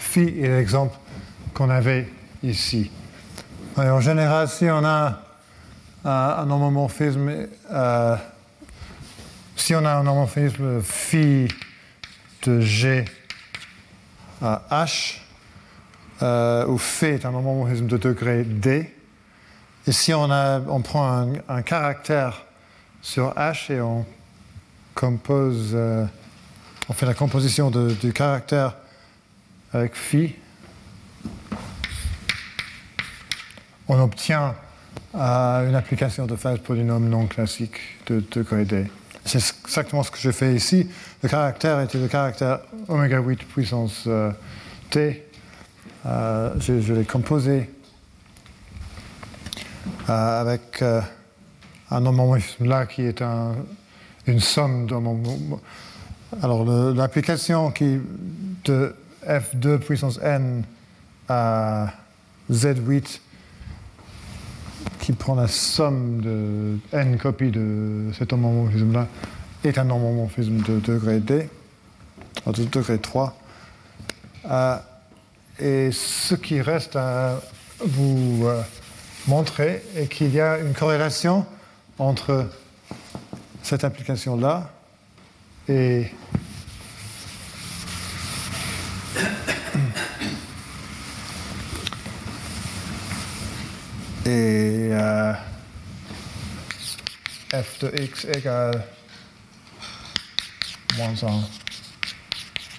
phi 0.00 0.20
est 0.40 0.48
l'exemple 0.48 0.98
qu'on 1.54 1.70
avait 1.70 2.08
ici. 2.46 2.90
En 3.76 4.00
général, 4.00 4.48
si 4.48 4.64
on 4.70 4.84
a 4.84 5.20
un, 6.04 6.50
homomorphisme, 6.50 7.46
euh, 7.70 8.16
si 9.56 9.74
on 9.74 9.84
a 9.84 9.94
un 9.94 10.00
homomorphisme 10.00 10.80
phi 10.82 11.48
de 12.44 12.60
G 12.60 13.04
à 14.40 14.62
H, 14.70 15.18
euh, 16.22 16.66
où 16.66 16.78
phi 16.78 17.06
est 17.06 17.26
un 17.26 17.34
homomorphisme 17.34 17.86
de 17.86 17.96
degré 17.96 18.44
D, 18.44 18.92
et 19.86 19.92
si 19.92 20.12
on, 20.14 20.28
prend 20.82 21.28
un, 21.48 21.62
caractère 21.62 22.42
sur 23.02 23.34
H 23.34 23.72
et 23.72 23.80
on 23.80 24.04
compose, 24.94 25.72
euh, 25.74 26.04
on 26.88 26.92
fait 26.92 27.06
la 27.06 27.14
composition 27.14 27.70
de- 27.70 27.92
du 27.92 28.12
caractère 28.12 28.74
avec 29.72 29.94
phi, 29.94 30.34
on 33.88 34.00
obtient 34.00 34.54
euh, 35.14 35.68
une 35.68 35.74
application 35.74 36.26
de 36.26 36.36
phase 36.36 36.58
polynôme 36.60 37.08
non 37.08 37.26
classique 37.26 37.78
de 38.06 38.22
degré 38.32 38.64
D. 38.64 38.86
C'est 39.24 39.38
exactement 39.64 40.02
ce 40.02 40.10
que 40.10 40.18
je 40.18 40.30
fais 40.30 40.54
ici. 40.54 40.88
Le 41.22 41.28
caractère 41.28 41.80
était 41.80 41.98
le 41.98 42.06
caractère 42.08 42.60
oméga 42.88 43.18
8 43.20 43.44
puissance 43.44 44.04
euh, 44.06 44.30
T. 44.90 45.24
Euh, 46.06 46.54
je 46.60 46.92
l'ai 46.94 47.04
composé 47.04 47.68
avec 50.08 50.82
un 50.82 52.06
homomorphisme 52.06 52.64
là 52.66 52.86
qui 52.86 53.02
est 53.02 53.22
un- 53.22 53.54
une 54.26 54.40
somme 54.40 54.86
d'homomorphismes. 54.86 55.56
Alors 56.42 56.64
l'application 56.94 57.70
qui 57.70 57.98
de 58.64 58.94
F2 59.26 59.78
puissance 59.78 60.18
n 60.22 60.62
à 61.28 61.92
Z8 62.50 63.20
qui 65.06 65.12
prend 65.12 65.36
la 65.36 65.46
somme 65.46 66.20
de 66.20 66.78
n 66.92 67.16
copies 67.16 67.52
de 67.52 68.10
cet 68.18 68.32
homomorphisme-là 68.32 69.06
est 69.62 69.78
un 69.78 69.88
homomorphisme 69.88 70.56
de 70.62 70.80
degré 70.80 71.20
D, 71.20 71.48
de 72.44 72.64
degré 72.64 72.98
3. 72.98 73.36
Euh, 74.50 74.76
et 75.60 75.92
ce 75.92 76.34
qui 76.34 76.60
reste 76.60 76.96
à 76.96 77.40
vous 77.84 78.46
euh, 78.46 78.60
montrer 79.28 79.84
est 79.94 80.08
qu'il 80.08 80.34
y 80.34 80.40
a 80.40 80.58
une 80.58 80.74
corrélation 80.74 81.46
entre 82.00 82.50
cette 83.62 83.84
application-là 83.84 84.72
et 85.68 86.06
et 94.26 94.88
euh, 94.90 95.32
f 97.52 97.78
de 97.78 98.02
x 98.02 98.24
égale 98.24 98.82
moins 100.98 101.14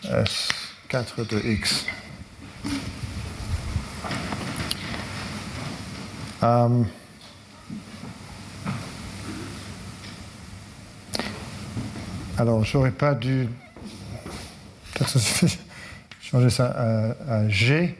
1 0.04 0.24
s4 0.90 1.28
de 1.30 1.40
x. 1.40 1.86
Euh, 6.44 6.84
alors, 12.38 12.66
j'aurais 12.66 12.92
pas 12.92 13.16
dû. 13.16 13.48
Changer 16.22 16.50
ça 16.50 17.16
à, 17.30 17.48
G 17.48 17.96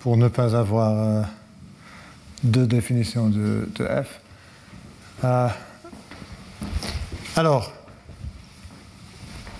pour 0.00 0.18
ne 0.18 0.28
pas 0.28 0.54
avoir 0.54 0.92
euh, 0.92 1.22
deux 2.46 2.66
définitions 2.66 3.28
de, 3.28 3.68
f. 3.78 4.20
Euh, 5.24 5.48
alors, 7.36 7.72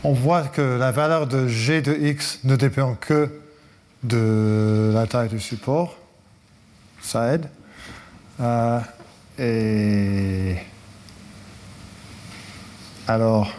on 0.04 0.12
voit 0.12 0.42
que 0.42 0.62
la 0.62 0.92
valeur 0.92 1.26
de 1.26 1.48
g 1.48 1.82
de 1.82 1.94
x 1.94 2.40
ne 2.44 2.56
dépend 2.56 2.94
que 2.94 3.30
de 4.02 4.90
la 4.94 5.06
taille 5.06 5.28
du 5.28 5.40
support. 5.40 5.96
Ça 7.02 7.34
aide. 7.34 7.48
Euh, 8.40 8.80
et 9.38 10.56
alors, 13.08 13.52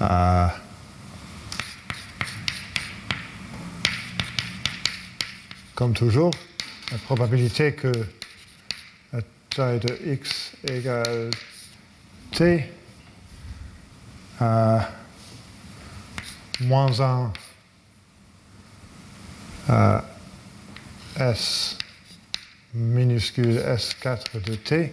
à 0.00 0.54
comme 5.74 5.94
toujours, 5.94 6.32
la 6.90 6.98
probabilité 6.98 7.72
que 7.72 7.90
la 9.12 9.20
taille 9.50 9.80
de 9.80 9.98
x 10.12 10.52
égale 10.64 11.30
t 12.30 12.70
à 14.40 14.88
moins 16.60 17.00
1 17.00 17.32
à 19.68 20.04
s 21.18 21.78
minuscule 22.74 23.58
S4 23.58 24.42
de 24.44 24.54
T. 24.54 24.92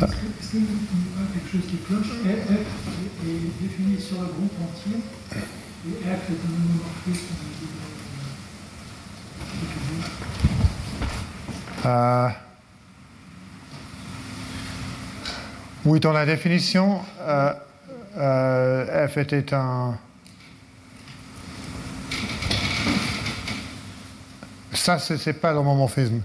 Est-ce 0.00 0.52
que 0.52 0.58
vous 0.58 0.66
pas 1.16 1.26
quelque 1.32 1.50
chose 1.50 1.66
qui 1.68 1.76
cloche 1.78 2.06
F 2.06 2.26
est 2.26 3.62
défini 3.62 4.00
sur 4.00 4.20
un 4.20 4.26
groupe 4.26 4.52
entier 4.60 4.98
et 5.86 5.90
F 5.90 6.06
est 6.06 6.32
un 6.32 6.52
homomorphisme 6.54 7.26
de. 7.26 7.72
Euh, 11.84 12.28
oui, 15.84 15.98
dans 15.98 16.12
la 16.12 16.24
définition, 16.24 17.00
euh, 17.20 17.52
euh, 18.18 19.08
F 19.08 19.16
était 19.16 19.52
un. 19.52 19.98
Ça, 24.82 24.98
ce 24.98 25.14
n'est 25.14 25.32
pas 25.32 25.52
l'homomorphisme. 25.52 26.22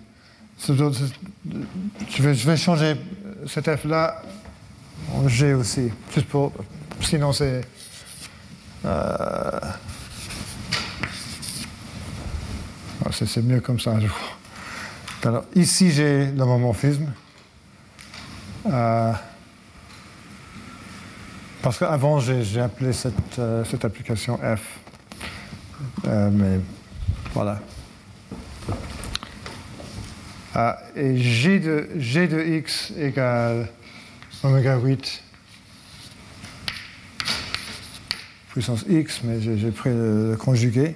Je 0.68 0.74
vais, 2.24 2.34
je 2.34 2.48
vais 2.48 2.58
changer 2.58 2.96
cet 3.46 3.70
F-là 3.70 4.24
en 5.14 5.28
G 5.28 5.54
aussi, 5.54 5.92
juste 6.12 6.28
pour. 6.28 6.52
Sinon, 7.00 7.34
c'est. 7.34 7.62
Euh, 8.84 9.60
ah, 13.06 13.10
c'est 13.12 13.44
mieux 13.44 13.62
comme 13.62 13.80
ça. 13.80 13.96
Alors, 15.24 15.44
ici, 15.54 15.92
j'ai 15.92 16.32
l'homomorphisme. 16.32 17.14
Euh, 18.66 19.14
parce 21.62 21.78
qu'avant, 21.78 22.20
j'ai 22.20 22.60
appelé 22.60 22.92
cette, 22.92 23.38
euh, 23.38 23.64
cette, 23.66 23.86
application 23.86 24.40
F. 24.40 24.80
mais 26.04 26.60
voilà. 27.36 27.60
Ah, 30.60 30.80
et 30.96 31.16
G 31.16 31.60
de, 31.60 32.58
x 32.58 32.92
égale 32.98 33.68
oméga 34.44 34.76
8 34.76 35.22
puissance 38.50 38.84
x, 38.90 39.22
mais 39.24 39.40
j'ai 39.40 39.70
pris 39.70 39.92
le, 39.92 40.36
conjugué. 40.36 40.96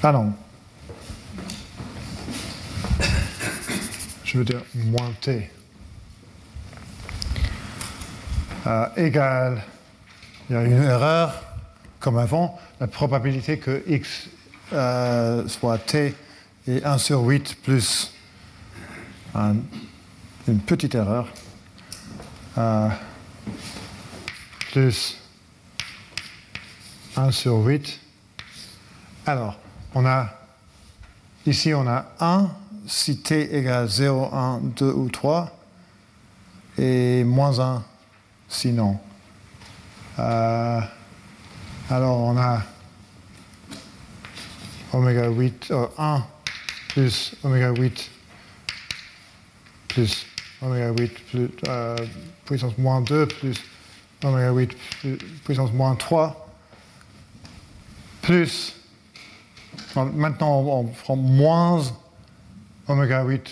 Ah 0.00 0.12
non. 0.12 0.32
Je 4.22 4.38
veux 4.38 4.44
dire 4.44 4.62
moins 4.76 5.10
t. 5.20 5.50
Ah, 8.64 8.92
égale, 8.96 9.60
il 10.48 10.54
y 10.54 10.56
a 10.56 10.62
une 10.62 10.84
erreur, 10.84 11.34
comme 11.98 12.16
avant, 12.16 12.56
la 12.78 12.86
probabilité 12.86 13.58
que 13.58 13.82
x 13.88 14.28
euh, 14.72 15.48
soit 15.48 15.78
t 15.78 16.14
et 16.66 16.82
1 16.82 16.98
sur 16.98 17.20
8 17.20 17.56
plus 17.62 18.12
une 19.34 20.60
petite 20.60 20.94
erreur, 20.94 21.28
euh, 22.56 22.88
plus 24.72 25.18
1 27.16 27.30
sur 27.32 27.56
8. 27.56 28.00
Alors, 29.26 29.58
on 29.94 30.06
a, 30.06 30.28
ici 31.46 31.74
on 31.74 31.86
a 31.86 32.06
1 32.20 32.50
si 32.86 33.18
t 33.18 33.56
égale 33.56 33.88
0, 33.88 34.34
1, 34.34 34.60
2 34.76 34.92
ou 34.92 35.08
3, 35.08 35.50
et 36.78 37.24
moins 37.24 37.58
1 37.60 37.82
sinon. 38.48 38.98
Euh, 40.18 40.80
alors 41.90 42.20
on 42.20 42.36
a 42.36 42.62
oméga 44.92 45.28
8, 45.28 45.72
1 45.98 46.22
plus 46.94 47.34
oméga 47.42 47.72
8 47.72 48.10
plus 49.88 50.26
oméga 50.62 50.92
8 50.92 51.26
plus, 51.26 51.50
euh, 51.68 51.96
puissance 52.44 52.78
moins 52.78 53.00
2 53.00 53.26
plus 53.26 53.56
oméga 54.22 54.52
8 54.52 54.76
puissance 55.44 55.72
moins 55.72 55.96
3 55.96 56.48
plus 58.22 58.76
maintenant 59.96 60.60
on, 60.60 60.84
prend 60.84 61.16
moins 61.16 61.82
oméga 62.86 63.24
8 63.24 63.50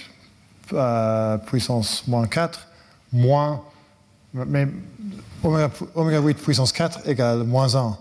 euh, 0.72 1.38
puissance 1.38 2.06
moins 2.06 2.28
4 2.28 2.68
moins 3.12 3.64
mais 4.32 4.68
oméga, 5.42 5.68
oméga 5.96 6.20
8 6.20 6.34
puissance 6.34 6.72
4 6.72 7.08
égale 7.08 7.42
moins 7.42 7.74
1 7.74 7.98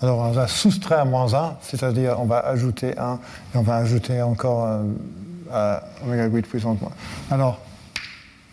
alors 0.00 0.18
on 0.18 0.30
va 0.30 0.46
soustraire 0.46 1.06
moins 1.06 1.34
1, 1.34 1.56
c'est-à-dire 1.60 2.20
on 2.20 2.26
va 2.26 2.38
ajouter 2.38 2.96
1 2.96 3.14
et 3.14 3.58
on 3.58 3.62
va 3.62 3.76
ajouter 3.76 4.22
encore 4.22 4.66
euh, 4.66 4.82
à 5.52 5.82
oméga 6.04 6.26
8 6.26 6.42
puissance 6.46 6.80
moins. 6.80 6.92
Alors, 7.30 7.60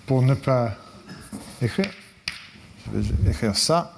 pour 0.07 0.23
ne 0.23 0.34
pas 0.34 0.72
écrire, 1.61 1.91
je 2.93 2.99
vais 2.99 3.31
écrire 3.31 3.55
ça. 3.55 3.91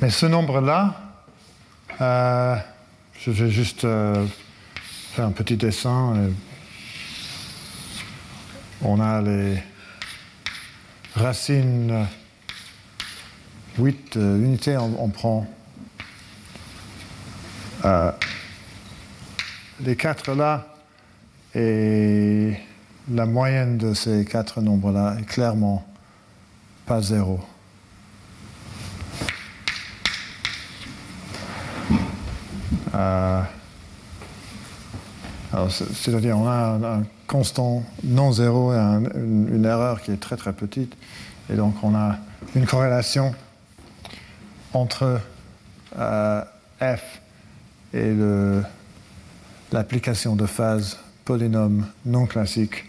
Mais 0.00 0.10
ce 0.10 0.26
nombre-là, 0.26 0.94
euh, 2.00 2.56
je 3.20 3.30
vais 3.30 3.50
juste 3.50 3.84
euh, 3.84 4.26
faire 5.12 5.26
un 5.26 5.30
petit 5.32 5.56
dessin. 5.56 6.28
On 8.82 9.00
a 9.00 9.22
les 9.22 9.62
racine 11.16 12.06
8 13.78 14.16
euh, 14.16 14.38
unités, 14.38 14.76
on, 14.76 15.08
prend 15.08 15.46
euh, 17.84 18.12
les 19.80 19.96
quatre 19.96 20.34
là, 20.34 20.66
et 21.54 22.54
la 23.10 23.24
moyenne 23.24 23.78
de 23.78 23.94
ces 23.94 24.24
quatre 24.24 24.60
nombres-là 24.60 25.16
est 25.18 25.24
clairement 25.24 25.86
pas 26.84 27.00
zéro. 27.00 27.40
Euh, 32.94 33.42
c'est-à-dire, 35.70 36.38
on 36.38 36.46
a 36.46 36.98
un, 36.98 37.02
constant 37.26 37.82
non 38.04 38.32
zéro 38.32 38.72
et 38.72 38.76
une, 38.76 39.64
erreur 39.64 40.00
qui 40.00 40.12
est 40.12 40.20
très 40.20 40.36
très 40.36 40.52
petite. 40.52 40.96
Et 41.50 41.54
donc, 41.54 41.76
on 41.82 41.94
a 41.94 42.16
une 42.54 42.66
corrélation 42.66 43.34
entre 44.72 45.20
euh, 45.98 46.42
f 46.80 47.20
et 47.94 48.12
l'application 49.72 50.36
de 50.36 50.46
phase 50.46 50.98
polynôme 51.24 51.86
non 52.04 52.26
classique, 52.26 52.84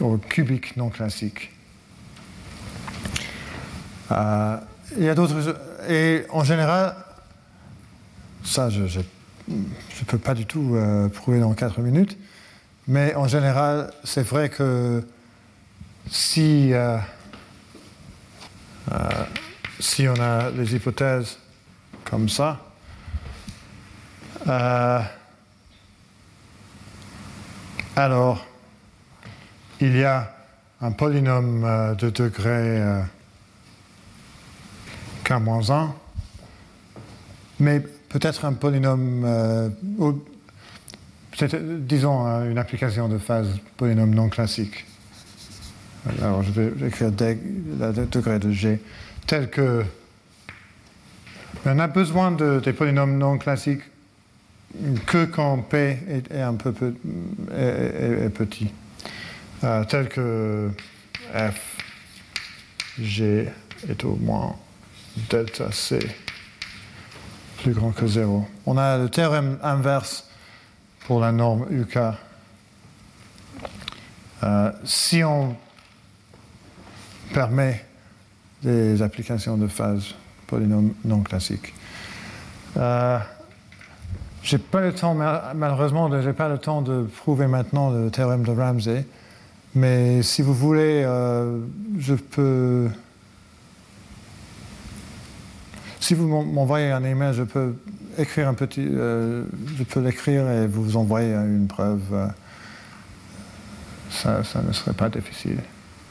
ou 0.00 0.16
cubique 0.18 0.76
non 0.76 0.90
classique. 0.90 1.50
Euh, 4.10 4.56
il 4.96 5.04
y 5.04 5.08
a 5.08 5.14
d'autres. 5.14 5.56
Et 5.88 6.24
en 6.30 6.44
général, 6.44 6.94
ça, 8.44 8.68
je 8.70 8.82
ne 8.82 10.04
peux 10.06 10.18
pas 10.18 10.34
du 10.34 10.46
tout 10.46 10.74
euh, 10.74 11.08
prouver 11.08 11.40
dans 11.40 11.52
4 11.54 11.80
minutes, 11.80 12.18
mais 12.86 13.14
en 13.14 13.26
général, 13.26 13.92
c'est 14.04 14.26
vrai 14.26 14.48
que 14.48 15.04
si, 16.10 16.72
si 19.80 20.06
on 20.08 20.14
a 20.20 20.50
les 20.50 20.74
hypothèses 20.74 21.38
comme 22.04 22.28
ça, 22.28 22.60
euh, 24.46 25.00
alors 27.96 28.44
il 29.80 29.96
y 29.96 30.04
a 30.04 30.34
un 30.80 30.92
polynôme 30.92 31.64
euh, 31.64 31.94
de 31.94 32.10
degré 32.10 32.80
euh, 32.80 33.02
k-1, 35.24 35.88
mais 37.60 37.80
peut-être 37.80 38.44
un 38.44 38.52
polynôme, 38.52 39.24
euh, 39.24 39.68
disons 41.80 42.26
euh, 42.26 42.50
une 42.50 42.58
application 42.58 43.08
de 43.08 43.18
phase 43.18 43.48
polynôme 43.76 44.14
non 44.14 44.28
classique. 44.28 44.86
Alors 46.20 46.42
je 46.42 46.50
vais 46.50 46.86
écrire 46.88 47.10
deg- 47.12 47.38
le 47.78 48.06
degré 48.06 48.38
de 48.38 48.50
g 48.50 48.80
tel 49.26 49.48
que 49.50 49.84
on 51.64 51.78
a 51.78 51.86
besoin 51.86 52.32
de- 52.32 52.60
des 52.64 52.72
polynômes 52.72 53.18
non 53.18 53.38
classiques 53.38 53.82
que 55.06 55.26
quand 55.26 55.58
p 55.58 55.98
est, 56.08 56.32
un 56.40 56.54
peu 56.54 56.72
pe- 56.72 56.94
est- 57.52 57.56
est- 57.56 58.24
est 58.26 58.30
petit, 58.30 58.72
Euh, 59.64 59.84
tel 59.84 60.08
que 60.08 60.70
f 61.32 61.76
g 63.00 63.46
est 63.88 64.04
au 64.04 64.16
moins 64.16 64.56
delta 65.30 65.70
c 65.70 66.00
plus 67.58 67.72
grand 67.72 67.92
que 67.92 68.08
0. 68.08 68.44
On 68.66 68.76
a 68.76 68.98
le 68.98 69.08
théorème 69.08 69.58
inverse 69.62 70.26
pour 71.06 71.20
la 71.20 71.30
norme 71.30 71.66
UK. 71.70 71.96
Euh, 74.42 74.72
si 74.84 75.22
on 75.22 75.56
permet 77.32 77.84
des 78.62 79.02
applications 79.02 79.56
de 79.56 79.66
phase 79.66 80.14
polynôme 80.46 80.92
non 81.04 81.20
classiques. 81.20 81.72
Euh, 82.76 83.18
j'ai 84.42 84.58
pas 84.58 84.80
le 84.80 84.92
temps, 84.92 85.14
mal- 85.14 85.42
malheureusement, 85.54 86.10
j'ai 86.22 86.32
pas 86.32 86.48
le 86.48 86.58
temps 86.58 86.82
de 86.82 87.02
prouver 87.02 87.46
maintenant 87.46 87.90
le 87.90 88.10
théorème 88.10 88.42
de 88.44 88.50
Ramsey, 88.52 89.06
mais 89.74 90.22
si 90.22 90.42
vous 90.42 90.54
voulez, 90.54 91.02
euh, 91.04 91.58
je 91.98 92.14
peux. 92.14 92.88
Si 96.00 96.14
vous 96.14 96.26
m'en- 96.26 96.44
m'envoyez 96.44 96.90
un 96.90 97.04
email, 97.04 97.32
je 97.34 97.44
peux 97.44 97.76
écrire 98.18 98.48
un 98.48 98.54
petit, 98.54 98.86
euh, 98.90 99.44
je 99.78 99.84
peux 99.84 100.00
l'écrire 100.00 100.48
et 100.50 100.66
vous 100.66 100.96
envoyer 100.96 101.32
une 101.34 101.66
preuve. 101.68 102.30
ça, 104.10 104.44
ça 104.44 104.60
ne 104.60 104.72
serait 104.72 104.92
pas 104.92 105.08
difficile. 105.08 105.58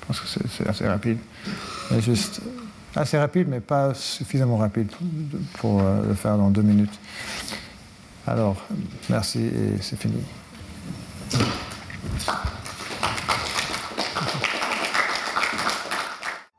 Je 0.02 0.08
pense 0.08 0.20
que 0.20 0.28
c'est- 0.28 0.68
assez 0.68 0.88
rapide. 0.88 1.18
Mais 1.92 2.02
juste 2.02 2.42
assez 2.96 3.18
rapide, 3.18 3.48
mais 3.48 3.60
pas 3.60 3.94
suffisamment 3.94 4.58
rapide 4.58 4.88
pour, 4.90 5.08
pour, 5.60 5.82
euh, 5.82 6.06
le 6.08 6.16
faire 6.16 6.38
dans 6.38 6.50
deux 6.50 6.64
minutes. 6.64 7.00
Alors, 8.28 8.66
merci 9.10 9.40
et 9.40 9.82
c'est 9.82 10.00
fini. 10.00 10.22